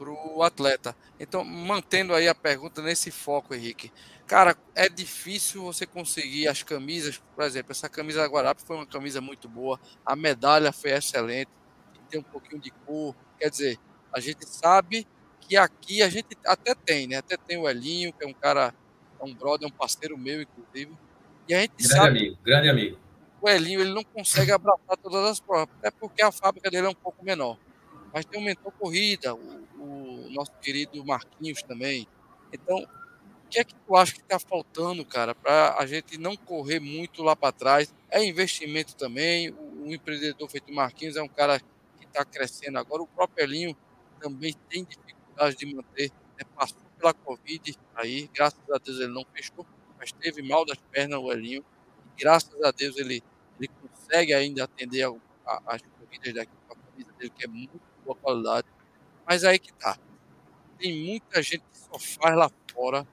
para 0.00 0.10
o 0.10 0.42
atleta. 0.42 0.96
Então, 1.18 1.44
mantendo 1.44 2.14
aí 2.14 2.26
a 2.26 2.34
pergunta 2.34 2.80
nesse 2.80 3.10
foco, 3.10 3.54
Henrique. 3.54 3.92
Cara, 4.26 4.56
é 4.74 4.88
difícil 4.88 5.62
você 5.62 5.84
conseguir 5.84 6.48
as 6.48 6.62
camisas, 6.62 7.20
por 7.36 7.44
exemplo, 7.44 7.72
essa 7.72 7.86
camisa 7.86 8.20
da 8.20 8.26
Guarapes 8.26 8.64
foi 8.64 8.76
uma 8.76 8.86
camisa 8.86 9.20
muito 9.20 9.46
boa, 9.46 9.78
a 10.06 10.16
medalha 10.16 10.72
foi 10.72 10.92
excelente, 10.92 11.50
tem 12.08 12.18
um 12.18 12.24
pouquinho 12.24 12.60
de 12.60 12.70
cor, 12.70 13.14
quer 13.38 13.50
dizer, 13.50 13.78
a 14.12 14.18
gente 14.20 14.46
sabe 14.48 15.06
que 15.40 15.56
aqui 15.56 16.02
a 16.02 16.08
gente 16.08 16.28
até 16.46 16.74
tem, 16.74 17.06
né? 17.06 17.16
Até 17.16 17.36
tem 17.36 17.58
o 17.58 17.68
Elinho, 17.68 18.12
que 18.12 18.24
é 18.24 18.26
um 18.26 18.32
cara, 18.32 18.74
é 19.20 19.24
um 19.24 19.34
brother, 19.34 19.68
é 19.68 19.72
um 19.72 19.76
parceiro 19.76 20.16
meu, 20.16 20.40
inclusive. 20.40 20.96
E 21.46 21.54
a 21.54 21.60
gente 21.60 21.74
grande 21.76 21.88
sabe. 21.88 22.08
amigo, 22.08 22.38
grande 22.42 22.68
amigo. 22.68 22.98
O 23.42 23.48
Elinho 23.48 23.80
ele 23.80 23.92
não 23.92 24.04
consegue 24.04 24.50
abraçar 24.50 24.96
todas 24.96 25.24
as 25.30 25.40
provas, 25.40 25.74
até 25.78 25.90
porque 25.90 26.22
a 26.22 26.32
fábrica 26.32 26.70
dele 26.70 26.86
é 26.86 26.90
um 26.90 26.94
pouco 26.94 27.24
menor. 27.24 27.58
Mas 28.12 28.24
tem 28.24 28.40
o 28.40 28.44
mentor 28.44 28.72
corrida, 28.72 29.34
o, 29.34 29.38
o 29.78 30.30
nosso 30.30 30.52
querido 30.60 31.04
Marquinhos 31.04 31.62
também. 31.62 32.06
Então, 32.52 32.76
o 32.78 33.48
que 33.48 33.60
é 33.60 33.64
que 33.64 33.74
tu 33.74 33.96
acha 33.96 34.12
que 34.12 34.20
está 34.20 34.38
faltando, 34.38 35.04
cara, 35.04 35.34
para 35.34 35.76
a 35.78 35.86
gente 35.86 36.18
não 36.18 36.36
correr 36.36 36.80
muito 36.80 37.22
lá 37.22 37.34
para 37.36 37.52
trás? 37.52 37.94
É 38.10 38.22
investimento 38.24 38.96
também. 38.96 39.50
O, 39.50 39.86
o 39.86 39.94
empreendedor 39.94 40.48
feito 40.48 40.72
Marquinhos 40.72 41.16
é 41.16 41.22
um 41.22 41.28
cara 41.28 41.58
que 41.58 42.04
está 42.04 42.24
crescendo 42.24 42.78
agora. 42.78 43.02
O 43.02 43.06
próprio 43.06 43.44
Elinho 43.44 43.76
também 44.20 44.54
tem 44.68 44.84
dificuldade 44.84 45.56
de 45.56 45.74
manter. 45.74 46.10
Né? 46.38 46.44
Passou 46.54 46.78
pela 46.98 47.14
Covid 47.14 47.74
aí, 47.94 48.28
graças 48.34 48.60
a 48.70 48.78
Deus 48.78 49.00
ele 49.00 49.12
não 49.12 49.24
fechou, 49.32 49.66
mas 49.98 50.12
teve 50.12 50.42
mal 50.42 50.66
das 50.66 50.78
pernas 50.90 51.18
o 51.18 51.32
Elinho. 51.32 51.64
E 52.04 52.20
graças 52.20 52.62
a 52.62 52.70
Deus 52.70 52.96
ele, 52.98 53.22
ele 53.58 53.68
consegue 53.68 54.34
ainda 54.34 54.64
atender 54.64 55.02
a, 55.04 55.10
a, 55.46 55.74
as 55.74 55.82
corridas 55.82 56.34
daqui 56.34 56.52
com 56.66 56.74
a 56.74 56.76
camisa 56.76 57.12
dele, 57.18 57.30
que 57.30 57.44
é 57.44 57.48
muito 57.48 57.80
qualidade. 58.16 58.66
Mas 59.26 59.44
aí 59.44 59.58
que 59.58 59.72
tá. 59.74 59.98
Tem 60.78 61.06
muita 61.06 61.42
gente 61.42 61.62
que 61.70 61.78
só 61.78 61.98
faz 61.98 62.36
lá 62.36 62.50
fora, 62.72 63.06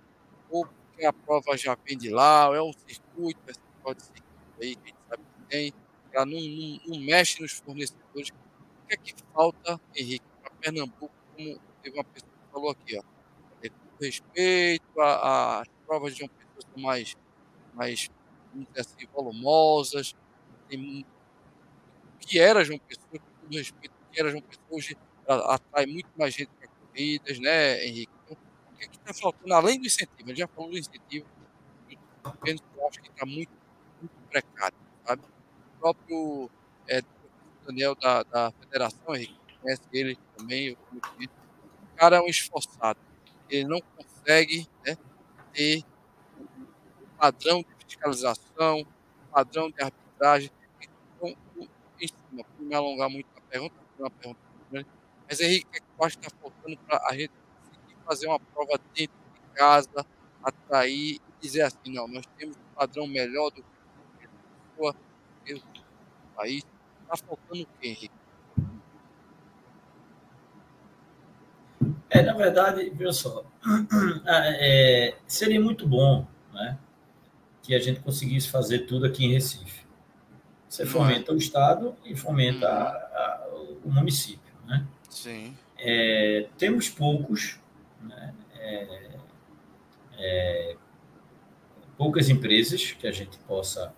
ou 0.49 0.65
porque 0.65 1.05
a 1.05 1.13
prova 1.13 1.57
já 1.57 1.75
vem 1.85 1.97
de 1.97 2.09
lá, 2.09 2.49
ou 2.49 2.55
é 2.55 2.61
um 2.61 2.73
circuito, 2.73 3.39
esse 3.47 3.59
pode 3.83 4.01
ser 4.01 4.23
aí, 4.61 4.75
quem 4.75 4.93
sabe 5.07 5.23
que 5.23 5.41
tem, 5.47 5.73
ela 6.11 6.25
não, 6.25 6.39
não, 6.39 6.79
não, 6.87 6.99
mexe 6.99 7.41
nos 7.41 7.53
fornecedores. 7.53 8.29
O 8.29 8.87
que 8.87 8.93
é 8.93 8.97
que 8.97 9.13
falta, 9.33 9.79
Henrique, 9.95 10.25
para 10.41 10.51
Pernambuco, 10.55 11.11
como 11.35 11.59
teve 11.83 11.97
uma 11.97 12.03
pessoa 12.03 12.31
que 12.31 12.51
falou 12.51 12.71
aqui, 12.71 12.97
ó, 12.97 13.03
é, 13.63 13.69
respeito 14.01 15.01
às 15.01 15.67
provas 15.85 16.15
de 16.15 16.23
uma 16.23 16.29
pessoa 16.29 16.73
são 16.73 16.83
mais, 16.83 17.15
mais 17.73 18.09
assim, 18.77 19.07
volumosas, 19.13 20.15
tem, 20.67 21.05
que 22.19 22.39
era 22.39 22.63
João 22.63 22.79
Pessoa, 22.79 23.07
com 23.11 23.41
todo 23.41 23.57
respeito, 23.57 23.93
era 24.19 24.29
João 24.29 24.41
Pessoa, 24.41 24.65
hoje 24.69 24.97
atrai 25.27 25.85
muito 25.85 26.09
mais 26.17 26.33
gente 26.33 26.49
para 26.59 26.67
corridas, 26.67 27.39
né, 27.39 27.85
Henrique? 27.85 28.11
Então, 28.25 28.37
o 28.71 28.77
que 28.77 28.85
é 28.85 28.87
está 28.87 29.13
faltando, 29.13 29.53
além 29.53 29.79
do 29.79 29.85
incentivo? 29.85 30.29
Ele 30.29 30.35
já 30.37 30.47
falou 30.47 30.71
do 30.71 30.77
incentivo, 30.77 31.25
eu 32.45 32.87
acho 32.87 33.01
que 33.01 33.09
está 33.09 33.25
muito, 33.25 33.51
muito 33.99 34.13
precário, 34.29 34.77
sabe? 35.05 35.21
O 35.21 35.79
próprio 35.79 36.49
é, 36.87 37.01
Daniel 37.65 37.95
da, 37.95 38.23
da 38.23 38.51
federação, 38.51 39.15
Henrique, 39.15 39.37
conhece 39.61 39.81
ele 39.91 40.17
também, 40.37 40.67
eu, 40.67 40.77
o 40.93 41.97
cara 41.97 42.17
é 42.17 42.21
um 42.21 42.27
esforçado, 42.27 42.99
ele 43.49 43.65
não 43.65 43.81
consegue 43.95 44.67
né, 44.85 44.97
ter 45.53 45.83
o 46.39 47.17
padrão 47.17 47.61
de 47.61 47.85
fiscalização, 47.85 48.85
padrão 49.31 49.69
de 49.69 49.81
arbitragem. 49.81 50.51
Então, 50.81 51.35
em 51.99 52.07
cima, 52.07 52.43
para 52.43 52.65
me 52.65 52.75
alongar 52.75 53.09
muito 53.09 53.27
na 53.33 53.41
pergunta, 53.41 53.75
uma 54.03 54.09
pergunta 54.11 54.39
grande, 54.71 54.87
mas, 55.29 55.39
Henrique, 55.41 55.67
o 55.67 55.71
que 55.71 55.79
eu 55.79 56.05
acho 56.05 56.17
que 56.17 56.27
está 56.27 56.37
faltando 56.41 56.77
para 56.87 57.07
a 57.07 57.13
gente 57.13 57.31
conseguir 57.61 57.97
fazer 58.05 58.27
uma 58.27 58.39
prova 58.39 58.79
dentro 58.95 59.15
de 59.33 59.53
casa, 59.53 60.05
atrair 60.43 61.15
e 61.15 61.21
dizer 61.41 61.63
assim, 61.63 61.93
não, 61.93 62.07
nós 62.07 62.25
temos 62.37 62.55
um 62.55 62.75
padrão 62.75 63.07
melhor 63.07 63.49
do 63.49 63.61
que 63.61 64.25
a 64.25 64.29
pessoa 64.75 64.93
do 64.93 66.35
país. 66.35 66.63
Está 67.03 67.17
faltando 67.17 67.63
o 67.63 67.67
quê, 67.79 67.87
Henrique? 67.87 68.11
É, 72.09 72.21
na 72.21 72.33
verdade, 72.33 72.89
viu 72.89 73.11
só, 73.11 73.43
é, 74.25 75.17
seria 75.27 75.59
muito 75.59 75.85
bom 75.85 76.25
né, 76.53 76.77
que 77.61 77.75
a 77.75 77.79
gente 77.79 77.99
conseguisse 77.99 78.49
fazer 78.49 78.79
tudo 78.79 79.05
aqui 79.05 79.25
em 79.25 79.33
Recife. 79.33 79.85
Você 80.69 80.85
fomenta 80.85 81.33
o 81.33 81.37
Estado 81.37 81.95
e 82.05 82.15
fomenta 82.15 82.67
uhum. 82.67 82.73
a, 82.73 82.87
a, 82.87 83.46
o 83.87 83.91
município. 83.91 84.53
Né? 84.65 84.85
Sim. 85.09 85.57
É, 85.77 86.47
temos 86.57 86.89
poucos, 86.89 87.59
né? 88.01 88.33
é, 88.55 89.17
é, 90.17 90.75
poucas 91.97 92.29
empresas 92.29 92.91
que 92.91 93.07
a 93.07 93.11
gente 93.11 93.37
possa 93.39 93.93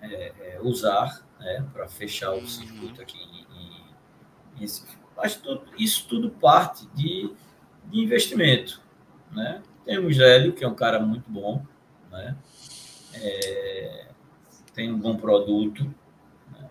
é, 0.00 0.32
é, 0.40 0.60
usar 0.62 1.26
né, 1.38 1.66
para 1.72 1.86
fechar 1.86 2.32
o 2.32 2.38
uhum. 2.38 2.46
circuito 2.46 3.02
aqui 3.02 3.18
em, 3.18 4.64
em, 4.64 4.66
mas 5.16 5.36
tudo, 5.36 5.64
isso 5.78 6.06
tudo 6.08 6.30
parte 6.30 6.86
de, 6.94 7.30
de 7.86 8.00
investimento. 8.00 8.82
Né? 9.30 9.62
Temos 9.84 10.18
Hélio, 10.18 10.52
que 10.52 10.64
é 10.64 10.68
um 10.68 10.74
cara 10.74 10.98
muito 10.98 11.30
bom, 11.30 11.64
né? 12.10 12.36
É, 13.14 14.08
tem 14.72 14.92
um 14.92 14.98
bom 14.98 15.16
produto, 15.16 15.84
né? 16.52 16.70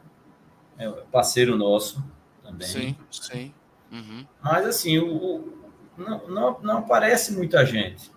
é 0.77 0.89
parceiro 1.11 1.57
nosso 1.57 2.03
também. 2.49 2.67
Sim, 2.67 2.97
sim. 3.11 3.53
Uhum. 3.91 4.25
Mas, 4.41 4.65
assim, 4.65 4.97
o, 4.97 5.15
o, 5.15 5.59
não, 5.97 6.27
não, 6.27 6.59
não 6.61 6.77
aparece 6.79 7.33
muita 7.33 7.65
gente 7.65 8.11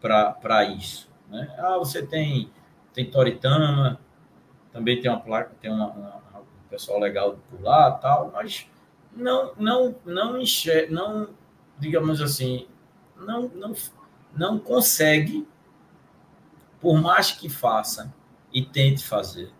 para 0.00 0.64
isso. 0.64 1.10
Né? 1.28 1.54
Ah, 1.58 1.76
você 1.78 2.04
tem, 2.04 2.50
tem 2.92 3.10
Toritama, 3.10 4.00
também 4.72 5.00
tem 5.00 5.10
uma 5.10 5.20
placa, 5.20 5.54
tem 5.60 5.70
uma, 5.70 5.88
uma, 5.88 6.16
um 6.40 6.68
pessoal 6.70 7.00
legal 7.00 7.38
por 7.50 7.60
lá 7.60 7.90
tal, 7.92 8.30
mas 8.32 8.66
não, 9.12 9.52
não, 9.56 9.94
não 10.04 10.40
enxerga, 10.40 10.92
não, 10.92 11.30
digamos 11.78 12.20
assim, 12.20 12.66
não, 13.16 13.48
não, 13.48 13.74
não 14.34 14.58
consegue, 14.58 15.46
por 16.80 17.00
mais 17.00 17.32
que 17.32 17.48
faça 17.48 18.12
e 18.52 18.64
tente 18.64 19.04
fazer, 19.04 19.50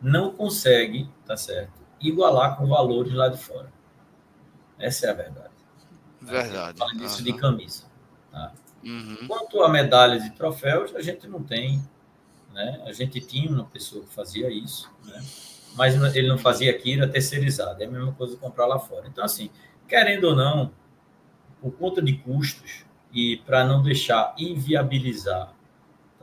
não 0.00 0.32
consegue, 0.32 1.08
tá 1.24 1.36
certo, 1.36 1.83
igualar 2.00 2.56
com 2.56 2.66
valores 2.66 3.12
lá 3.12 3.28
de 3.28 3.38
fora. 3.38 3.72
Essa 4.78 5.06
é 5.06 5.10
a 5.10 5.14
verdade. 5.14 5.54
Verdade. 6.20 6.78
Fala 6.78 6.94
disso 6.94 7.18
uhum. 7.18 7.24
de 7.24 7.32
camisa. 7.34 7.84
Tá? 8.30 8.52
Uhum. 8.82 9.26
Quanto 9.26 9.62
a 9.62 9.68
medalhas 9.68 10.24
e 10.24 10.30
troféus, 10.30 10.94
a 10.94 11.00
gente 11.00 11.26
não 11.28 11.42
tem. 11.42 11.82
Né? 12.52 12.82
A 12.86 12.92
gente 12.92 13.20
tinha 13.20 13.50
uma 13.50 13.64
pessoa 13.64 14.04
que 14.04 14.14
fazia 14.14 14.50
isso, 14.50 14.90
né? 15.04 15.22
mas 15.74 15.94
ele 16.14 16.28
não 16.28 16.38
fazia 16.38 16.70
aqui, 16.70 16.94
era 16.94 17.08
terceirizado. 17.08 17.82
É 17.82 17.86
a 17.86 17.90
mesma 17.90 18.12
coisa 18.12 18.36
comprar 18.36 18.66
lá 18.66 18.78
fora. 18.78 19.06
Então, 19.08 19.24
assim, 19.24 19.50
querendo 19.88 20.24
ou 20.24 20.36
não, 20.36 20.72
por 21.60 21.72
conta 21.72 22.00
de 22.00 22.12
custos 22.18 22.84
e 23.12 23.38
para 23.38 23.64
não 23.64 23.82
deixar 23.82 24.34
inviabilizar 24.38 25.52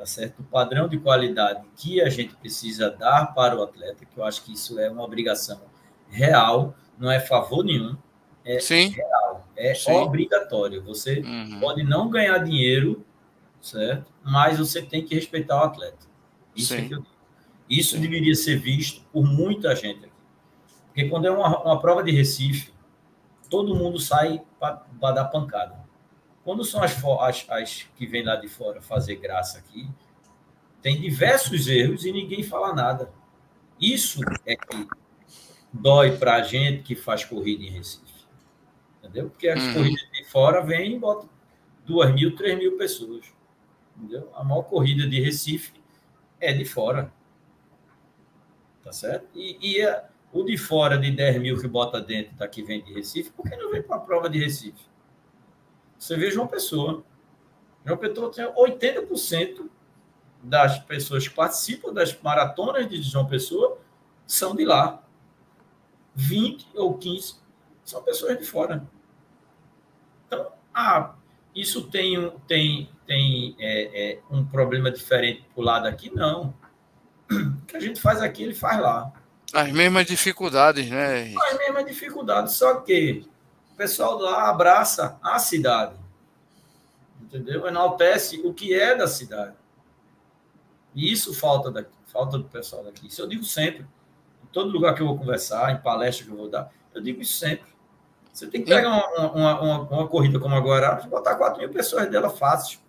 tá 0.02 0.06
certo? 0.08 0.40
o 0.40 0.44
padrão 0.44 0.88
de 0.88 0.98
qualidade 0.98 1.62
que 1.76 2.02
a 2.02 2.10
gente 2.10 2.36
precisa 2.36 2.90
dar 2.90 3.36
para 3.36 3.56
o 3.56 3.62
atleta, 3.62 4.04
que 4.04 4.18
eu 4.18 4.24
acho 4.24 4.44
que 4.44 4.52
isso 4.52 4.80
é 4.80 4.90
uma 4.90 5.04
obrigação 5.04 5.62
real, 6.10 6.74
não 6.98 7.12
é 7.12 7.20
favor 7.20 7.64
nenhum, 7.64 7.96
é 8.44 8.60
Sim. 8.60 8.88
real, 8.90 9.48
é 9.56 9.76
Sim. 9.76 9.92
obrigatório. 9.92 10.84
Você 10.86 11.20
uhum. 11.20 11.60
pode 11.60 11.84
não 11.84 12.10
ganhar 12.10 12.40
dinheiro, 12.40 13.06
certo? 13.62 14.12
Mas 14.24 14.58
você 14.58 14.82
tem 14.82 15.06
que 15.06 15.14
respeitar 15.14 15.62
o 15.62 15.66
atleta. 15.66 16.08
Isso, 16.56 16.74
é 16.74 16.90
Isso 17.70 18.00
deveria 18.00 18.34
ser 18.34 18.58
visto 18.58 19.04
por 19.14 19.24
muita 19.24 19.76
gente 19.76 20.06
aqui. 20.06 20.14
Porque 20.88 21.10
quando 21.10 21.28
é 21.28 21.32
uma, 21.32 21.62
uma 21.62 21.80
prova 21.80 22.04
de 22.04 22.12
Recife, 22.12 22.74
todo 23.52 23.76
mundo 23.76 24.00
sai 24.00 24.42
para 24.60 25.12
dar 25.12 25.26
pancada. 25.26 25.80
Quando 26.44 26.64
são 26.64 26.82
as, 26.82 27.04
as, 27.04 27.46
as 27.50 27.88
que 27.96 28.06
vêm 28.06 28.24
lá 28.24 28.36
de 28.36 28.48
fora 28.48 28.82
fazer 28.82 29.16
graça 29.16 29.60
aqui, 29.60 29.88
tem 30.82 31.00
diversos 31.00 31.68
erros 31.68 32.06
e 32.06 32.12
ninguém 32.12 32.44
fala 32.44 32.74
nada. 32.74 33.12
Isso 33.80 34.20
é 34.46 34.56
que 34.56 34.88
dói 35.72 36.18
para 36.18 36.36
a 36.36 36.42
gente 36.42 36.84
que 36.84 36.96
faz 36.96 37.24
corrida 37.24 37.64
em 37.64 37.70
Recife. 37.70 38.26
Entendeu? 39.00 39.30
Porque 39.30 39.48
as 39.48 39.62
uhum. 39.62 39.74
corridas 39.74 40.12
de 40.12 40.24
fora 40.26 40.62
vêm 40.64 40.96
e 40.96 41.00
botam 41.00 41.30
duas 41.86 42.14
mil, 42.14 42.36
três 42.36 42.58
mil 42.58 42.78
pessoas. 42.78 43.26
Entendeu? 43.96 44.32
A 44.36 44.44
maior 44.44 44.64
corrida 44.64 45.08
de 45.08 45.20
Recife 45.20 45.74
é 46.40 46.52
de 46.52 46.66
fora. 46.66 47.14
Tá 48.84 48.92
certo? 48.92 49.28
E, 49.36 49.58
e 49.62 49.82
é, 49.82 50.06
o 50.34 50.44
de 50.44 50.58
fora 50.58 50.98
de 50.98 51.12
10 51.12 51.42
mil 51.42 51.60
que 51.60 51.68
bota 51.68 52.02
dentro 52.02 52.36
daqui 52.36 52.64
vem 52.64 52.84
de 52.84 52.94
Recife, 52.94 53.32
por 53.32 53.48
que 53.48 53.56
não 53.56 53.72
vem 53.72 53.84
para 53.84 53.98
a 53.98 54.00
prova 54.00 54.30
de 54.30 54.40
Recife? 54.40 54.91
Você 56.02 56.18
vê 56.18 56.32
João 56.32 56.48
Pessoa. 56.48 57.04
João 57.86 57.96
Pessoa 57.96 58.32
tem 58.32 58.44
80% 58.44 59.70
das 60.42 60.80
pessoas 60.80 61.28
que 61.28 61.36
participam 61.36 61.94
das 61.94 62.20
maratonas 62.20 62.90
de 62.90 63.04
João 63.04 63.28
Pessoa 63.28 63.78
são 64.26 64.56
de 64.56 64.66
lá. 64.66 65.04
20 66.16 66.70
ou 66.74 66.98
15 66.98 67.36
são 67.86 68.02
pessoas 68.02 68.36
de 68.40 68.44
fora. 68.44 68.84
Então, 70.26 70.52
ah, 70.74 71.14
isso 71.54 71.84
tem, 71.84 72.32
tem, 72.48 72.90
tem 73.06 73.56
é, 73.60 74.14
é, 74.14 74.20
um 74.32 74.44
problema 74.44 74.90
diferente 74.90 75.46
para 75.54 75.62
o 75.62 75.64
lado 75.64 75.88
aqui? 75.88 76.10
Não. 76.10 76.52
O 77.30 77.66
que 77.68 77.78
a 77.78 77.80
gente 77.80 78.02
faz 78.02 78.24
aqui, 78.24 78.42
ele 78.42 78.56
faz 78.56 78.82
lá. 78.82 79.14
As 79.54 79.72
mesmas 79.72 80.08
dificuldades, 80.08 80.90
né? 80.90 81.32
As 81.52 81.58
mesmas 81.60 81.86
dificuldades, 81.86 82.56
só 82.56 82.80
que 82.82 83.30
o 83.72 83.76
pessoal 83.76 84.20
lá 84.20 84.50
abraça 84.50 85.18
a 85.22 85.40
cidade. 85.40 85.96
Entendeu? 87.22 87.68
Enaltece 87.68 88.42
o 88.44 88.54
que 88.54 88.74
é 88.74 88.96
da 88.96 89.08
cidade. 89.08 89.56
E 90.94 91.12
isso 91.12 91.34
falta 91.34 91.72
daqui, 91.72 91.92
falta 92.08 92.38
do 92.38 92.44
pessoal 92.46 92.84
daqui. 92.84 93.08
Isso 93.08 93.22
eu 93.22 93.28
digo 93.28 93.44
sempre. 93.44 93.86
Em 94.44 94.48
todo 94.52 94.72
lugar 94.72 94.94
que 94.94 95.02
eu 95.02 95.08
vou 95.08 95.18
conversar, 95.18 95.72
em 95.72 95.82
palestra 95.82 96.26
que 96.26 96.32
eu 96.32 96.38
vou 96.38 96.50
dar, 96.50 96.72
eu 96.94 97.02
digo 97.02 97.22
isso 97.22 97.38
sempre. 97.38 97.72
Você 98.34 98.48
tem 98.48 98.64
que 98.64 98.70
pegar 98.70 98.90
uma, 98.90 99.32
uma, 99.32 99.62
uma, 99.62 99.82
uma 99.82 100.08
corrida 100.08 100.40
como 100.40 100.56
a 100.56 100.60
Guararapes 100.60 101.06
e 101.06 101.10
botar 101.10 101.36
4 101.36 101.60
mil 101.60 101.70
pessoas 101.70 102.10
dela 102.10 102.30
fácil. 102.30 102.80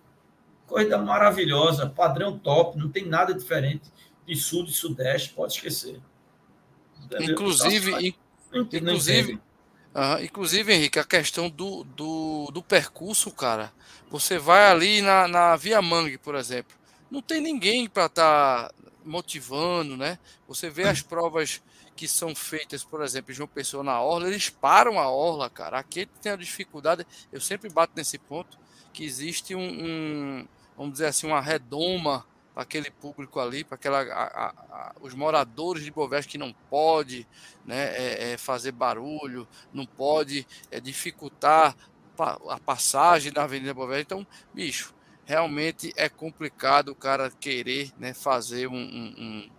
Corrida 0.67 0.97
maravilhosa, 0.97 1.89
padrão 1.89 2.37
top, 2.37 2.77
não 2.77 2.89
tem 2.89 3.05
nada 3.05 3.33
diferente 3.33 3.91
de 4.25 4.35
sul, 4.35 4.63
de 4.63 4.73
sudeste, 4.73 5.33
pode 5.33 5.53
esquecer. 5.53 6.01
Entendeu? 7.03 7.33
Inclusive, 7.33 7.91
Nossa, 7.91 8.77
inclusive, 8.77 9.41
inclusive, 10.23 10.73
Henrique, 10.73 10.99
a 10.99 11.03
questão 11.03 11.49
do, 11.49 11.83
do, 11.83 12.49
do 12.51 12.63
percurso, 12.63 13.31
cara. 13.31 13.71
Você 14.09 14.37
vai 14.37 14.65
ali 14.65 15.01
na, 15.01 15.27
na 15.27 15.55
Via 15.55 15.81
Mangue, 15.81 16.17
por 16.17 16.35
exemplo. 16.35 16.75
Não 17.09 17.21
tem 17.21 17.41
ninguém 17.41 17.87
para 17.87 18.07
estar 18.07 18.69
tá 18.69 18.75
motivando, 19.05 19.95
né? 19.95 20.17
Você 20.47 20.69
vê 20.69 20.83
as 20.83 21.01
provas 21.01 21.61
que 21.95 22.07
são 22.07 22.33
feitas, 22.33 22.83
por 22.83 23.03
exemplo, 23.03 23.33
uma 23.37 23.47
pessoa 23.47 23.83
na 23.83 24.01
orla, 24.01 24.27
eles 24.27 24.49
param 24.49 24.99
a 24.99 25.09
orla, 25.09 25.49
cara. 25.49 25.77
Aqui 25.77 26.07
tem 26.21 26.31
a 26.31 26.35
dificuldade, 26.35 27.05
eu 27.31 27.39
sempre 27.39 27.69
bato 27.69 27.93
nesse 27.95 28.17
ponto, 28.17 28.57
que 28.91 29.03
existe 29.03 29.55
um, 29.55 29.61
um 29.61 30.47
vamos 30.75 30.93
dizer 30.93 31.07
assim, 31.07 31.27
uma 31.27 31.41
redoma 31.41 32.25
aquele 32.55 32.91
público 32.91 33.39
ali, 33.39 33.63
para 33.63 33.75
aquela 33.75 34.01
a, 34.01 34.49
a, 34.49 34.95
os 35.01 35.13
moradores 35.13 35.83
de 35.83 35.91
Bovespa 35.91 36.31
que 36.31 36.37
não 36.37 36.53
pode 36.69 37.27
né, 37.65 37.95
é, 37.95 38.33
é 38.33 38.37
fazer 38.37 38.71
barulho, 38.71 39.47
não 39.73 39.85
pode 39.85 40.45
é, 40.69 40.79
dificultar 40.79 41.75
a 42.17 42.59
passagem 42.59 43.31
da 43.31 43.43
Avenida 43.43 43.73
Bovespa. 43.73 44.01
Então, 44.01 44.27
bicho, 44.53 44.93
realmente 45.25 45.91
é 45.95 46.09
complicado 46.09 46.89
o 46.89 46.95
cara 46.95 47.31
querer 47.31 47.91
né, 47.97 48.13
fazer 48.13 48.67
um, 48.67 48.75
um, 48.75 49.49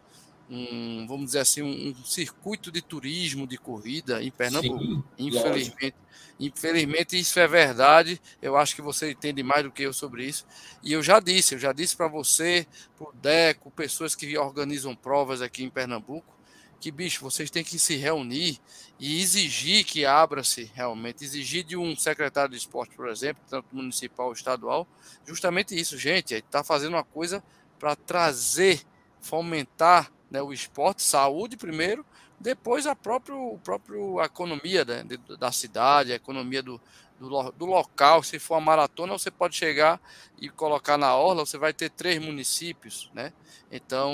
um, 0.48 1.06
vamos 1.06 1.26
dizer 1.26 1.40
assim, 1.40 1.62
um, 1.62 2.04
circuito 2.04 2.70
de 2.70 2.82
turismo 2.82 3.46
de 3.46 3.56
corrida 3.56 4.22
em 4.22 4.30
Pernambuco. 4.30 4.78
Sim, 4.78 5.04
infelizmente, 5.18 5.96
infelizmente 6.38 7.18
isso 7.18 7.38
é 7.40 7.46
verdade. 7.46 8.20
Eu 8.42 8.56
acho 8.56 8.74
que 8.74 8.82
você 8.82 9.12
entende 9.12 9.42
mais 9.42 9.64
do 9.64 9.70
que 9.70 9.82
eu 9.82 9.92
sobre 9.92 10.26
isso. 10.26 10.46
E 10.82 10.92
eu 10.92 11.02
já 11.02 11.20
disse, 11.20 11.54
eu 11.54 11.58
já 11.58 11.72
disse 11.72 11.96
para 11.96 12.08
você, 12.08 12.66
para 12.96 13.08
o 13.08 13.12
Deco, 13.12 13.70
pessoas 13.70 14.14
que 14.14 14.36
organizam 14.36 14.94
provas 14.94 15.40
aqui 15.40 15.64
em 15.64 15.70
Pernambuco, 15.70 16.34
que 16.80 16.90
bicho, 16.90 17.22
vocês 17.22 17.50
têm 17.50 17.64
que 17.64 17.78
se 17.78 17.96
reunir 17.96 18.60
e 19.00 19.22
exigir 19.22 19.84
que 19.84 20.04
abra-se 20.04 20.70
realmente, 20.74 21.24
exigir 21.24 21.64
de 21.64 21.78
um 21.78 21.96
secretário 21.96 22.50
de 22.50 22.58
esporte, 22.58 22.94
por 22.94 23.08
exemplo, 23.08 23.42
tanto 23.48 23.74
municipal 23.74 24.26
ou 24.26 24.32
estadual, 24.34 24.86
justamente 25.26 25.74
isso, 25.74 25.96
gente, 25.96 26.34
está 26.34 26.62
fazendo 26.62 26.92
uma 26.92 27.04
coisa 27.04 27.42
para 27.78 27.96
trazer, 27.96 28.82
fomentar 29.18 30.12
né, 30.34 30.42
o 30.42 30.52
esporte, 30.52 31.00
saúde 31.04 31.56
primeiro, 31.56 32.04
depois 32.40 32.88
a 32.88 32.96
própria, 32.96 33.36
a 33.36 33.58
própria 33.58 34.24
economia 34.24 34.84
né, 34.84 35.04
da 35.38 35.52
cidade, 35.52 36.12
a 36.12 36.16
economia 36.16 36.60
do, 36.60 36.80
do, 37.20 37.52
do, 37.52 37.64
local. 37.64 38.20
Se 38.24 38.40
for 38.40 38.54
uma 38.54 38.60
maratona, 38.60 39.12
você 39.12 39.30
pode 39.30 39.54
chegar 39.54 40.00
e 40.36 40.48
colocar 40.48 40.98
na 40.98 41.14
orla, 41.14 41.46
você 41.46 41.56
vai 41.56 41.72
ter 41.72 41.88
três 41.88 42.20
municípios, 42.20 43.08
né? 43.14 43.32
Então, 43.70 44.12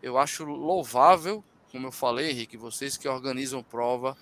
eu 0.00 0.16
acho 0.16 0.44
louvável, 0.44 1.42
como 1.72 1.88
eu 1.88 1.92
falei, 1.92 2.30
Henrique, 2.30 2.56
vocês 2.56 2.96
que 2.96 3.08
organizam 3.08 3.60
prova, 3.60 4.16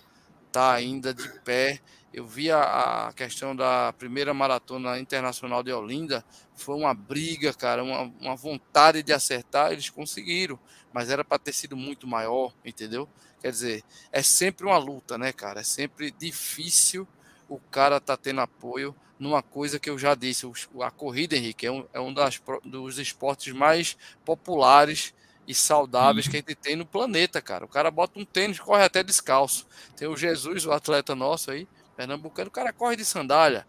tá 0.51 0.73
ainda 0.73 1.13
de 1.13 1.27
pé 1.41 1.79
eu 2.13 2.25
vi 2.25 2.49
a, 2.51 3.07
a, 3.07 3.13
questão 3.13 3.55
da 3.55 3.93
primeira 3.93 4.33
maratona 4.33 4.99
internacional 4.99 5.61
de 5.61 5.71
Olinda, 5.71 6.25
foi 6.55 6.75
uma 6.75 6.93
briga, 6.93 7.53
cara, 7.53 7.83
uma, 7.83 8.01
uma 8.19 8.35
vontade 8.35 9.03
de 9.03 9.13
acertar, 9.13 9.71
eles 9.71 9.89
conseguiram, 9.89 10.59
mas 10.91 11.09
era 11.09 11.23
para 11.23 11.37
ter 11.37 11.53
sido 11.53 11.77
muito 11.77 12.07
maior, 12.07 12.53
entendeu? 12.65 13.07
Quer 13.39 13.51
dizer, 13.51 13.83
é 14.11 14.23
sempre 14.23 14.65
uma 14.65 14.77
luta, 14.77 15.17
né, 15.17 15.31
cara? 15.31 15.61
É 15.61 15.63
sempre 15.63 16.11
difícil 16.11 17.07
o 17.47 17.59
cara 17.59 17.99
tá 17.99 18.17
tendo 18.17 18.41
apoio 18.41 18.95
numa 19.17 19.41
coisa 19.41 19.79
que 19.79 19.89
eu 19.89 19.97
já 19.97 20.15
disse, 20.15 20.49
a 20.81 20.91
corrida, 20.91 21.35
Henrique, 21.35 21.65
é 21.65 21.71
um, 21.71 21.85
é 21.93 21.99
um 21.99 22.13
das, 22.13 22.41
dos 22.63 22.97
esportes 22.97 23.53
mais 23.53 23.97
populares 24.25 25.13
e 25.49 25.55
saudáveis 25.55 26.27
que 26.27 26.37
a 26.37 26.39
gente 26.39 26.53
tem 26.53 26.75
no 26.75 26.85
planeta, 26.85 27.41
cara. 27.41 27.65
O 27.65 27.67
cara 27.67 27.89
bota 27.89 28.19
um 28.19 28.23
tênis, 28.23 28.59
corre 28.59 28.83
até 28.83 29.01
descalço. 29.01 29.65
Tem 29.97 30.07
o 30.07 30.15
Jesus, 30.15 30.63
o 30.63 30.71
atleta 30.71 31.15
nosso 31.15 31.49
aí, 31.49 31.67
Pernambucano, 31.97 32.49
o 32.49 32.51
cara 32.51 32.71
corre 32.71 32.95
de 32.95 33.03
sandália. 33.03 33.65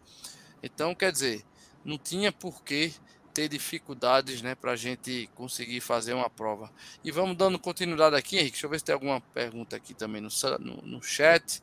Então, 0.63 0.95
quer 0.95 1.11
dizer, 1.11 1.43
não 1.83 1.97
tinha 1.97 2.31
por 2.31 2.63
que 2.63 2.93
ter 3.33 3.49
dificuldades 3.49 4.43
né, 4.43 4.55
para 4.55 4.73
a 4.73 4.77
gente 4.77 5.31
conseguir 5.35 5.81
fazer 5.81 6.13
uma 6.13 6.29
prova. 6.29 6.71
E 7.03 7.11
vamos 7.11 7.35
dando 7.35 7.59
continuidade 7.59 8.15
aqui, 8.15 8.37
Henrique. 8.37 8.53
Deixa 8.53 8.67
eu 8.67 8.71
ver 8.71 8.79
se 8.79 8.85
tem 8.85 8.93
alguma 8.93 9.23
pergunta 9.33 9.75
aqui 9.75 9.95
também 9.95 10.21
no, 10.21 10.29
no, 10.59 10.83
no 10.83 11.03
chat. 11.03 11.63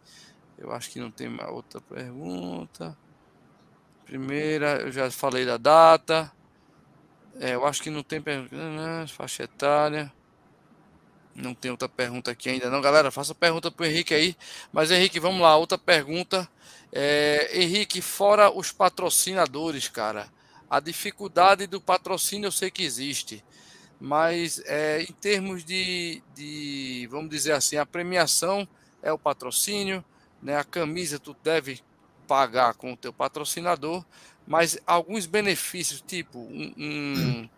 Eu 0.57 0.71
acho 0.71 0.89
que 0.89 0.99
não 0.99 1.11
tem 1.11 1.29
outra 1.47 1.79
pergunta. 1.79 2.97
Primeira, 4.03 4.81
eu 4.81 4.91
já 4.91 5.11
falei 5.11 5.45
da 5.45 5.57
data. 5.57 6.33
É, 7.39 7.53
eu 7.53 7.65
acho 7.65 7.81
que 7.81 7.89
não 7.89 8.03
tem 8.03 8.21
pergunta. 8.21 8.55
Né, 8.55 9.07
faixa 9.07 9.43
etária. 9.43 10.11
Não 11.35 11.53
tem 11.53 11.69
outra 11.69 11.87
pergunta 11.87 12.31
aqui 12.31 12.49
ainda 12.49 12.69
não. 12.69 12.81
Galera, 12.81 13.11
faça 13.11 13.35
pergunta 13.35 13.69
para 13.69 13.83
o 13.83 13.85
Henrique 13.85 14.13
aí. 14.13 14.35
Mas, 14.71 14.89
Henrique, 14.89 15.19
vamos 15.19 15.41
lá. 15.41 15.55
Outra 15.55 15.77
pergunta. 15.77 16.49
É, 16.91 17.61
Henrique, 17.61 18.01
fora 18.01 18.49
os 18.49 18.71
patrocinadores, 18.71 19.87
cara. 19.87 20.27
A 20.69 20.79
dificuldade 20.79 21.67
do 21.67 21.79
patrocínio 21.79 22.47
eu 22.47 22.51
sei 22.51 22.71
que 22.71 22.83
existe. 22.83 23.43
Mas 23.99 24.61
é, 24.65 25.01
em 25.03 25.13
termos 25.13 25.63
de, 25.63 26.21
de, 26.35 27.07
vamos 27.09 27.29
dizer 27.29 27.53
assim, 27.53 27.77
a 27.77 27.85
premiação 27.85 28.67
é 29.01 29.11
o 29.11 29.17
patrocínio, 29.17 30.03
né? 30.41 30.57
A 30.57 30.63
camisa 30.63 31.19
tu 31.19 31.35
deve 31.43 31.81
pagar 32.27 32.73
com 32.75 32.93
o 32.93 32.97
teu 32.97 33.13
patrocinador, 33.13 34.05
mas 34.47 34.79
alguns 34.87 35.25
benefícios, 35.25 36.01
tipo 36.01 36.39
um, 36.39 36.73
um 36.77 37.49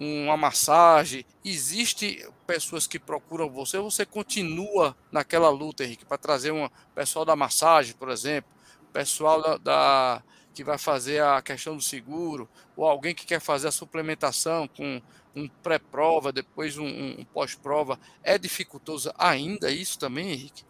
uma 0.00 0.36
massagem, 0.36 1.26
existe 1.44 2.26
pessoas 2.46 2.86
que 2.86 2.98
procuram 2.98 3.50
você, 3.50 3.78
você 3.78 4.06
continua 4.06 4.96
naquela 5.12 5.50
luta, 5.50 5.84
Henrique, 5.84 6.06
para 6.06 6.16
trazer 6.16 6.52
um 6.52 6.68
pessoal 6.94 7.24
da 7.24 7.36
massagem, 7.36 7.94
por 7.94 8.08
exemplo, 8.08 8.50
pessoal 8.94 9.42
da, 9.42 9.56
da, 9.58 10.22
que 10.54 10.64
vai 10.64 10.78
fazer 10.78 11.22
a 11.22 11.42
questão 11.42 11.76
do 11.76 11.82
seguro, 11.82 12.48
ou 12.74 12.86
alguém 12.86 13.14
que 13.14 13.26
quer 13.26 13.40
fazer 13.40 13.68
a 13.68 13.72
suplementação 13.72 14.66
com 14.68 15.02
um 15.36 15.46
pré-prova, 15.46 16.32
depois 16.32 16.78
um, 16.78 16.86
um 16.86 17.24
pós-prova, 17.24 18.00
é 18.22 18.38
dificultoso 18.38 19.12
ainda 19.18 19.70
isso 19.70 19.98
também, 19.98 20.32
Henrique? 20.32 20.64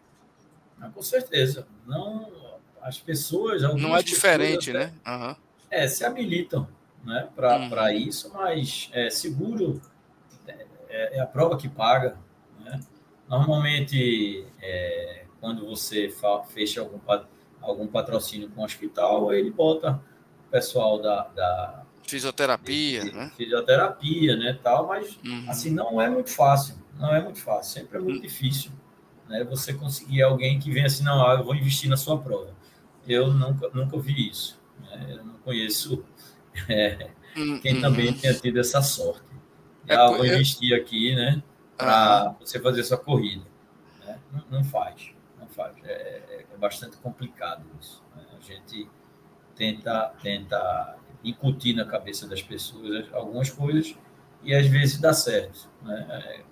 Ah, 0.80 0.90
com 0.90 1.02
certeza. 1.02 1.68
Não, 1.86 2.30
as 2.82 2.98
pessoas. 2.98 3.62
Não 3.62 3.96
é 3.96 4.02
diferente, 4.02 4.72
né? 4.72 4.92
Uhum. 5.06 5.36
É, 5.70 5.86
se 5.86 6.04
habilitam 6.04 6.68
né, 7.04 7.28
para 7.34 7.58
uhum. 7.58 7.90
isso, 7.90 8.30
mas 8.34 8.90
é, 8.92 9.08
seguro 9.08 9.80
é, 10.88 11.16
é, 11.16 11.20
a 11.20 11.26
prova 11.26 11.56
que 11.56 11.68
paga. 11.68 12.16
Né? 12.58 12.80
Normalmente, 13.28 14.46
é, 14.60 15.24
quando 15.40 15.66
você 15.66 16.12
fecha 16.48 16.80
algum, 16.80 16.98
algum 17.60 17.86
patrocínio 17.86 18.50
com 18.50 18.60
o 18.60 18.64
hospital, 18.64 19.32
ele 19.32 19.50
bota 19.50 20.02
pessoal 20.50 21.00
da, 21.00 21.28
da 21.28 21.84
fisioterapia, 22.02 23.04
de, 23.04 23.12
né? 23.12 23.32
Fisioterapia, 23.36 24.36
né, 24.36 24.58
tal, 24.62 24.88
mas 24.88 25.16
uhum. 25.24 25.44
assim 25.48 25.70
não 25.70 26.00
é 26.00 26.10
muito 26.10 26.30
fácil, 26.30 26.74
não 26.98 27.14
é 27.14 27.22
muito 27.22 27.40
fácil, 27.40 27.80
sempre 27.80 27.98
é 27.98 28.00
muito 28.00 28.16
uhum. 28.16 28.22
difícil, 28.22 28.72
né? 29.28 29.44
Você 29.44 29.72
conseguir 29.72 30.22
alguém 30.22 30.58
que 30.58 30.70
venha 30.70 30.86
assim, 30.86 31.04
não, 31.04 31.24
ah, 31.26 31.34
eu 31.34 31.44
vou 31.44 31.54
investir 31.54 31.88
na 31.88 31.96
sua 31.96 32.18
prova. 32.18 32.50
Eu 33.06 33.32
nunca 33.32 33.70
nunca 33.72 33.98
vi 33.98 34.28
isso? 34.28 34.59
Eu 35.08 35.24
não 35.24 35.34
conheço 35.38 36.04
é, 36.68 37.10
quem 37.62 37.74
uhum. 37.74 37.80
também 37.80 38.12
tenha 38.12 38.34
tido 38.34 38.58
essa 38.58 38.82
sorte. 38.82 39.30
É, 39.86 39.94
ah, 39.94 40.08
vou 40.08 40.24
investir 40.24 40.74
aqui, 40.74 41.14
né, 41.14 41.42
para 41.76 42.36
você 42.40 42.60
fazer 42.60 42.84
sua 42.84 42.98
corrida, 42.98 43.44
né? 44.00 44.18
não, 44.32 44.44
não, 44.50 44.64
faz, 44.64 45.12
não 45.38 45.48
faz, 45.48 45.74
é, 45.84 45.92
é, 45.92 46.46
é 46.52 46.56
bastante 46.56 46.96
complicado 46.98 47.64
isso. 47.80 48.02
Né? 48.14 48.22
A 48.38 48.40
gente 48.40 48.88
tenta 49.56 50.14
tenta 50.22 50.96
incutir 51.22 51.74
na 51.74 51.84
cabeça 51.84 52.26
das 52.26 52.42
pessoas 52.42 53.06
algumas 53.12 53.50
coisas 53.50 53.94
e 54.42 54.54
às 54.54 54.66
vezes 54.66 54.98
dá 54.98 55.12
certo. 55.12 55.68
Né? 55.82 56.06
É, 56.10 56.42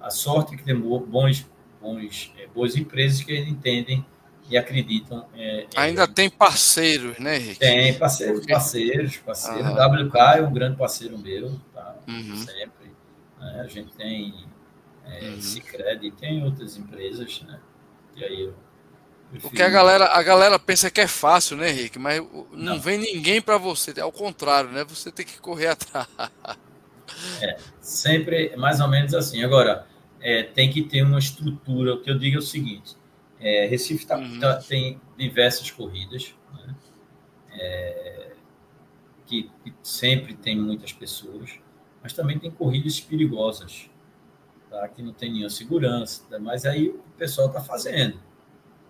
a 0.00 0.10
sorte 0.10 0.54
é 0.54 0.56
que 0.56 0.64
tem 0.64 0.78
bons, 0.78 1.48
bons, 1.80 2.32
é, 2.38 2.46
boas 2.46 2.76
empresas 2.76 3.22
que 3.22 3.36
entendem 3.36 4.04
e 4.48 4.56
acreditam. 4.56 5.26
É, 5.34 5.66
Ainda 5.76 6.04
é, 6.04 6.06
tem 6.06 6.30
parceiros, 6.30 7.18
né, 7.18 7.36
Henrique? 7.36 7.58
Tem 7.58 7.94
parceiros, 7.94 8.46
parceiros, 8.46 9.16
parceiros. 9.18 9.66
Ah. 9.66 9.86
WK 9.86 10.38
é 10.38 10.42
um 10.42 10.52
grande 10.52 10.76
parceiro 10.76 11.18
meu, 11.18 11.60
tá? 11.74 11.96
Uhum. 12.06 12.36
sempre. 12.36 12.92
Né? 13.40 13.60
A 13.60 13.66
gente 13.66 13.92
tem 13.94 14.34
é, 15.04 15.28
uhum. 15.28 15.40
Cicred, 15.40 16.10
tem 16.12 16.44
outras 16.44 16.76
empresas, 16.76 17.42
né? 17.42 17.58
E 18.16 18.24
aí 18.24 18.42
eu 18.42 18.54
porque 19.42 19.62
a 19.62 19.68
galera, 19.68 20.06
a 20.06 20.22
galera 20.22 20.58
pensa 20.58 20.90
que 20.90 21.00
é 21.00 21.06
fácil, 21.06 21.56
né, 21.56 21.70
Henrique? 21.70 21.98
Mas 21.98 22.20
não, 22.20 22.46
não. 22.52 22.80
vem 22.80 22.98
ninguém 22.98 23.42
para 23.42 23.58
você. 23.58 23.92
Ao 24.00 24.12
contrário, 24.12 24.70
né? 24.70 24.84
Você 24.84 25.10
tem 25.10 25.26
que 25.26 25.40
correr 25.40 25.66
atrás. 25.74 26.08
É, 27.42 27.56
sempre 27.80 28.54
mais 28.56 28.80
ou 28.80 28.88
menos 28.88 29.14
assim. 29.14 29.42
Agora, 29.42 29.86
é, 30.20 30.44
tem 30.44 30.70
que 30.70 30.82
ter 30.82 31.02
uma 31.02 31.18
estrutura. 31.18 31.94
O 31.94 32.00
que 32.00 32.10
eu 32.10 32.18
digo 32.18 32.36
é 32.36 32.38
o 32.38 32.42
seguinte: 32.42 32.96
é, 33.40 33.66
Recife 33.66 34.06
tá, 34.06 34.16
uhum. 34.16 34.40
tá, 34.40 34.56
tem 34.56 35.00
diversas 35.16 35.70
corridas, 35.70 36.34
né? 36.52 36.74
é, 37.52 38.32
que, 39.26 39.50
que, 39.64 39.74
sempre 39.82 40.34
tem 40.34 40.58
muitas 40.58 40.92
pessoas, 40.92 41.58
mas 42.02 42.12
também 42.12 42.38
tem 42.38 42.50
corridas 42.50 43.00
perigosas, 43.00 43.90
tá? 44.70 44.88
que 44.88 45.02
não 45.02 45.12
tem 45.12 45.32
nenhuma 45.32 45.50
segurança, 45.50 46.24
mas 46.38 46.64
aí 46.64 46.88
o 46.88 47.02
pessoal 47.16 47.48
está 47.48 47.60
fazendo 47.60 48.20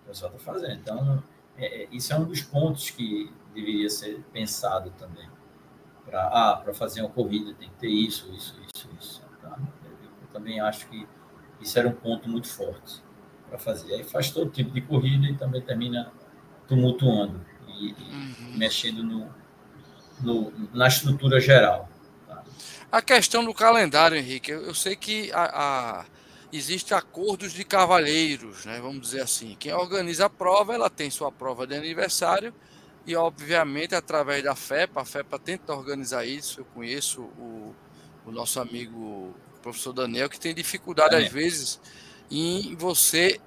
o 0.06 0.08
pessoal 0.08 0.32
está 0.32 0.52
fazendo. 0.52 0.74
Então, 0.74 1.22
é, 1.58 1.82
é, 1.82 1.88
isso 1.90 2.12
é 2.12 2.18
um 2.18 2.24
dos 2.24 2.40
pontos 2.40 2.90
que 2.90 3.30
deveria 3.52 3.90
ser 3.90 4.22
pensado 4.32 4.90
também. 4.92 5.28
Para 6.04 6.28
ah, 6.28 6.64
fazer 6.72 7.00
uma 7.00 7.10
corrida 7.10 7.52
tem 7.54 7.68
que 7.68 7.74
ter 7.76 7.88
isso, 7.88 8.32
isso, 8.32 8.56
isso, 8.74 8.88
isso. 8.98 9.22
Tá? 9.42 9.58
Eu 10.22 10.28
também 10.32 10.60
acho 10.60 10.88
que 10.88 11.06
isso 11.60 11.76
era 11.78 11.88
um 11.88 11.92
ponto 11.92 12.28
muito 12.28 12.48
forte 12.48 13.02
para 13.56 13.58
fazer. 13.58 13.94
Aí 13.94 14.04
faz 14.04 14.30
todo 14.30 14.50
tipo 14.50 14.70
de 14.70 14.80
corrida 14.80 15.26
e 15.26 15.34
também 15.34 15.60
termina 15.60 16.12
tumultuando 16.68 17.44
e, 17.68 17.88
e 17.88 17.92
uhum. 17.92 18.56
mexendo 18.56 19.02
no, 19.02 19.34
no, 20.20 20.52
na 20.72 20.86
estrutura 20.86 21.40
geral. 21.40 21.88
Tá? 22.26 22.42
A 22.92 23.02
questão 23.02 23.44
do 23.44 23.54
calendário, 23.54 24.16
Henrique, 24.16 24.50
eu, 24.50 24.62
eu 24.62 24.74
sei 24.74 24.96
que 24.96 25.30
a, 25.32 25.44
a 25.44 26.04
existem 26.52 26.96
acordos 26.96 27.52
de 27.52 27.64
cavalheiros, 27.64 28.64
né? 28.64 28.80
Vamos 28.80 29.00
dizer 29.02 29.22
assim. 29.22 29.56
Quem 29.58 29.72
organiza 29.72 30.26
a 30.26 30.30
prova, 30.30 30.74
ela 30.74 30.88
tem 30.88 31.10
sua 31.10 31.30
prova 31.30 31.66
de 31.66 31.74
aniversário 31.74 32.54
e, 33.06 33.14
obviamente, 33.16 33.94
através 33.94 34.42
da 34.42 34.54
FEPA, 34.54 35.02
a 35.02 35.04
FEPA 35.04 35.38
tenta 35.38 35.74
organizar 35.74 36.24
isso. 36.24 36.60
Eu 36.60 36.64
conheço 36.66 37.22
o, 37.22 37.74
o 38.24 38.30
nosso 38.30 38.60
amigo 38.60 39.34
o 39.56 39.60
professor 39.60 39.92
Daniel, 39.92 40.28
que 40.28 40.38
tem 40.38 40.54
dificuldade, 40.54 41.14
é. 41.14 41.18
às 41.18 41.32
vezes, 41.32 41.80
em 42.30 42.74
você 42.76 43.40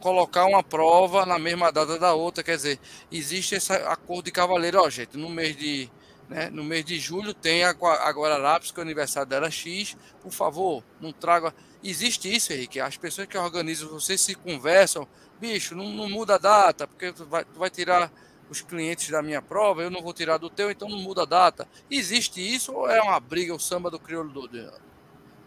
colocar 0.00 0.46
uma 0.46 0.62
prova 0.62 1.26
na 1.26 1.38
mesma 1.38 1.70
data 1.70 1.98
da 1.98 2.14
outra. 2.14 2.42
Quer 2.42 2.56
dizer, 2.56 2.80
existe 3.10 3.54
esse 3.54 3.72
acordo 3.72 4.24
de 4.24 4.32
cavaleiro. 4.32 4.80
Ó, 4.80 4.88
gente, 4.88 5.16
no 5.16 5.28
mês 5.28 5.56
de 5.56 5.90
né? 6.28 6.50
No 6.50 6.64
mês 6.64 6.84
de 6.84 6.98
julho 6.98 7.32
tem 7.32 7.64
a, 7.64 7.70
a 7.70 8.10
Guararapes, 8.10 8.70
que 8.70 8.80
é 8.80 8.82
o 8.82 8.84
aniversário 8.84 9.28
dela 9.28 9.50
X. 9.50 9.96
Por 10.20 10.32
favor, 10.32 10.82
não 11.00 11.12
traga. 11.12 11.54
Existe 11.82 12.34
isso, 12.34 12.52
Henrique. 12.52 12.80
As 12.80 12.96
pessoas 12.96 13.28
que 13.28 13.38
organizam, 13.38 13.88
vocês 13.88 14.20
se 14.20 14.34
conversam. 14.34 15.06
Bicho, 15.40 15.74
não, 15.74 15.88
não 15.90 16.08
muda 16.08 16.34
a 16.34 16.38
data, 16.38 16.86
porque 16.88 17.12
tu 17.12 17.24
vai, 17.26 17.44
tu 17.44 17.58
vai 17.58 17.70
tirar 17.70 18.10
os 18.48 18.60
clientes 18.60 19.10
da 19.10 19.22
minha 19.22 19.42
prova, 19.42 19.82
eu 19.82 19.90
não 19.90 20.00
vou 20.00 20.12
tirar 20.12 20.38
do 20.38 20.48
teu, 20.48 20.70
então 20.70 20.88
não 20.88 20.98
muda 20.98 21.22
a 21.22 21.26
data. 21.26 21.68
Existe 21.90 22.40
isso 22.40 22.72
ou 22.72 22.88
é 22.88 23.00
uma 23.02 23.18
briga, 23.20 23.54
o 23.54 23.58
samba 23.58 23.90
do 23.90 23.98
crioulo 23.98 24.30
do 24.30 24.48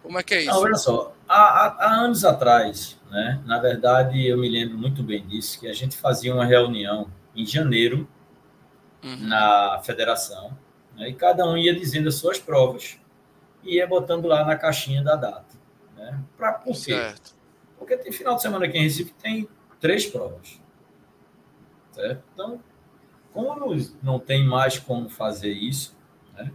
Como 0.02 0.18
é 0.18 0.24
que 0.24 0.34
é 0.34 0.41
isso? 0.41 0.52
Não, 0.52 0.62
olha 0.62 0.76
só, 0.76 1.14
há, 1.28 1.68
há, 1.68 1.95
anos 2.02 2.24
atrás, 2.24 3.00
né, 3.12 3.41
na 3.45 3.60
verdade, 3.60 4.26
eu 4.26 4.38
me 4.38 4.50
lembro 4.50 4.78
muito 4.78 5.04
bem 5.04 5.26
disso, 5.28 5.60
que 5.60 5.68
a 5.68 5.74
gente 5.74 5.97
fazia 5.97 6.34
uma 6.34 6.45
reunião 6.45 7.12
em 7.36 7.45
janeiro 7.45 8.08
uhum. 9.04 9.28
na 9.28 9.80
federação, 9.84 10.58
né? 10.95 11.10
E 11.10 11.14
cada 11.14 11.45
um 11.45 11.58
ia 11.58 11.74
dizendo 11.74 12.10
as 12.10 12.16
suas 12.16 12.39
provas 12.39 13.00
e 13.64 13.76
ia 13.76 13.88
botando 13.88 14.26
lá 14.26 14.45
na 14.45 14.56
caixinha 14.56 15.04
da 15.04 15.16
data. 15.16 15.58
Né? 15.95 16.20
Pra, 16.38 16.54
por 16.54 16.74
quê? 16.74 16.93
Certo. 16.93 17.36
Porque 17.78 17.97
tem 17.97 18.12
final 18.12 18.36
de 18.36 18.41
semana 18.41 18.66
aqui 18.66 18.78
em 18.78 18.84
Recife 18.84 19.14
tem 19.14 19.47
três 19.80 20.06
provas. 20.06 20.60
Certo? 21.91 22.24
Então, 22.34 22.62
como 23.32 23.76
não 24.02 24.20
tem 24.20 24.45
mais 24.45 24.78
como 24.78 25.10
fazer 25.10 25.52
isso, 25.52 25.97
né? 26.34 26.52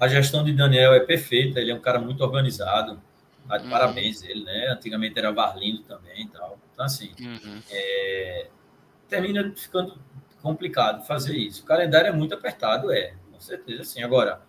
A 0.00 0.08
gestão 0.08 0.42
de 0.42 0.52
Daniel 0.54 0.94
é 0.94 1.00
perfeita, 1.00 1.60
ele 1.60 1.70
é 1.70 1.74
um 1.74 1.80
cara 1.80 2.00
muito 2.00 2.24
organizado. 2.24 2.98
Tá 3.46 3.58
uhum. 3.58 3.68
Parabéns 3.68 4.22
ele, 4.22 4.44
né? 4.44 4.68
Antigamente 4.70 5.18
era 5.18 5.30
Varlindo 5.30 5.82
também 5.82 6.22
e 6.22 6.28
tal. 6.28 6.58
Então, 6.72 6.86
assim, 6.86 7.12
uhum. 7.20 7.60
é, 7.70 8.48
termina 9.06 9.52
ficando 9.54 10.00
complicado 10.40 11.06
fazer 11.06 11.36
isso. 11.36 11.62
O 11.62 11.66
calendário 11.66 12.08
é 12.08 12.12
muito 12.12 12.34
apertado, 12.34 12.90
é, 12.90 13.14
com 13.30 13.38
certeza 13.38 13.84
sim. 13.84 14.02
Agora, 14.02 14.40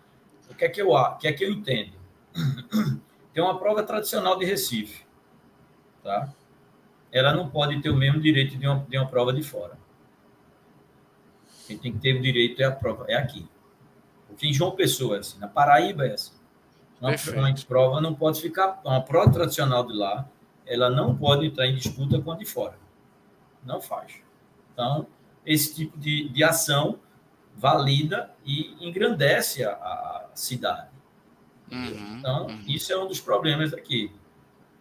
o 0.50 0.56
que 0.56 0.64
é 0.64 0.70
que 0.70 0.82
eu, 0.82 0.92
o 0.92 1.18
que 1.18 1.28
é 1.28 1.34
que 1.34 1.44
eu 1.44 1.52
entendo? 1.52 2.00
Tem 3.34 3.44
uma 3.44 3.60
prova 3.60 3.84
tradicional 3.84 4.38
de 4.40 4.46
Recife, 4.46 5.04
tá? 6.02 6.34
Ela 7.12 7.34
não 7.34 7.50
pode 7.50 7.82
ter 7.82 7.90
o 7.90 7.96
mesmo 7.96 8.22
direito 8.22 8.58
de 8.58 8.66
uma, 8.66 8.86
de 8.88 8.98
uma 8.98 9.08
prova 9.08 9.34
de 9.34 9.44
fora. 9.44 9.78
Quem 11.68 11.78
tem 11.78 11.94
que 11.94 12.00
ter 12.00 12.16
o 12.16 12.22
direito 12.22 12.62
é 12.62 12.66
a 12.66 12.72
prova, 12.72 13.06
é 13.08 13.16
aqui. 13.16 13.48
Porque 14.32 14.48
em 14.48 14.54
João 14.54 14.72
Pessoa 14.72 15.18
é 15.18 15.20
assim, 15.20 15.40
na 15.40 15.48
Paraíba 15.48 16.06
é 16.06 16.14
assim. 16.14 16.34
Uma, 17.00 17.12
uma 17.12 17.56
prova 17.68 18.00
não 18.00 18.14
pode 18.14 18.42
ficar, 18.42 18.80
uma 18.86 19.02
prova 19.02 19.32
tradicional 19.32 19.86
de 19.86 19.94
lá, 19.94 20.28
ela 20.66 20.90
não 20.90 21.16
pode 21.16 21.46
entrar 21.46 21.68
em 21.68 21.76
disputa 21.76 22.22
com 22.22 22.32
a 22.32 22.36
de 22.36 22.46
fora. 22.46 22.78
Não 23.64 23.82
faz. 23.82 24.22
Então, 24.74 25.08
esse 25.46 25.74
tipo 25.74 25.98
de, 25.98 26.30
de 26.30 26.44
ação 26.44 27.00
valida 27.56 28.32
e 28.46 28.76
engrandece 28.80 29.64
a, 29.64 29.72
a 29.72 30.30
cidade. 30.34 30.90
Uhum, 31.72 32.18
então, 32.18 32.48
uhum. 32.48 32.64
isso 32.68 32.92
é 32.92 32.98
um 32.98 33.08
dos 33.08 33.20
problemas 33.20 33.74
aqui. 33.74 34.14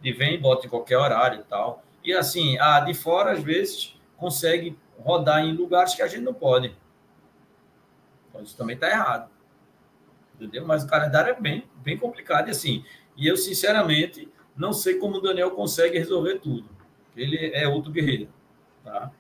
De 0.01 0.13
vem 0.13 0.35
e 0.35 0.39
bota 0.39 0.67
em 0.67 0.71
qualquer 0.71 0.97
horário 0.99 1.41
e 1.41 1.45
tal. 1.45 1.83
E 2.03 2.13
assim, 2.13 2.59
a 2.59 2.81
de 2.81 2.95
fora, 2.95 3.33
às 3.33 3.43
vezes, 3.43 3.99
consegue 4.17 4.79
rodar 4.99 5.45
em 5.45 5.53
lugares 5.53 5.95
que 5.95 6.03
a 6.03 6.09
gente 6.09 6.23
não 6.23 6.35
pode. 6.35 6.75
Então, 8.29 8.43
isso 8.43 8.57
também 8.57 8.75
está 8.75 8.89
errado. 8.89 9.31
Entendeu? 10.41 10.67
Mas 10.67 10.85
o 10.85 10.87
calendário 10.87 11.31
é 11.31 11.41
bem, 11.41 11.65
bem 11.77 11.99
complicado. 11.99 12.49
E 12.49 12.51
assim, 12.51 12.85
e 13.17 13.27
eu, 13.27 13.37
sinceramente, 13.37 14.29
não 14.57 14.73
sei 14.73 14.95
como 14.95 15.17
o 15.17 15.21
Daniel 15.21 15.51
consegue 15.51 15.99
resolver 15.99 16.39
tudo. 16.39 16.69
Ele 17.15 17.37
é 17.53 17.69
outro 17.69 17.93
guerreiro. 17.93 18.29
Tá? 18.83 19.11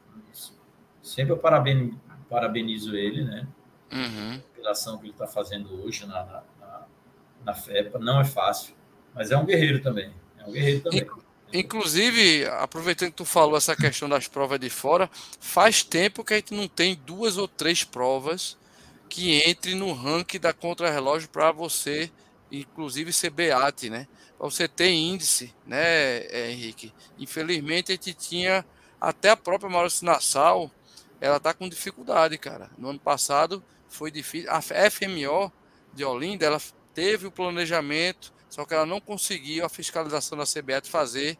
Sempre 1.02 1.32
eu 1.32 1.38
parabenizo, 1.38 2.00
parabenizo 2.28 2.96
ele, 2.96 3.24
né? 3.24 3.46
Uhum. 3.92 4.40
Pela 4.54 4.70
ação 4.70 4.96
que 4.98 5.04
ele 5.04 5.12
está 5.12 5.26
fazendo 5.26 5.84
hoje 5.84 6.06
na, 6.06 6.24
na, 6.24 6.86
na, 7.44 7.54
FEPA. 7.54 7.98
Não 7.98 8.20
é 8.20 8.24
fácil, 8.24 8.74
mas 9.14 9.30
é 9.30 9.36
um 9.36 9.44
guerreiro 9.44 9.82
também. 9.82 10.12
É 10.38 10.44
um 10.46 10.52
guerreiro 10.52 10.80
também. 10.82 11.06
Inclusive, 11.52 12.46
aproveitando 12.46 13.10
que 13.10 13.16
tu 13.16 13.24
falou 13.24 13.56
essa 13.56 13.74
questão 13.74 14.08
das 14.08 14.28
provas 14.28 14.60
de 14.60 14.70
fora, 14.70 15.10
faz 15.40 15.82
tempo 15.82 16.24
que 16.24 16.32
a 16.32 16.36
gente 16.36 16.54
não 16.54 16.68
tem 16.68 16.94
duas 16.94 17.36
ou 17.36 17.48
três 17.48 17.82
provas 17.82 18.56
que 19.10 19.42
entre 19.42 19.74
no 19.74 19.92
ranking 19.92 20.38
da 20.38 20.52
contrarrelógio 20.52 21.28
para 21.28 21.50
você, 21.50 22.10
inclusive 22.50 23.12
ser 23.12 23.30
BEAT, 23.30 23.90
né? 23.90 24.06
Para 24.38 24.48
você 24.48 24.68
ter 24.68 24.90
índice, 24.90 25.52
né, 25.66 26.50
Henrique? 26.50 26.94
Infelizmente, 27.18 27.90
a 27.90 27.96
gente 27.96 28.14
tinha 28.14 28.64
até 29.00 29.30
a 29.30 29.36
própria 29.36 29.68
Maurício 29.68 30.06
Nassau, 30.06 30.70
ela 31.20 31.36
está 31.36 31.52
com 31.52 31.68
dificuldade, 31.68 32.38
cara. 32.38 32.70
No 32.78 32.88
ano 32.90 33.00
passado 33.00 33.62
foi 33.88 34.10
difícil. 34.10 34.48
A 34.50 34.62
FMO 34.62 35.52
de 35.92 36.04
Olinda, 36.04 36.46
ela 36.46 36.60
teve 36.94 37.26
o 37.26 37.32
planejamento, 37.32 38.32
só 38.48 38.64
que 38.64 38.72
ela 38.72 38.86
não 38.86 39.00
conseguiu 39.00 39.64
a 39.64 39.68
fiscalização 39.68 40.38
da 40.38 40.44
CBET 40.44 40.88
fazer 40.88 41.36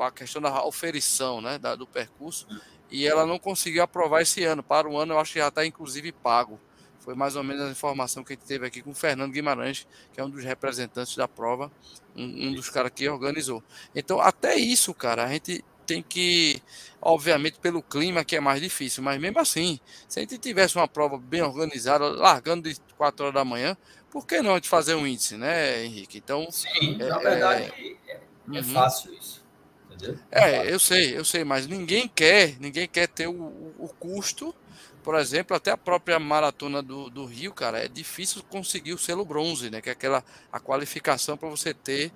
a 0.00 0.10
questão 0.10 0.42
da 0.42 0.64
oferição, 0.64 1.40
né, 1.40 1.58
do 1.58 1.86
percurso. 1.86 2.46
e 2.90 3.06
ela 3.06 3.24
não 3.24 3.38
conseguiu 3.38 3.82
aprovar 3.82 4.20
esse 4.20 4.44
ano. 4.44 4.62
Para 4.62 4.88
o 4.88 4.98
ano, 4.98 5.14
eu 5.14 5.18
acho 5.18 5.32
que 5.32 5.38
já 5.38 5.48
está 5.48 5.64
inclusive 5.64 6.12
pago. 6.12 6.60
Foi 7.00 7.14
mais 7.14 7.34
ou 7.34 7.42
menos 7.42 7.62
a 7.62 7.70
informação 7.70 8.22
que 8.22 8.34
a 8.34 8.36
gente 8.36 8.46
teve 8.46 8.66
aqui 8.66 8.82
com 8.82 8.90
o 8.90 8.94
Fernando 8.94 9.32
Guimarães, 9.32 9.86
que 10.12 10.20
é 10.20 10.24
um 10.24 10.30
dos 10.30 10.44
representantes 10.44 11.16
da 11.16 11.26
prova, 11.26 11.70
um, 12.14 12.48
um 12.48 12.52
dos 12.52 12.68
caras 12.68 12.92
que 12.94 13.08
organizou. 13.08 13.62
Então, 13.94 14.20
até 14.20 14.54
isso, 14.56 14.92
cara, 14.92 15.24
a 15.24 15.28
gente 15.28 15.64
tem 15.86 16.02
que, 16.02 16.62
obviamente, 17.02 17.58
pelo 17.58 17.82
clima 17.82 18.24
que 18.24 18.36
é 18.36 18.40
mais 18.40 18.60
difícil, 18.60 19.02
mas 19.02 19.20
mesmo 19.20 19.40
assim, 19.40 19.80
se 20.06 20.20
a 20.20 20.22
gente 20.22 20.38
tivesse 20.38 20.76
uma 20.76 20.86
prova 20.86 21.18
bem 21.18 21.42
organizada, 21.42 22.06
largando 22.08 22.72
de 22.72 22.78
4 22.96 23.24
horas 23.24 23.34
da 23.34 23.44
manhã, 23.44 23.76
por 24.10 24.26
que 24.26 24.40
não 24.40 24.52
a 24.52 24.54
gente 24.54 24.68
fazer 24.68 24.94
um 24.94 25.06
índice, 25.06 25.36
né, 25.36 25.84
Henrique? 25.84 26.18
Então, 26.18 26.48
sim, 26.50 26.96
é, 27.00 27.06
na 27.06 27.18
verdade, 27.18 27.72
é, 28.06 28.12
é 28.12 28.20
uhum. 28.46 28.62
fácil 28.62 29.12
isso. 29.14 29.42
Entendeu? 29.90 30.18
É, 30.30 30.72
eu 30.72 30.78
sei, 30.78 31.16
eu 31.16 31.24
sei, 31.24 31.44
mas 31.44 31.66
ninguém 31.66 32.06
quer, 32.08 32.56
ninguém 32.60 32.86
quer 32.86 33.08
ter 33.08 33.26
o, 33.26 33.32
o 33.78 33.88
custo 33.98 34.54
por 35.02 35.14
exemplo, 35.14 35.56
até 35.56 35.70
a 35.70 35.76
própria 35.76 36.18
maratona 36.18 36.82
do, 36.82 37.08
do 37.10 37.24
Rio, 37.24 37.52
cara, 37.52 37.84
é 37.84 37.88
difícil 37.88 38.42
conseguir 38.44 38.92
o 38.92 38.98
selo 38.98 39.24
bronze, 39.24 39.70
né? 39.70 39.80
Que 39.80 39.88
é 39.88 39.92
aquela 39.92 40.24
a 40.52 40.60
qualificação 40.60 41.36
para 41.36 41.48
você 41.48 41.72
ter, 41.72 42.12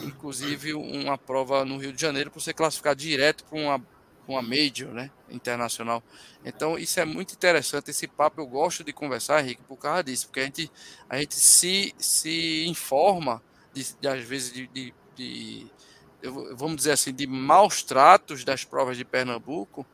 inclusive, 0.00 0.74
uma 0.74 1.16
prova 1.16 1.64
no 1.64 1.78
Rio 1.78 1.92
de 1.92 2.00
Janeiro 2.00 2.30
para 2.30 2.40
você 2.40 2.52
classificar 2.52 2.94
direto 2.94 3.44
para 3.44 3.58
uma, 3.58 3.86
uma 4.28 4.42
major, 4.42 4.92
né? 4.92 5.10
Internacional. 5.30 6.02
Então, 6.44 6.78
isso 6.78 7.00
é 7.00 7.04
muito 7.04 7.32
interessante. 7.32 7.90
Esse 7.90 8.06
papo 8.06 8.40
eu 8.40 8.46
gosto 8.46 8.84
de 8.84 8.92
conversar, 8.92 9.42
Henrique, 9.42 9.62
por 9.62 9.76
causa 9.76 10.04
disso, 10.04 10.26
porque 10.26 10.40
a 10.40 10.44
gente, 10.44 10.70
a 11.08 11.18
gente 11.18 11.34
se, 11.34 11.94
se 11.98 12.66
informa, 12.66 13.42
de, 13.72 13.94
de 14.00 14.08
às 14.08 14.22
vezes, 14.22 14.52
de, 14.52 14.66
de, 14.68 14.94
de 15.14 15.66
vamos 16.56 16.76
dizer 16.76 16.92
assim, 16.92 17.12
de 17.12 17.26
maus 17.26 17.82
tratos 17.82 18.44
das 18.44 18.64
provas 18.64 18.96
de 18.96 19.04
Pernambuco 19.04 19.86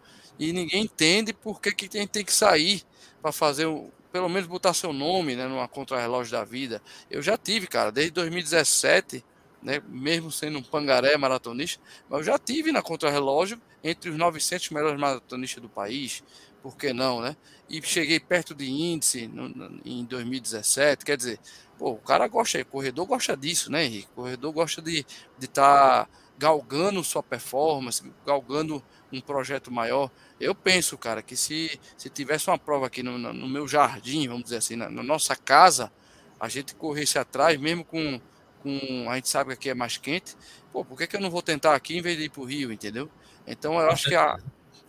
e 0.42 0.52
ninguém 0.52 0.82
entende 0.82 1.32
por 1.32 1.60
que, 1.60 1.72
que 1.72 1.88
tem, 1.88 2.04
tem 2.04 2.24
que 2.24 2.32
sair 2.32 2.82
para 3.22 3.30
fazer 3.30 3.66
o, 3.66 3.92
pelo 4.10 4.28
menos 4.28 4.48
botar 4.48 4.74
seu 4.74 4.92
nome 4.92 5.36
né, 5.36 5.46
numa 5.46 5.68
contrarrelógio 5.68 6.32
da 6.32 6.42
vida. 6.42 6.82
Eu 7.08 7.22
já 7.22 7.38
tive, 7.38 7.68
cara, 7.68 7.92
desde 7.92 8.10
2017, 8.10 9.24
né, 9.62 9.80
mesmo 9.86 10.32
sendo 10.32 10.58
um 10.58 10.62
pangaré 10.62 11.16
maratonista, 11.16 11.80
mas 12.10 12.18
eu 12.18 12.24
já 12.24 12.38
tive 12.40 12.72
na 12.72 12.82
contrarrelógio 12.82 13.60
entre 13.84 14.10
os 14.10 14.16
900 14.16 14.70
melhores 14.70 14.98
maratonistas 14.98 15.62
do 15.62 15.68
país, 15.68 16.24
por 16.60 16.76
que 16.76 16.92
não, 16.92 17.20
né? 17.20 17.36
E 17.68 17.80
cheguei 17.80 18.18
perto 18.18 18.52
de 18.52 18.68
índice 18.68 19.28
no, 19.28 19.48
no, 19.48 19.80
em 19.84 20.04
2017, 20.04 21.04
quer 21.04 21.16
dizer, 21.16 21.38
pô, 21.78 21.90
o 21.92 21.98
cara 21.98 22.26
gosta, 22.26 22.60
o 22.60 22.66
corredor 22.66 23.06
gosta 23.06 23.36
disso, 23.36 23.70
né, 23.70 23.84
Henrique? 23.84 24.08
O 24.12 24.22
corredor 24.22 24.52
gosta 24.52 24.82
de 24.82 24.98
estar 24.98 25.38
de 25.38 25.48
tá 25.48 26.08
galgando 26.36 27.04
sua 27.04 27.22
performance, 27.22 28.02
galgando 28.26 28.82
um 29.12 29.20
projeto 29.20 29.70
maior. 29.70 30.10
Eu 30.40 30.54
penso, 30.54 30.96
cara, 30.96 31.22
que 31.22 31.36
se, 31.36 31.78
se 31.96 32.08
tivesse 32.08 32.48
uma 32.48 32.58
prova 32.58 32.86
aqui 32.86 33.02
no, 33.02 33.18
no 33.18 33.48
meu 33.48 33.68
jardim, 33.68 34.26
vamos 34.26 34.44
dizer 34.44 34.56
assim, 34.56 34.76
na, 34.76 34.88
na, 34.88 35.02
nossa 35.02 35.36
casa, 35.36 35.92
a 36.40 36.48
gente 36.48 36.74
corresse 36.74 37.18
atrás, 37.18 37.58
mesmo 37.60 37.84
com, 37.84 38.20
com. 38.62 39.10
A 39.10 39.16
gente 39.16 39.28
sabe 39.28 39.48
que 39.48 39.54
aqui 39.54 39.70
é 39.70 39.74
mais 39.74 39.96
quente. 39.96 40.36
Pô, 40.72 40.84
por 40.84 40.96
que, 40.96 41.06
que 41.06 41.16
eu 41.16 41.20
não 41.20 41.30
vou 41.30 41.42
tentar 41.42 41.74
aqui 41.74 41.98
em 41.98 42.02
vez 42.02 42.16
de 42.16 42.24
ir 42.24 42.30
para 42.30 42.40
o 42.40 42.44
Rio, 42.44 42.72
entendeu? 42.72 43.10
Então, 43.46 43.78
eu 43.78 43.90
acho 43.90 44.08
que 44.08 44.14
a, 44.14 44.38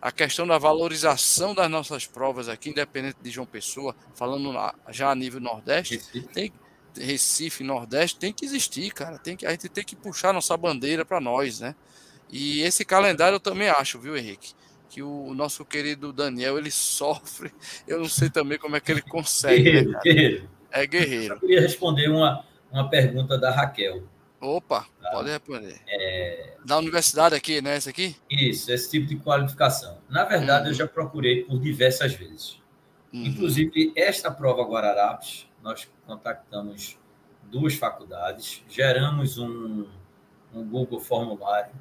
a 0.01 0.11
questão 0.11 0.47
da 0.47 0.57
valorização 0.57 1.53
das 1.53 1.69
nossas 1.69 2.05
provas 2.05 2.47
aqui, 2.47 2.69
independente 2.69 3.17
de 3.21 3.29
João 3.29 3.45
Pessoa, 3.45 3.95
falando 4.15 4.53
já 4.89 5.11
a 5.11 5.15
nível 5.15 5.39
Nordeste, 5.39 5.99
tem, 6.33 6.51
Recife, 6.97 7.63
Nordeste, 7.63 8.19
tem 8.19 8.33
que 8.33 8.45
existir, 8.45 8.91
cara. 8.93 9.17
Tem 9.17 9.35
que, 9.35 9.45
a 9.45 9.51
gente 9.51 9.69
tem 9.69 9.83
que 9.83 9.95
puxar 9.95 10.33
nossa 10.33 10.55
bandeira 10.55 11.03
para 11.05 11.19
nós, 11.19 11.59
né? 11.59 11.75
E 12.33 12.61
esse 12.61 12.83
calendário 12.83 13.35
eu 13.35 13.39
também 13.39 13.69
acho, 13.69 13.99
viu, 13.99 14.17
Henrique? 14.17 14.55
Que 14.89 15.03
o 15.03 15.35
nosso 15.35 15.63
querido 15.63 16.11
Daniel 16.11 16.57
ele 16.57 16.71
sofre. 16.71 17.53
Eu 17.87 17.99
não 17.99 18.09
sei 18.09 18.27
também 18.27 18.57
como 18.57 18.75
é 18.75 18.79
que 18.79 18.91
ele 18.91 19.03
consegue. 19.03 19.63
Guerreiro, 19.63 19.91
né, 19.91 19.99
guerreiro. 20.03 20.49
É 20.71 20.87
guerreiro. 20.87 21.33
Eu 21.35 21.39
queria 21.39 21.61
responder 21.61 22.09
uma, 22.09 22.43
uma 22.71 22.89
pergunta 22.89 23.37
da 23.37 23.51
Raquel. 23.51 24.03
Opa, 24.41 24.87
tá? 24.99 25.11
pode 25.11 25.29
responder. 25.29 25.79
É... 25.87 26.55
Da 26.65 26.79
universidade 26.79 27.35
aqui, 27.35 27.61
né? 27.61 27.77
Esse 27.77 27.89
aqui? 27.89 28.15
Isso, 28.27 28.71
esse 28.71 28.89
tipo 28.89 29.05
de 29.05 29.15
qualificação. 29.17 29.99
Na 30.09 30.23
verdade, 30.23 30.65
uhum. 30.65 30.71
eu 30.71 30.73
já 30.73 30.87
procurei 30.87 31.43
por 31.43 31.59
diversas 31.59 32.15
vezes. 32.15 32.59
Uhum. 33.13 33.25
Inclusive, 33.25 33.93
esta 33.95 34.31
prova 34.31 34.63
Guararapes, 34.63 35.47
nós 35.61 35.87
contactamos 36.07 36.97
duas 37.43 37.75
faculdades, 37.75 38.63
geramos 38.67 39.37
um, 39.37 39.85
um 40.51 40.67
Google 40.67 40.99
formulário 40.99 41.71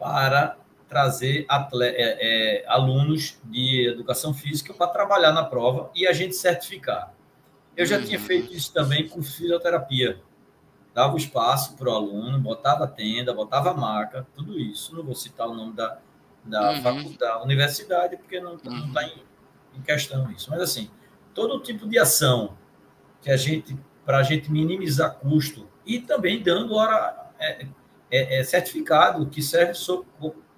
para 0.00 0.56
trazer 0.88 1.44
atleta, 1.46 1.96
é, 1.96 2.16
é, 2.62 2.64
alunos 2.66 3.38
de 3.44 3.86
educação 3.86 4.32
física 4.32 4.72
para 4.72 4.88
trabalhar 4.88 5.30
na 5.30 5.44
prova 5.44 5.90
e 5.94 6.06
a 6.06 6.12
gente 6.12 6.34
certificar. 6.34 7.14
Eu 7.76 7.84
já 7.86 7.98
uhum. 7.98 8.04
tinha 8.04 8.18
feito 8.18 8.52
isso 8.52 8.72
também 8.72 9.06
com 9.06 9.22
fisioterapia. 9.22 10.20
Dava 10.92 11.14
o 11.14 11.16
espaço 11.16 11.76
para 11.76 11.88
o 11.88 11.92
aluno, 11.92 12.40
botava 12.40 12.88
tenda, 12.88 13.32
botava 13.32 13.70
a 13.70 13.74
marca, 13.74 14.26
tudo 14.34 14.58
isso. 14.58 14.96
Não 14.96 15.04
vou 15.04 15.14
citar 15.14 15.46
o 15.46 15.54
nome 15.54 15.74
da, 15.74 15.98
da, 16.44 16.72
uhum. 16.72 16.82
faculdade, 16.82 17.18
da 17.18 17.42
universidade, 17.42 18.16
porque 18.16 18.40
não 18.40 18.56
está 18.56 18.70
uhum. 18.70 19.00
em, 19.02 19.78
em 19.78 19.82
questão 19.82 20.28
isso. 20.32 20.50
Mas, 20.50 20.60
assim, 20.60 20.90
todo 21.34 21.60
tipo 21.60 21.86
de 21.86 21.98
ação 21.98 22.56
que 23.22 23.30
a 23.30 23.36
gente, 23.36 23.78
para 24.04 24.18
a 24.18 24.22
gente 24.22 24.50
minimizar 24.50 25.14
custo 25.16 25.68
e 25.86 26.00
também 26.00 26.42
dando 26.42 26.74
hora, 26.74 27.30
é, 27.38 27.66
é, 28.10 28.40
é 28.40 28.44
certificado 28.44 29.26
que 29.26 29.42
serve 29.42 29.72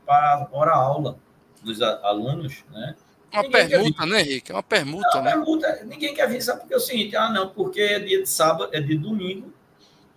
para 0.06 0.48
hora-aula 0.52 1.18
dos 1.62 1.80
alunos, 1.80 2.64
né? 2.70 2.96
Uma 3.32 3.42
ninguém 3.44 3.68
permuta, 3.68 4.06
né, 4.06 4.20
Henrique? 4.20 4.52
É 4.52 4.54
uma 4.54 4.62
permuta, 4.62 5.08
não, 5.14 5.22
né? 5.22 5.30
Permuta, 5.30 5.84
ninguém 5.84 6.14
quer 6.14 6.28
vir, 6.28 6.42
sabe 6.42 6.60
porque 6.60 6.74
é 6.74 6.76
o 6.76 6.80
seguinte, 6.80 7.16
ah, 7.16 7.30
não, 7.30 7.48
porque 7.48 7.80
é 7.80 7.98
dia 7.98 8.22
de 8.22 8.28
sábado, 8.28 8.68
é 8.72 8.80
de 8.80 8.96
domingo, 8.96 9.52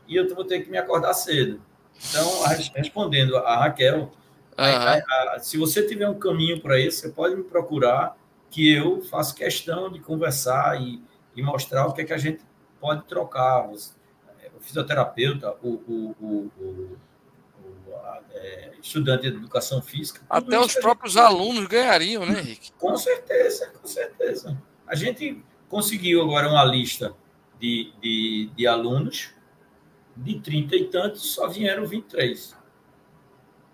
e 0.07 0.15
eu 0.15 0.35
vou 0.35 0.43
ter 0.43 0.61
que 0.61 0.69
me 0.69 0.77
acordar 0.77 1.13
cedo. 1.13 1.61
Então, 2.09 2.43
respondendo 2.75 3.37
a 3.37 3.57
Raquel, 3.57 4.11
a, 4.57 5.35
a, 5.35 5.39
se 5.39 5.57
você 5.57 5.85
tiver 5.87 6.09
um 6.09 6.19
caminho 6.19 6.59
para 6.61 6.77
isso, 6.79 6.99
você 6.99 7.09
pode 7.09 7.35
me 7.35 7.43
procurar, 7.43 8.17
que 8.49 8.73
eu 8.73 9.01
faço 9.03 9.35
questão 9.35 9.91
de 9.91 9.99
conversar 9.99 10.81
e, 10.81 11.01
e 11.35 11.41
mostrar 11.41 11.87
o 11.87 11.93
que 11.93 12.01
é 12.01 12.05
que 12.05 12.13
a 12.13 12.17
gente 12.17 12.41
pode 12.79 13.03
trocar. 13.05 13.69
O 13.69 13.77
fisioterapeuta, 14.61 15.55
o, 15.61 15.69
o, 15.69 16.15
o, 16.21 16.97
é, 18.31 18.71
estudante 18.81 19.29
de 19.29 19.37
educação 19.37 19.81
física. 19.81 20.21
Até 20.29 20.59
os 20.59 20.73
próprios 20.75 21.17
alunos 21.17 21.65
ganhariam, 21.67 22.25
né, 22.25 22.39
Henrique? 22.39 22.71
Com 22.73 22.95
certeza, 22.97 23.67
com 23.69 23.87
certeza. 23.87 24.61
A 24.87 24.95
gente 24.95 25.43
conseguiu 25.67 26.21
agora 26.21 26.47
uma 26.49 26.63
lista 26.63 27.15
de, 27.59 27.91
de, 28.01 28.51
de 28.55 28.67
alunos, 28.67 29.33
de 30.15 30.39
30 30.39 30.75
e 30.75 30.85
tantos, 30.85 31.33
só 31.33 31.47
vieram 31.47 31.85
23. 31.85 32.55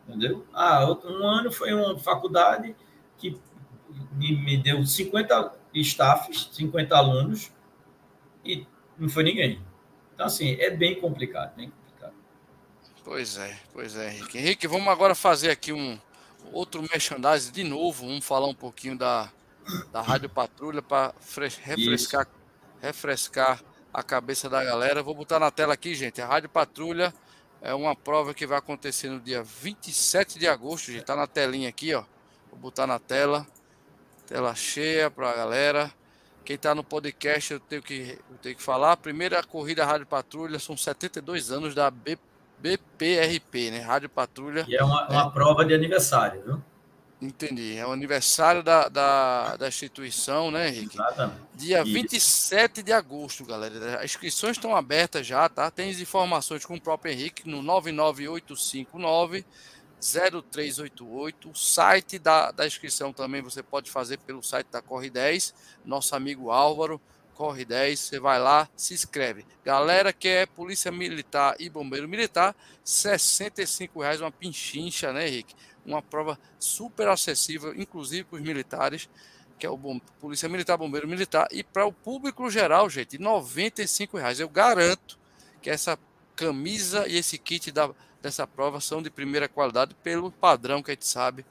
Entendeu? 0.07 0.45
Ah, 0.53 0.85
um 1.05 1.27
ano 1.27 1.51
foi 1.51 1.73
uma 1.73 1.97
faculdade 1.97 2.75
que 3.17 3.39
me, 4.13 4.35
me 4.35 4.57
deu 4.57 4.85
50 4.85 5.53
staffs, 5.75 6.49
50 6.53 6.95
alunos, 6.95 7.51
e 8.43 8.65
não 8.97 9.09
foi 9.09 9.23
ninguém. 9.23 9.61
Então, 10.13 10.25
assim, 10.25 10.55
é 10.59 10.69
bem 10.69 10.99
complicado, 10.99 11.55
bem 11.55 11.69
complicado. 11.69 11.80
Pois 13.11 13.35
é, 13.35 13.59
pois 13.73 13.97
é, 13.97 14.07
Henrique. 14.07 14.37
Henrique, 14.37 14.67
vamos 14.69 14.87
agora 14.87 15.13
fazer 15.13 15.51
aqui 15.51 15.73
um 15.73 15.99
outro 16.53 16.81
merchandising 16.81 17.51
de 17.51 17.61
novo. 17.61 18.07
Vamos 18.07 18.23
falar 18.23 18.47
um 18.47 18.55
pouquinho 18.55 18.97
da, 18.97 19.29
da 19.91 20.01
Rádio 20.01 20.29
Patrulha 20.29 20.81
para 20.81 21.13
refrescar, 21.61 22.25
refrescar 22.81 23.61
a 23.93 24.01
cabeça 24.01 24.49
da 24.49 24.63
galera. 24.63 25.03
Vou 25.03 25.13
botar 25.13 25.39
na 25.39 25.51
tela 25.51 25.73
aqui, 25.73 25.93
gente. 25.93 26.21
A 26.21 26.25
Rádio 26.25 26.47
Patrulha 26.47 27.13
é 27.61 27.73
uma 27.73 27.97
prova 27.97 28.33
que 28.33 28.47
vai 28.47 28.57
acontecer 28.57 29.09
no 29.09 29.19
dia 29.19 29.43
27 29.43 30.39
de 30.39 30.47
agosto. 30.47 30.89
Está 30.91 31.13
na 31.13 31.27
telinha 31.27 31.67
aqui, 31.67 31.93
ó. 31.93 32.05
Vou 32.49 32.61
botar 32.61 32.87
na 32.87 32.97
tela. 32.97 33.45
Tela 34.25 34.55
cheia 34.55 35.11
para 35.11 35.31
a 35.31 35.35
galera. 35.35 35.93
Quem 36.45 36.55
está 36.55 36.73
no 36.73 36.81
podcast, 36.83 37.51
eu 37.51 37.59
tenho, 37.59 37.83
que, 37.83 38.17
eu 38.31 38.37
tenho 38.37 38.55
que 38.55 38.63
falar. 38.63 38.95
Primeira 38.95 39.43
corrida 39.43 39.85
Rádio 39.85 40.07
Patrulha 40.07 40.59
são 40.59 40.77
72 40.77 41.51
anos 41.51 41.75
da 41.75 41.91
B, 41.91 42.17
BPRP, 42.61 43.71
né? 43.71 43.79
Rádio 43.79 44.09
Patrulha. 44.09 44.65
E 44.67 44.75
é 44.75 44.83
uma, 44.83 45.07
uma 45.09 45.27
é, 45.27 45.29
prova 45.31 45.65
de 45.65 45.73
aniversário, 45.73 46.41
viu? 46.45 46.61
Entendi. 47.21 47.77
É 47.77 47.85
o 47.85 47.91
aniversário 47.91 48.63
da, 48.63 48.87
da, 48.87 49.55
da 49.55 49.67
instituição, 49.67 50.49
né, 50.49 50.69
Henrique? 50.69 50.95
Exatamente. 50.95 51.39
Dia 51.53 51.83
Isso. 51.83 51.93
27 51.93 52.81
de 52.81 52.91
agosto, 52.91 53.45
galera. 53.45 53.97
As 53.97 54.05
inscrições 54.05 54.57
estão 54.57 54.75
abertas 54.75 55.27
já, 55.27 55.47
tá? 55.47 55.69
Tem 55.69 55.91
as 55.91 55.99
informações 55.99 56.65
com 56.65 56.73
o 56.75 56.81
próprio 56.81 57.11
Henrique 57.13 57.47
no 57.47 57.61
99859 57.61 59.45
0388. 60.01 61.51
O 61.51 61.55
site 61.55 62.17
da, 62.17 62.49
da 62.49 62.65
inscrição 62.65 63.13
também 63.13 63.41
você 63.41 63.61
pode 63.61 63.91
fazer 63.91 64.17
pelo 64.17 64.41
site 64.41 64.67
da 64.71 64.81
Corre 64.81 65.11
10. 65.11 65.53
Nosso 65.85 66.15
amigo 66.15 66.49
Álvaro, 66.49 66.99
Corre 67.41 67.65
10. 67.65 67.99
Você 67.99 68.19
vai 68.19 68.39
lá, 68.39 68.69
se 68.77 68.93
inscreve. 68.93 69.43
Galera 69.65 70.13
que 70.13 70.27
é 70.27 70.45
Polícia 70.45 70.91
Militar 70.91 71.55
e 71.59 71.71
Bombeiro 71.71 72.07
Militar, 72.07 72.55
R$ 72.85 73.89
reais 73.95 74.21
uma 74.21 74.31
pinchincha, 74.31 75.11
né, 75.11 75.27
Henrique? 75.27 75.55
uma 75.83 76.03
prova 76.03 76.37
super 76.59 77.07
acessível, 77.07 77.73
inclusive 77.73 78.25
para 78.25 78.35
os 78.35 78.43
militares, 78.43 79.09
que 79.57 79.65
é 79.65 79.69
o 79.71 79.75
bom, 79.75 79.99
Polícia 80.19 80.47
Militar, 80.47 80.77
Bombeiro 80.77 81.07
Militar, 81.07 81.47
e 81.51 81.63
para 81.63 81.83
o 81.83 81.91
público 81.91 82.47
geral, 82.47 82.87
gente, 82.87 83.17
95 83.17 84.17
reais. 84.19 84.39
Eu 84.39 84.47
garanto 84.47 85.17
que 85.63 85.71
essa 85.71 85.97
camisa 86.35 87.07
e 87.07 87.17
esse 87.17 87.39
kit 87.39 87.71
da, 87.71 87.89
dessa 88.21 88.45
prova 88.45 88.79
são 88.79 89.01
de 89.01 89.09
primeira 89.09 89.49
qualidade 89.49 89.95
pelo 90.03 90.31
padrão 90.31 90.83
que 90.83 90.91
a 90.91 90.93
gente 90.93 91.07
sabe 91.07 91.43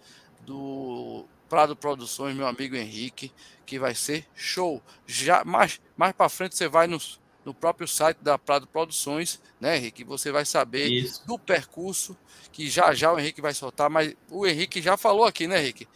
do 0.46 1.26
Prado 1.50 1.74
Produções, 1.74 2.36
meu 2.36 2.46
amigo 2.46 2.76
Henrique, 2.76 3.32
que 3.66 3.76
vai 3.76 3.92
ser 3.92 4.24
show. 4.36 4.80
Já 5.04 5.44
mais 5.44 5.80
mais 5.96 6.12
para 6.12 6.28
frente 6.28 6.54
você 6.54 6.68
vai 6.68 6.86
nos, 6.86 7.20
no 7.44 7.52
próprio 7.52 7.88
site 7.88 8.18
da 8.22 8.38
Prado 8.38 8.68
Produções, 8.68 9.42
né, 9.60 9.76
Henrique? 9.76 10.04
Você 10.04 10.30
vai 10.30 10.44
saber 10.44 10.86
Isso. 10.86 11.26
do 11.26 11.36
percurso 11.36 12.16
que 12.52 12.70
já 12.70 12.94
já 12.94 13.12
o 13.12 13.18
Henrique 13.18 13.40
vai 13.42 13.52
soltar, 13.52 13.90
mas 13.90 14.14
o 14.30 14.46
Henrique 14.46 14.80
já 14.80 14.96
falou 14.96 15.24
aqui, 15.24 15.48
né, 15.48 15.60
Henrique? 15.60 15.88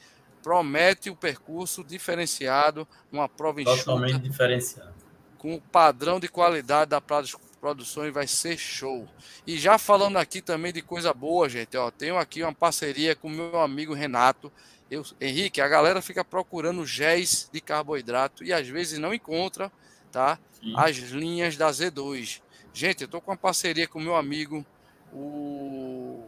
Promete 0.43 1.09
o 1.09 1.17
percurso 1.17 1.85
diferenciado, 1.85 2.87
uma 3.11 3.29
prova. 3.29 3.63
Totalmente 3.65 4.19
diferenciado. 4.19 4.93
Com 5.39 5.55
o 5.55 5.61
padrão 5.61 6.19
de 6.19 6.27
qualidade 6.27 6.91
da 6.91 7.01
Prado 7.01 7.29
Produções 7.61 8.13
vai 8.13 8.27
ser 8.27 8.59
show. 8.59 9.09
E 9.47 9.57
já 9.57 9.79
falando 9.79 10.19
aqui 10.19 10.43
também 10.43 10.73
de 10.73 10.83
coisa 10.83 11.15
boa, 11.15 11.49
gente, 11.49 11.77
ó, 11.77 11.91
tenho 11.91 12.19
aqui 12.19 12.43
uma 12.43 12.53
parceria 12.53 13.17
com 13.17 13.29
meu 13.29 13.59
amigo 13.59 13.95
Renato. 13.95 14.53
Eu, 14.91 15.05
Henrique, 15.21 15.61
a 15.61 15.69
galera 15.69 16.03
fica 16.03 16.25
procurando 16.25 16.87
géis 16.87 17.49
de 17.53 17.61
carboidrato 17.61 18.45
e 18.45 18.53
às 18.53 18.69
vezes 18.69 18.99
não 18.99 19.15
encontra, 19.15 19.73
tá? 20.13 20.39
Sim. 20.61 20.75
As 20.77 20.97
linhas 20.97 21.57
da 21.57 21.71
Z2. 21.71 22.41
Gente, 22.73 23.03
eu 23.03 23.09
tô 23.09 23.21
com 23.21 23.31
uma 23.31 23.37
parceria 23.37 23.89
com 23.89 24.01
meu 24.01 24.17
amigo 24.17 24.65
o, 25.13 26.25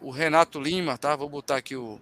o 0.00 0.10
Renato 0.10 0.60
Lima, 0.60 0.98
tá? 0.98 1.14
Vou 1.14 1.28
botar 1.28 1.56
aqui 1.56 1.76
o, 1.76 2.00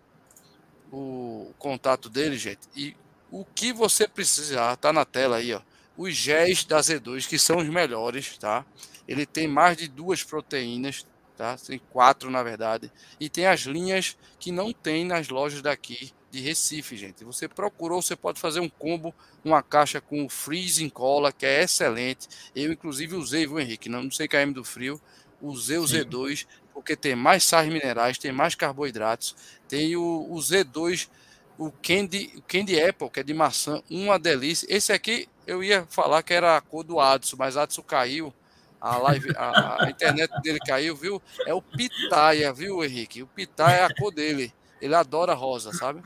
o 0.90 1.52
contato 1.58 2.08
dele, 2.08 2.38
gente. 2.38 2.60
E 2.74 2.96
o 3.30 3.44
que 3.44 3.72
você 3.72 4.08
precisar, 4.08 4.76
tá 4.76 4.92
na 4.92 5.04
tela 5.04 5.36
aí, 5.36 5.52
ó 5.52 5.60
os 6.00 6.16
géis 6.16 6.64
da 6.64 6.80
Z2, 6.80 7.28
que 7.28 7.38
são 7.38 7.58
os 7.58 7.68
melhores, 7.68 8.38
tá? 8.38 8.64
Ele 9.06 9.26
tem 9.26 9.46
mais 9.46 9.76
de 9.76 9.86
duas 9.86 10.22
proteínas, 10.22 11.04
tá? 11.40 11.56
Tem 11.56 11.80
quatro, 11.90 12.30
na 12.30 12.42
verdade. 12.42 12.92
E 13.18 13.30
tem 13.30 13.46
as 13.46 13.60
linhas 13.60 14.14
que 14.38 14.52
não 14.52 14.74
tem 14.74 15.06
nas 15.06 15.30
lojas 15.30 15.62
daqui 15.62 16.12
de 16.30 16.38
Recife, 16.38 16.98
gente. 16.98 17.24
Você 17.24 17.48
procurou, 17.48 18.02
você 18.02 18.14
pode 18.14 18.38
fazer 18.38 18.60
um 18.60 18.68
combo, 18.68 19.14
uma 19.42 19.62
caixa 19.62 20.02
com 20.02 20.28
freezing 20.28 20.90
cola, 20.90 21.32
que 21.32 21.46
é 21.46 21.62
excelente. 21.62 22.28
Eu, 22.54 22.70
inclusive, 22.70 23.16
usei, 23.16 23.46
viu, 23.46 23.58
Henrique? 23.58 23.88
Não, 23.88 24.02
não 24.02 24.10
sei 24.10 24.28
KM 24.28 24.52
do 24.52 24.62
frio. 24.62 25.00
Usei 25.40 25.78
o 25.78 25.88
Sim. 25.88 26.00
Z2, 26.00 26.46
porque 26.74 26.94
tem 26.94 27.16
mais 27.16 27.42
sais 27.42 27.66
minerais, 27.66 28.18
tem 28.18 28.32
mais 28.32 28.54
carboidratos. 28.54 29.34
Tem 29.66 29.96
o, 29.96 30.26
o 30.30 30.36
Z2 30.36 31.08
o 31.56 31.70
Candy, 31.70 32.32
o 32.36 32.42
Candy 32.42 32.80
Apple, 32.80 33.10
que 33.10 33.20
é 33.20 33.22
de 33.22 33.32
maçã, 33.32 33.82
uma 33.90 34.18
delícia. 34.18 34.66
Esse 34.68 34.92
aqui 34.92 35.26
eu 35.46 35.64
ia 35.64 35.86
falar 35.88 36.22
que 36.22 36.34
era 36.34 36.56
a 36.56 36.60
cor 36.60 36.84
do 36.84 37.00
Adson, 37.00 37.36
mas 37.38 37.56
Adson 37.56 37.82
caiu, 37.82 38.32
a 38.80 38.96
live, 38.96 39.32
a, 39.36 39.84
a, 39.84 39.90
internet 39.90 40.30
dele 40.42 40.58
caiu, 40.60 40.96
viu? 40.96 41.20
É 41.46 41.52
o 41.52 41.60
Pitaia, 41.60 42.52
viu, 42.52 42.82
Henrique? 42.82 43.22
O 43.22 43.26
Pitaia 43.26 43.80
é 43.80 43.84
a 43.84 43.94
cor 43.94 44.12
dele. 44.12 44.52
Ele 44.80 44.94
adora 44.94 45.34
rosa, 45.34 45.72
sabe? 45.72 46.02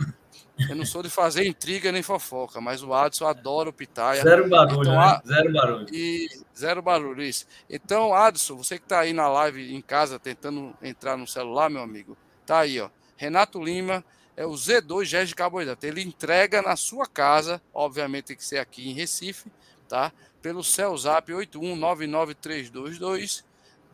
Eu 0.68 0.76
não 0.76 0.84
sou 0.84 1.02
de 1.02 1.10
fazer 1.10 1.46
intriga 1.46 1.90
nem 1.90 2.02
fofoca, 2.02 2.60
mas 2.60 2.82
o 2.82 2.92
Adson 2.94 3.26
adora 3.26 3.70
o 3.70 3.72
Pitaia. 3.72 4.22
Zero 4.22 4.48
barulho, 4.48 4.80
então, 4.82 4.94
né? 4.94 5.20
Zero 5.26 5.52
barulho. 5.52 5.86
E 5.92 6.28
zero 6.56 6.82
barulho, 6.82 7.22
isso. 7.22 7.46
Então, 7.68 8.14
Adson, 8.14 8.56
você 8.56 8.78
que 8.78 8.84
está 8.84 9.00
aí 9.00 9.12
na 9.12 9.28
live 9.28 9.74
em 9.74 9.80
casa 9.80 10.18
tentando 10.18 10.74
entrar 10.82 11.16
no 11.16 11.26
celular, 11.26 11.68
meu 11.68 11.82
amigo, 11.82 12.16
tá 12.46 12.60
aí, 12.60 12.80
ó. 12.80 12.88
Renato 13.16 13.62
Lima, 13.62 14.04
é 14.36 14.44
o 14.44 14.50
Z2 14.50 15.04
Gés 15.04 15.28
de 15.28 15.34
Carboidrato. 15.34 15.86
Ele 15.86 16.02
entrega 16.02 16.62
na 16.62 16.76
sua 16.76 17.06
casa, 17.06 17.60
obviamente 17.72 18.26
tem 18.26 18.36
que 18.36 18.44
ser 18.44 18.58
aqui 18.58 18.88
em 18.88 18.92
Recife, 18.92 19.50
tá? 19.94 20.12
Pelo 20.42 20.64
CELZAP 20.64 21.28
8199322 21.28 23.44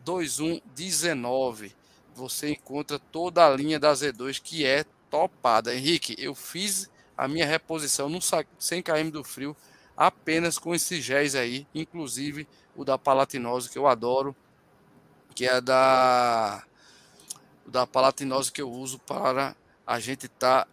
2119. 0.03 1.75
Você 2.15 2.49
encontra 2.49 2.97
toda 2.97 3.45
a 3.45 3.51
linha 3.51 3.79
da 3.79 3.93
Z2 3.93 4.41
que 4.41 4.65
é 4.65 4.83
topada. 5.11 5.75
Henrique, 5.75 6.15
eu 6.17 6.33
fiz 6.33 6.89
a 7.15 7.27
minha 7.27 7.45
reposição 7.45 8.09
no 8.09 8.19
100 8.19 8.47
km 8.81 9.11
do 9.11 9.23
frio 9.23 9.55
apenas 9.95 10.57
com 10.57 10.73
esses 10.73 11.03
géis 11.03 11.35
aí, 11.35 11.67
inclusive 11.75 12.47
o 12.75 12.83
da 12.83 12.97
palatinose 12.97 13.69
que 13.69 13.77
eu 13.77 13.85
adoro, 13.85 14.35
que 15.35 15.45
é 15.45 15.61
da 15.61 16.63
da 17.63 17.85
palatinose 17.85 18.51
que 18.51 18.63
eu 18.63 18.71
uso 18.71 18.97
para 18.97 19.55
a 19.85 19.99
gente 19.99 20.27
tá 20.27 20.67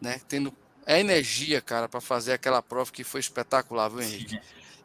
né, 0.00 0.20
tendo 0.26 0.52
a 0.86 0.98
energia, 0.98 1.60
cara, 1.60 1.88
para 1.88 2.00
fazer 2.00 2.32
aquela 2.32 2.62
prova 2.62 2.90
que 2.90 3.04
foi 3.04 3.20
espetacular, 3.20 3.88
viu, 3.88 4.00
Henrique? 4.00 4.40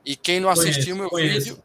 E 0.06 0.16
quem 0.16 0.40
não 0.40 0.50
assistiu 0.50 0.96
conheço, 0.96 0.96
meu 0.96 1.10
conheço. 1.10 1.40
vídeo, 1.50 1.64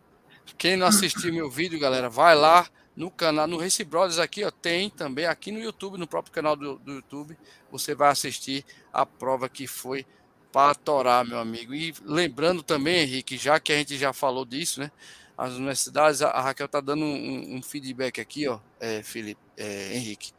quem 0.58 0.76
não 0.76 0.86
assistiu 0.86 1.32
meu 1.32 1.50
vídeo, 1.50 1.78
galera, 1.78 2.08
vai 2.08 2.34
lá 2.34 2.66
no 2.96 3.10
canal, 3.10 3.46
no 3.46 3.58
Race 3.58 3.82
Brothers 3.84 4.18
aqui, 4.18 4.44
ó, 4.44 4.50
tem 4.50 4.90
também 4.90 5.26
aqui 5.26 5.50
no 5.50 5.60
YouTube, 5.60 5.98
no 5.98 6.06
próprio 6.06 6.32
canal 6.32 6.56
do, 6.56 6.78
do 6.78 6.94
YouTube, 6.94 7.36
você 7.70 7.94
vai 7.94 8.10
assistir 8.10 8.64
a 8.92 9.06
prova 9.06 9.48
que 9.48 9.66
foi 9.66 10.04
para 10.50 10.74
torar, 10.74 11.24
meu 11.24 11.38
amigo. 11.38 11.74
E 11.74 11.94
lembrando 12.04 12.62
também, 12.62 13.00
Henrique, 13.00 13.36
já 13.36 13.58
que 13.58 13.72
a 13.72 13.76
gente 13.76 13.96
já 13.96 14.12
falou 14.12 14.44
disso, 14.44 14.80
né? 14.80 14.90
As 15.36 15.54
universidades, 15.54 16.20
a, 16.20 16.40
Raquel 16.40 16.68
tá 16.68 16.80
dando 16.80 17.04
um, 17.04 17.56
um 17.56 17.62
feedback 17.62 18.20
aqui, 18.20 18.46
ó, 18.46 18.60
é, 18.78 19.02
Felipe, 19.02 19.40
é, 19.56 19.96
Henrique 19.96 20.32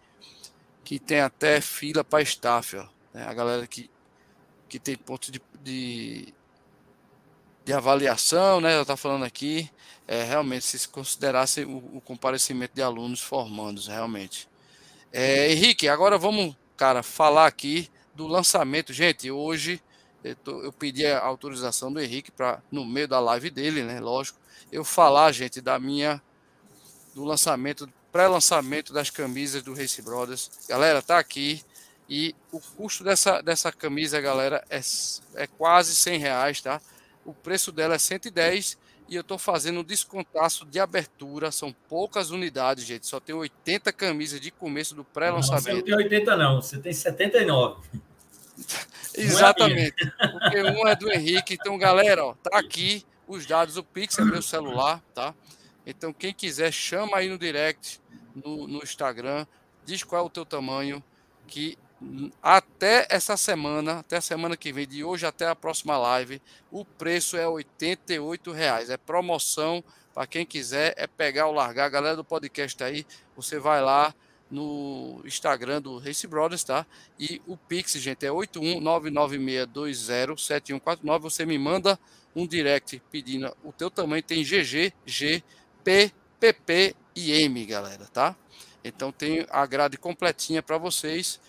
que 0.83 0.99
tem 0.99 1.21
até 1.21 1.61
fila 1.61 2.03
para 2.03 2.21
staff, 2.21 2.75
ó, 2.75 2.87
né? 3.13 3.25
a 3.25 3.33
galera 3.33 3.67
que, 3.67 3.89
que 4.67 4.79
tem 4.79 4.95
ponto 4.95 5.31
de, 5.31 5.41
de, 5.61 6.33
de 7.63 7.73
avaliação, 7.73 8.59
né? 8.59 8.73
Ela 8.73 8.81
está 8.81 8.97
falando 8.97 9.23
aqui, 9.23 9.69
é, 10.07 10.23
realmente, 10.23 10.65
se 10.65 10.87
considerasse 10.87 11.63
o, 11.63 11.77
o, 11.97 12.01
comparecimento 12.01 12.75
de 12.75 12.81
alunos 12.81 13.21
formandos, 13.21 13.87
realmente. 13.87 14.49
É, 15.11 15.51
Henrique, 15.51 15.87
agora 15.87 16.17
vamos, 16.17 16.55
cara, 16.75 17.03
falar 17.03 17.47
aqui 17.47 17.89
do 18.15 18.27
lançamento. 18.27 18.91
Gente, 18.91 19.29
hoje 19.29 19.81
eu, 20.23 20.35
tô, 20.35 20.63
eu 20.63 20.73
pedi 20.73 21.05
a 21.05 21.23
autorização 21.23 21.91
do 21.91 22.01
Henrique 22.01 22.31
para, 22.31 22.61
no 22.71 22.85
meio 22.85 23.07
da 23.07 23.19
live 23.19 23.49
dele, 23.49 23.83
né? 23.83 23.99
Lógico, 23.99 24.39
eu 24.71 24.83
falar, 24.83 25.31
gente, 25.31 25.61
da 25.61 25.77
minha 25.79 26.21
do 27.13 27.23
lançamento 27.23 27.87
pré-lançamento 28.13 28.93
das 28.93 29.09
camisas 29.09 29.63
do 29.63 29.73
Race 29.73 29.99
Brothers. 30.01 30.51
Galera, 30.69 31.01
tá 31.01 31.17
aqui. 31.17 31.63
E 32.09 32.35
o 32.51 32.59
custo 32.59 33.03
dessa, 33.03 33.41
dessa 33.41 33.71
camisa, 33.71 34.19
galera, 34.19 34.63
é, 34.69 34.79
é 35.35 35.47
quase 35.47 35.95
100 35.95 36.19
reais, 36.19 36.61
tá? 36.61 36.81
O 37.25 37.33
preço 37.33 37.71
dela 37.71 37.95
é 37.95 37.99
110 37.99 38.77
e 39.07 39.15
eu 39.15 39.23
tô 39.23 39.37
fazendo 39.37 39.79
um 39.79 39.83
descontaço 39.83 40.65
de 40.65 40.79
abertura. 40.79 41.51
São 41.51 41.73
poucas 41.87 42.29
unidades, 42.29 42.83
gente. 42.83 43.07
Só 43.07 43.19
tem 43.19 43.33
80 43.33 43.91
camisas 43.93 44.39
de 44.39 44.51
começo 44.51 44.95
do 44.95 45.03
pré-lançamento. 45.03 45.63
Você 45.63 45.73
não 45.73 45.81
tem 45.81 45.95
80, 45.95 46.35
não. 46.35 46.61
Você 46.61 46.77
tem 46.77 46.93
79. 46.93 47.81
Exatamente. 49.15 50.13
É 50.19 50.27
porque 50.27 50.61
um 50.63 50.87
é 50.87 50.95
do 50.95 51.11
Henrique. 51.11 51.53
Então, 51.53 51.77
galera, 51.77 52.25
ó, 52.25 52.33
tá 52.33 52.57
aqui 52.57 53.05
os 53.27 53.45
dados. 53.45 53.77
O 53.77 53.83
Pix 53.83 54.17
é 54.19 54.25
meu 54.25 54.41
celular, 54.41 55.01
tá? 55.13 55.33
Então, 55.85 56.13
quem 56.13 56.33
quiser, 56.33 56.71
chama 56.71 57.17
aí 57.17 57.29
no 57.29 57.37
direct 57.37 58.01
no, 58.35 58.67
no 58.67 58.83
Instagram, 58.83 59.45
diz 59.85 60.03
qual 60.03 60.23
é 60.23 60.25
o 60.25 60.29
teu 60.29 60.45
tamanho, 60.45 61.03
que 61.47 61.77
até 62.41 63.07
essa 63.09 63.37
semana, 63.37 63.99
até 63.99 64.17
a 64.17 64.21
semana 64.21 64.57
que 64.57 64.71
vem, 64.71 64.87
de 64.87 65.03
hoje 65.03 65.25
até 65.25 65.47
a 65.47 65.55
próxima 65.55 65.97
live, 65.97 66.41
o 66.71 66.83
preço 66.83 67.37
é 67.37 67.45
R$ 67.45 67.65
reais. 68.53 68.89
É 68.89 68.97
promoção 68.97 69.83
para 70.13 70.27
quem 70.27 70.45
quiser, 70.45 70.93
é 70.97 71.07
pegar 71.07 71.47
ou 71.47 71.53
largar. 71.53 71.89
Galera 71.89 72.15
do 72.15 72.23
podcast 72.23 72.81
aí, 72.83 73.05
você 73.35 73.59
vai 73.59 73.81
lá 73.81 74.13
no 74.49 75.21
Instagram 75.25 75.81
do 75.81 75.97
Race 75.97 76.25
Brothers, 76.27 76.63
tá? 76.63 76.85
E 77.19 77.41
o 77.47 77.57
Pix, 77.57 77.93
gente, 77.93 78.25
é 78.25 78.29
81996207149. 78.29 81.19
Você 81.19 81.45
me 81.45 81.57
manda 81.57 81.99
um 82.35 82.45
direct 82.45 83.01
pedindo 83.11 83.55
o 83.63 83.71
teu 83.71 83.89
tamanho, 83.89 84.21
tem 84.21 84.43
GG, 84.43 84.93
G, 85.05 85.41
P, 85.83 86.11
PP 86.39 86.95
e 87.15 87.31
M, 87.31 87.65
galera, 87.65 88.05
tá? 88.05 88.35
Então 88.83 89.11
tem 89.11 89.47
a 89.49 89.65
grade 89.65 89.97
completinha 89.97 90.61
para 90.61 90.77
vocês. 90.77 91.39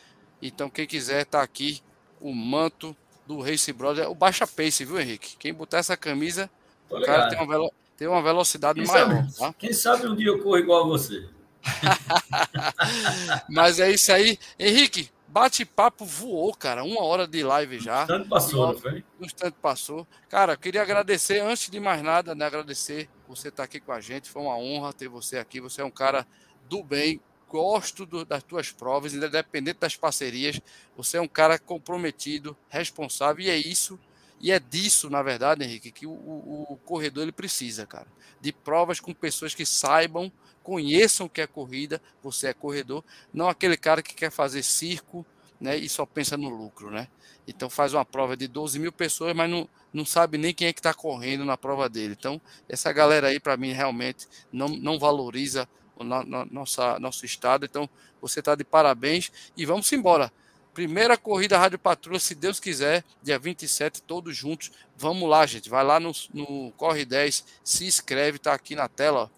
Então 0.46 0.68
quem 0.68 0.86
quiser 0.86 1.24
tá 1.24 1.42
aqui 1.42 1.80
o 2.20 2.34
manto 2.34 2.94
do 3.26 3.40
Race 3.40 3.72
Brother, 3.72 4.10
o 4.10 4.14
baixa 4.14 4.46
pace, 4.46 4.84
viu, 4.84 5.00
Henrique? 5.00 5.36
Quem 5.38 5.54
botar 5.54 5.78
essa 5.78 5.96
camisa, 5.96 6.50
o 6.90 7.00
cara 7.00 7.28
tem 7.28 7.38
uma, 7.38 7.46
velo... 7.46 7.72
tem 7.96 8.06
uma 8.06 8.22
velocidade 8.22 8.78
quem 8.78 8.86
maior. 8.86 9.08
Sabe, 9.08 9.36
tá? 9.38 9.54
Quem 9.58 9.72
sabe 9.72 10.06
um 10.06 10.14
dia 10.14 10.28
eu 10.28 10.42
corro 10.42 10.58
igual 10.58 10.84
a 10.84 10.86
você. 10.86 11.26
Mas 13.48 13.80
é 13.80 13.90
isso 13.90 14.12
aí. 14.12 14.38
Henrique, 14.58 15.10
bate-papo 15.26 16.04
voou, 16.04 16.54
cara. 16.54 16.84
Uma 16.84 17.02
hora 17.02 17.26
de 17.26 17.42
live 17.42 17.78
já. 17.78 18.06
Tanto 18.06 18.28
passou, 18.28 18.66
não 18.66 18.78
foi? 18.78 19.02
Um 19.18 19.24
instante 19.24 19.56
passou. 19.62 20.06
Cara, 20.28 20.56
queria 20.58 20.82
agradecer, 20.82 21.40
antes 21.40 21.70
de 21.70 21.80
mais 21.80 22.02
nada, 22.02 22.34
né? 22.34 22.44
Agradecer 22.44 23.08
você 23.26 23.48
estar 23.48 23.62
tá 23.62 23.64
aqui 23.64 23.80
com 23.80 23.92
a 23.92 24.00
gente. 24.00 24.28
Foi 24.28 24.42
uma 24.42 24.58
honra 24.58 24.92
ter 24.92 25.08
você 25.08 25.38
aqui. 25.38 25.60
Você 25.60 25.80
é 25.80 25.84
um 25.84 25.90
cara 25.90 26.26
do 26.68 26.84
bem, 26.84 27.20
gosto 27.54 28.04
do, 28.04 28.24
das 28.24 28.42
tuas 28.42 28.72
provas, 28.72 29.14
independente 29.14 29.78
das 29.78 29.94
parcerias. 29.94 30.60
Você 30.96 31.18
é 31.18 31.20
um 31.20 31.28
cara 31.28 31.56
comprometido, 31.56 32.56
responsável, 32.68 33.44
e 33.44 33.48
é 33.48 33.56
isso, 33.56 33.96
e 34.40 34.50
é 34.50 34.58
disso, 34.58 35.08
na 35.08 35.22
verdade, 35.22 35.62
Henrique, 35.62 35.92
que 35.92 36.04
o, 36.04 36.10
o, 36.10 36.66
o 36.70 36.76
corredor 36.78 37.22
ele 37.22 37.30
precisa, 37.30 37.86
cara. 37.86 38.08
De 38.40 38.52
provas 38.52 38.98
com 38.98 39.14
pessoas 39.14 39.54
que 39.54 39.64
saibam, 39.64 40.32
conheçam 40.64 41.26
o 41.26 41.30
que 41.30 41.40
é 41.40 41.46
corrida, 41.46 42.02
você 42.20 42.48
é 42.48 42.52
corredor, 42.52 43.04
não 43.32 43.48
aquele 43.48 43.76
cara 43.76 44.02
que 44.02 44.16
quer 44.16 44.32
fazer 44.32 44.64
circo 44.64 45.24
né, 45.60 45.76
e 45.76 45.88
só 45.88 46.04
pensa 46.04 46.36
no 46.36 46.48
lucro, 46.48 46.90
né? 46.90 47.06
Então 47.46 47.70
faz 47.70 47.94
uma 47.94 48.04
prova 48.04 48.36
de 48.36 48.48
12 48.48 48.80
mil 48.80 48.90
pessoas, 48.90 49.32
mas 49.32 49.48
não, 49.48 49.68
não 49.92 50.04
sabe 50.04 50.38
nem 50.38 50.52
quem 50.52 50.66
é 50.66 50.72
que 50.72 50.80
está 50.80 50.92
correndo 50.92 51.44
na 51.44 51.56
prova 51.56 51.88
dele. 51.88 52.16
Então, 52.18 52.40
essa 52.68 52.92
galera 52.92 53.28
aí, 53.28 53.38
para 53.38 53.56
mim, 53.56 53.70
realmente 53.70 54.26
não, 54.52 54.68
não 54.68 54.98
valoriza 54.98 55.68
no, 55.98 56.24
no, 56.24 56.44
nossa, 56.46 56.98
nosso 56.98 57.24
estado. 57.24 57.64
Então, 57.64 57.88
você 58.20 58.40
está 58.40 58.54
de 58.54 58.64
parabéns 58.64 59.30
e 59.56 59.64
vamos 59.66 59.92
embora. 59.92 60.32
Primeira 60.72 61.16
corrida 61.16 61.56
Rádio 61.56 61.78
Patrulha, 61.78 62.18
se 62.18 62.34
Deus 62.34 62.58
quiser, 62.58 63.04
dia 63.22 63.38
27, 63.38 64.02
todos 64.02 64.36
juntos. 64.36 64.72
Vamos 64.96 65.28
lá, 65.28 65.46
gente. 65.46 65.70
Vai 65.70 65.84
lá 65.84 66.00
no, 66.00 66.10
no 66.32 66.72
Corre 66.72 67.04
10, 67.04 67.44
se 67.62 67.86
inscreve, 67.86 68.40
tá 68.40 68.52
aqui 68.52 68.74
na 68.74 68.88
tela, 68.88 69.30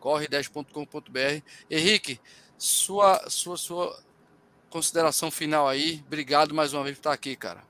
corre10.com.br. 0.00 1.42
Henrique, 1.70 2.20
sua, 2.56 3.30
sua, 3.30 3.56
sua 3.56 4.02
consideração 4.68 5.30
final 5.30 5.68
aí. 5.68 6.02
Obrigado 6.06 6.52
mais 6.52 6.72
uma 6.72 6.82
vez 6.82 6.96
por 6.96 7.00
estar 7.00 7.12
aqui, 7.12 7.36
cara. 7.36 7.62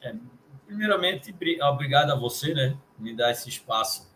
É, 0.00 0.14
primeiramente, 0.66 1.32
obrigado 1.62 2.10
a 2.10 2.16
você, 2.16 2.54
né? 2.54 2.76
Me 2.98 3.14
dar 3.14 3.30
esse 3.30 3.48
espaço 3.48 4.07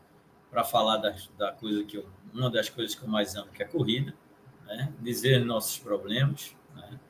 para 0.52 0.62
falar 0.62 0.98
da, 0.98 1.12
da 1.36 1.50
coisa 1.50 1.82
que 1.82 1.96
eu, 1.96 2.06
uma 2.32 2.48
das 2.48 2.68
coisas 2.68 2.94
que 2.94 3.02
eu 3.02 3.08
mais 3.08 3.34
amo, 3.34 3.50
que 3.50 3.62
é 3.62 3.66
a 3.66 3.68
corrida, 3.68 4.14
né? 4.66 4.92
dizer 5.00 5.44
nossos 5.44 5.78
problemas, 5.78 6.54
né? 6.76 7.00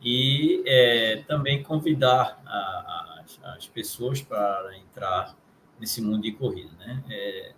e 0.00 0.62
é, 0.64 1.24
também 1.26 1.62
convidar 1.62 2.40
a, 2.46 3.24
a, 3.44 3.54
as 3.56 3.66
pessoas 3.66 4.22
para 4.22 4.70
entrar 4.78 5.36
nesse 5.78 6.00
mundo 6.00 6.22
de 6.22 6.32
corrida, 6.32 6.70
né? 6.78 7.04
É, 7.10 7.52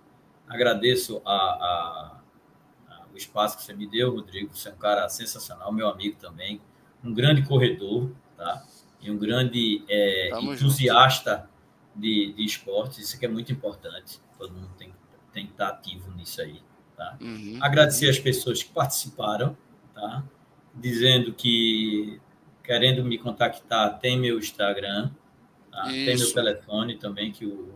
agradeço 0.48 1.22
a, 1.24 2.20
o 3.12 3.16
espaço 3.16 3.58
que 3.58 3.62
você 3.62 3.72
me 3.74 3.86
deu, 3.86 4.12
Rodrigo. 4.12 4.56
Você 4.56 4.70
é 4.70 4.72
um 4.72 4.76
cara 4.76 5.08
sensacional, 5.08 5.70
meu 5.70 5.88
amigo 5.88 6.16
também 6.18 6.60
um 7.02 7.12
grande 7.12 7.42
corredor, 7.42 8.10
tá? 8.36 8.64
E 9.00 9.10
um 9.10 9.18
grande 9.18 9.84
é, 9.88 10.30
entusiasta 10.40 11.48
de, 11.94 12.32
de 12.32 12.44
esportes, 12.44 12.98
isso 12.98 13.18
que 13.18 13.24
é 13.24 13.28
muito 13.28 13.52
importante. 13.52 14.20
Todo 14.36 14.52
mundo 14.52 14.70
tem, 14.76 14.92
tem 15.39 15.47
que 15.47 15.53
estar 15.53 15.68
ativo 15.68 16.11
nisso 16.16 16.41
aí, 16.41 16.61
tá? 16.97 17.16
Uhum, 17.20 17.59
Agradecer 17.61 18.07
uhum. 18.07 18.11
as 18.11 18.18
pessoas 18.18 18.62
que 18.62 18.72
participaram, 18.72 19.57
tá? 19.95 20.24
Dizendo 20.74 21.32
que 21.32 22.20
querendo 22.64 23.05
me 23.05 23.16
contactar, 23.16 23.99
tem 24.01 24.18
meu 24.18 24.39
Instagram, 24.39 25.11
tá? 25.70 25.84
tem 25.84 26.16
meu 26.16 26.32
telefone 26.34 26.97
também, 26.97 27.30
que 27.30 27.47
o, 27.47 27.72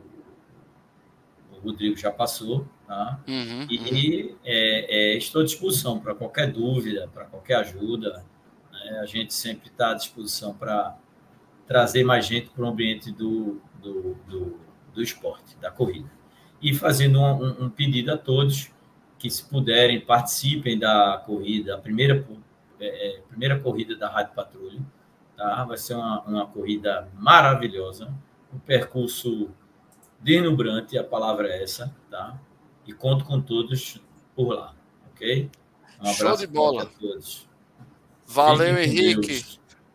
o 1.52 1.60
Rodrigo 1.60 1.96
já 1.96 2.10
passou, 2.10 2.66
tá? 2.86 3.20
Uhum, 3.28 3.66
e 3.70 3.78
uhum. 3.78 4.36
É, 4.44 5.14
é, 5.14 5.16
estou 5.16 5.40
à 5.40 5.44
disposição 5.44 6.00
para 6.00 6.14
qualquer 6.16 6.52
dúvida, 6.52 7.08
para 7.14 7.24
qualquer 7.26 7.56
ajuda, 7.56 8.24
né? 8.72 8.98
A 9.00 9.06
gente 9.06 9.32
sempre 9.32 9.68
está 9.68 9.92
à 9.92 9.94
disposição 9.94 10.52
para 10.52 10.98
trazer 11.66 12.02
mais 12.02 12.26
gente 12.26 12.50
para 12.50 12.64
o 12.64 12.66
ambiente 12.66 13.12
do, 13.12 13.62
do, 13.80 14.14
do, 14.26 14.60
do, 14.92 15.02
esporte, 15.02 15.56
da 15.58 15.70
corrida. 15.70 16.10
E 16.62 16.74
fazendo 16.74 17.20
um, 17.20 17.64
um, 17.64 17.70
pedido 17.70 18.12
a 18.12 18.16
todos 18.16 18.70
que, 19.18 19.28
se 19.28 19.44
puderem, 19.44 20.00
participem 20.00 20.78
da 20.78 21.22
corrida, 21.26 21.74
a 21.74 21.78
primeira, 21.78 22.24
é, 22.78 23.16
é, 23.16 23.20
primeira 23.28 23.58
corrida 23.58 23.96
da 23.96 24.08
Rádio 24.08 24.34
Patrulha. 24.34 24.80
Tá? 25.36 25.64
Vai 25.64 25.76
ser 25.76 25.94
uma, 25.94 26.22
uma 26.22 26.46
corrida 26.46 27.08
maravilhosa, 27.14 28.12
um 28.54 28.58
percurso 28.58 29.50
deslumbrante, 30.20 30.96
a 30.96 31.02
palavra 31.02 31.48
é 31.48 31.62
essa, 31.62 31.94
tá? 32.10 32.38
E 32.86 32.92
conto 32.92 33.24
com 33.24 33.40
todos 33.40 34.00
por 34.36 34.54
lá, 34.54 34.74
ok? 35.12 35.50
Um 35.98 36.10
abraço 36.10 36.16
Show 36.16 36.36
de 36.36 36.46
bola. 36.46 36.82
a 36.84 36.86
todos. 36.86 37.48
Valeu, 38.26 38.78
Henrique. 38.78 39.44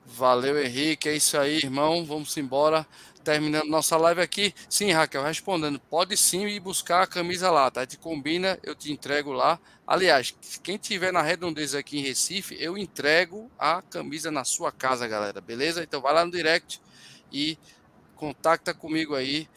Valeu, 0.06 0.64
Henrique. 0.64 1.10
É 1.10 1.16
isso 1.16 1.38
aí, 1.38 1.58
irmão. 1.58 2.06
Vamos 2.06 2.36
embora. 2.38 2.86
Terminando 3.28 3.68
nossa 3.68 3.98
live 3.98 4.22
aqui. 4.22 4.56
Sim, 4.70 4.94
Raquel, 4.94 5.22
respondendo. 5.22 5.78
Pode 5.78 6.16
sim 6.16 6.46
ir 6.46 6.62
buscar 6.62 7.02
a 7.02 7.06
camisa 7.06 7.52
lá, 7.52 7.70
tá? 7.70 7.82
Gente 7.82 7.98
combina, 7.98 8.58
eu 8.64 8.74
te 8.74 8.90
entrego 8.90 9.34
lá. 9.34 9.60
Aliás, 9.86 10.34
quem 10.64 10.78
tiver 10.78 11.12
na 11.12 11.22
redondeza 11.22 11.78
aqui 11.78 12.00
em 12.00 12.02
Recife, 12.02 12.56
eu 12.58 12.78
entrego 12.78 13.52
a 13.60 13.82
camisa 13.82 14.32
na 14.32 14.46
sua 14.46 14.72
casa, 14.72 15.06
galera. 15.10 15.42
Beleza? 15.42 15.84
Então 15.84 16.00
vai 16.00 16.14
lá 16.14 16.24
no 16.24 16.32
direct 16.32 16.80
e 17.30 17.58
contacta 18.16 18.74
comigo 18.74 19.14
aí. 19.14 19.50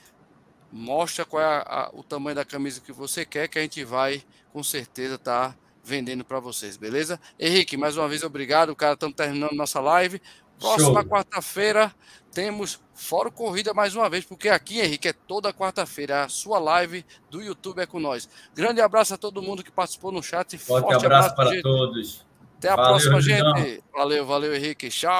Mostra 0.73 1.25
qual 1.25 1.41
é 1.41 1.47
a, 1.47 1.61
a, 1.61 1.91
o 1.93 2.03
tamanho 2.03 2.35
da 2.35 2.45
camisa 2.45 2.81
que 2.81 2.91
você 2.91 3.25
quer, 3.25 3.47
que 3.47 3.57
a 3.57 3.63
gente 3.63 3.85
vai 3.85 4.25
com 4.53 4.65
certeza 4.65 5.17
tá 5.17 5.55
vendendo 5.85 6.25
para 6.25 6.41
vocês, 6.41 6.77
beleza? 6.77 7.21
Henrique, 7.39 7.77
mais 7.77 7.97
uma 7.97 8.09
vez 8.09 8.25
obrigado, 8.25 8.75
cara, 8.75 8.95
estamos 8.95 9.15
terminando 9.15 9.53
nossa 9.53 9.81
live. 9.81 10.21
Próxima 10.61 11.05
quarta-feira 11.05 11.93
temos 12.33 12.79
Fórum 12.95 13.31
Corrida 13.31 13.73
mais 13.75 13.97
uma 13.97 14.09
vez, 14.09 14.25
porque 14.25 14.49
aqui, 14.49 14.81
Henrique, 14.81 15.09
é 15.09 15.13
toda 15.13 15.53
quarta-feira. 15.53 16.25
A 16.25 16.29
sua 16.29 16.59
live 16.59 17.05
do 17.31 17.41
YouTube 17.43 17.81
é 17.81 17.87
com 17.87 17.99
nós. 17.99 18.29
Grande 18.55 18.81
abraço 18.81 19.15
a 19.15 19.17
todo 19.17 19.43
mundo 19.43 19.65
que 19.65 19.71
participou 19.71 20.13
no 20.13 20.23
chat. 20.23 20.57
Forte, 20.59 20.85
Forte 20.85 21.07
abraço, 21.07 21.31
abraço 21.31 21.37
para 21.37 21.51
gente. 21.51 21.63
todos. 21.63 22.27
Até 22.59 22.69
a 22.69 22.77
valeu, 22.77 22.91
próxima, 22.91 23.21
gente. 23.23 23.83
Valeu, 23.91 24.27
valeu, 24.27 24.55
Henrique. 24.55 24.91
Tchau. 24.91 25.09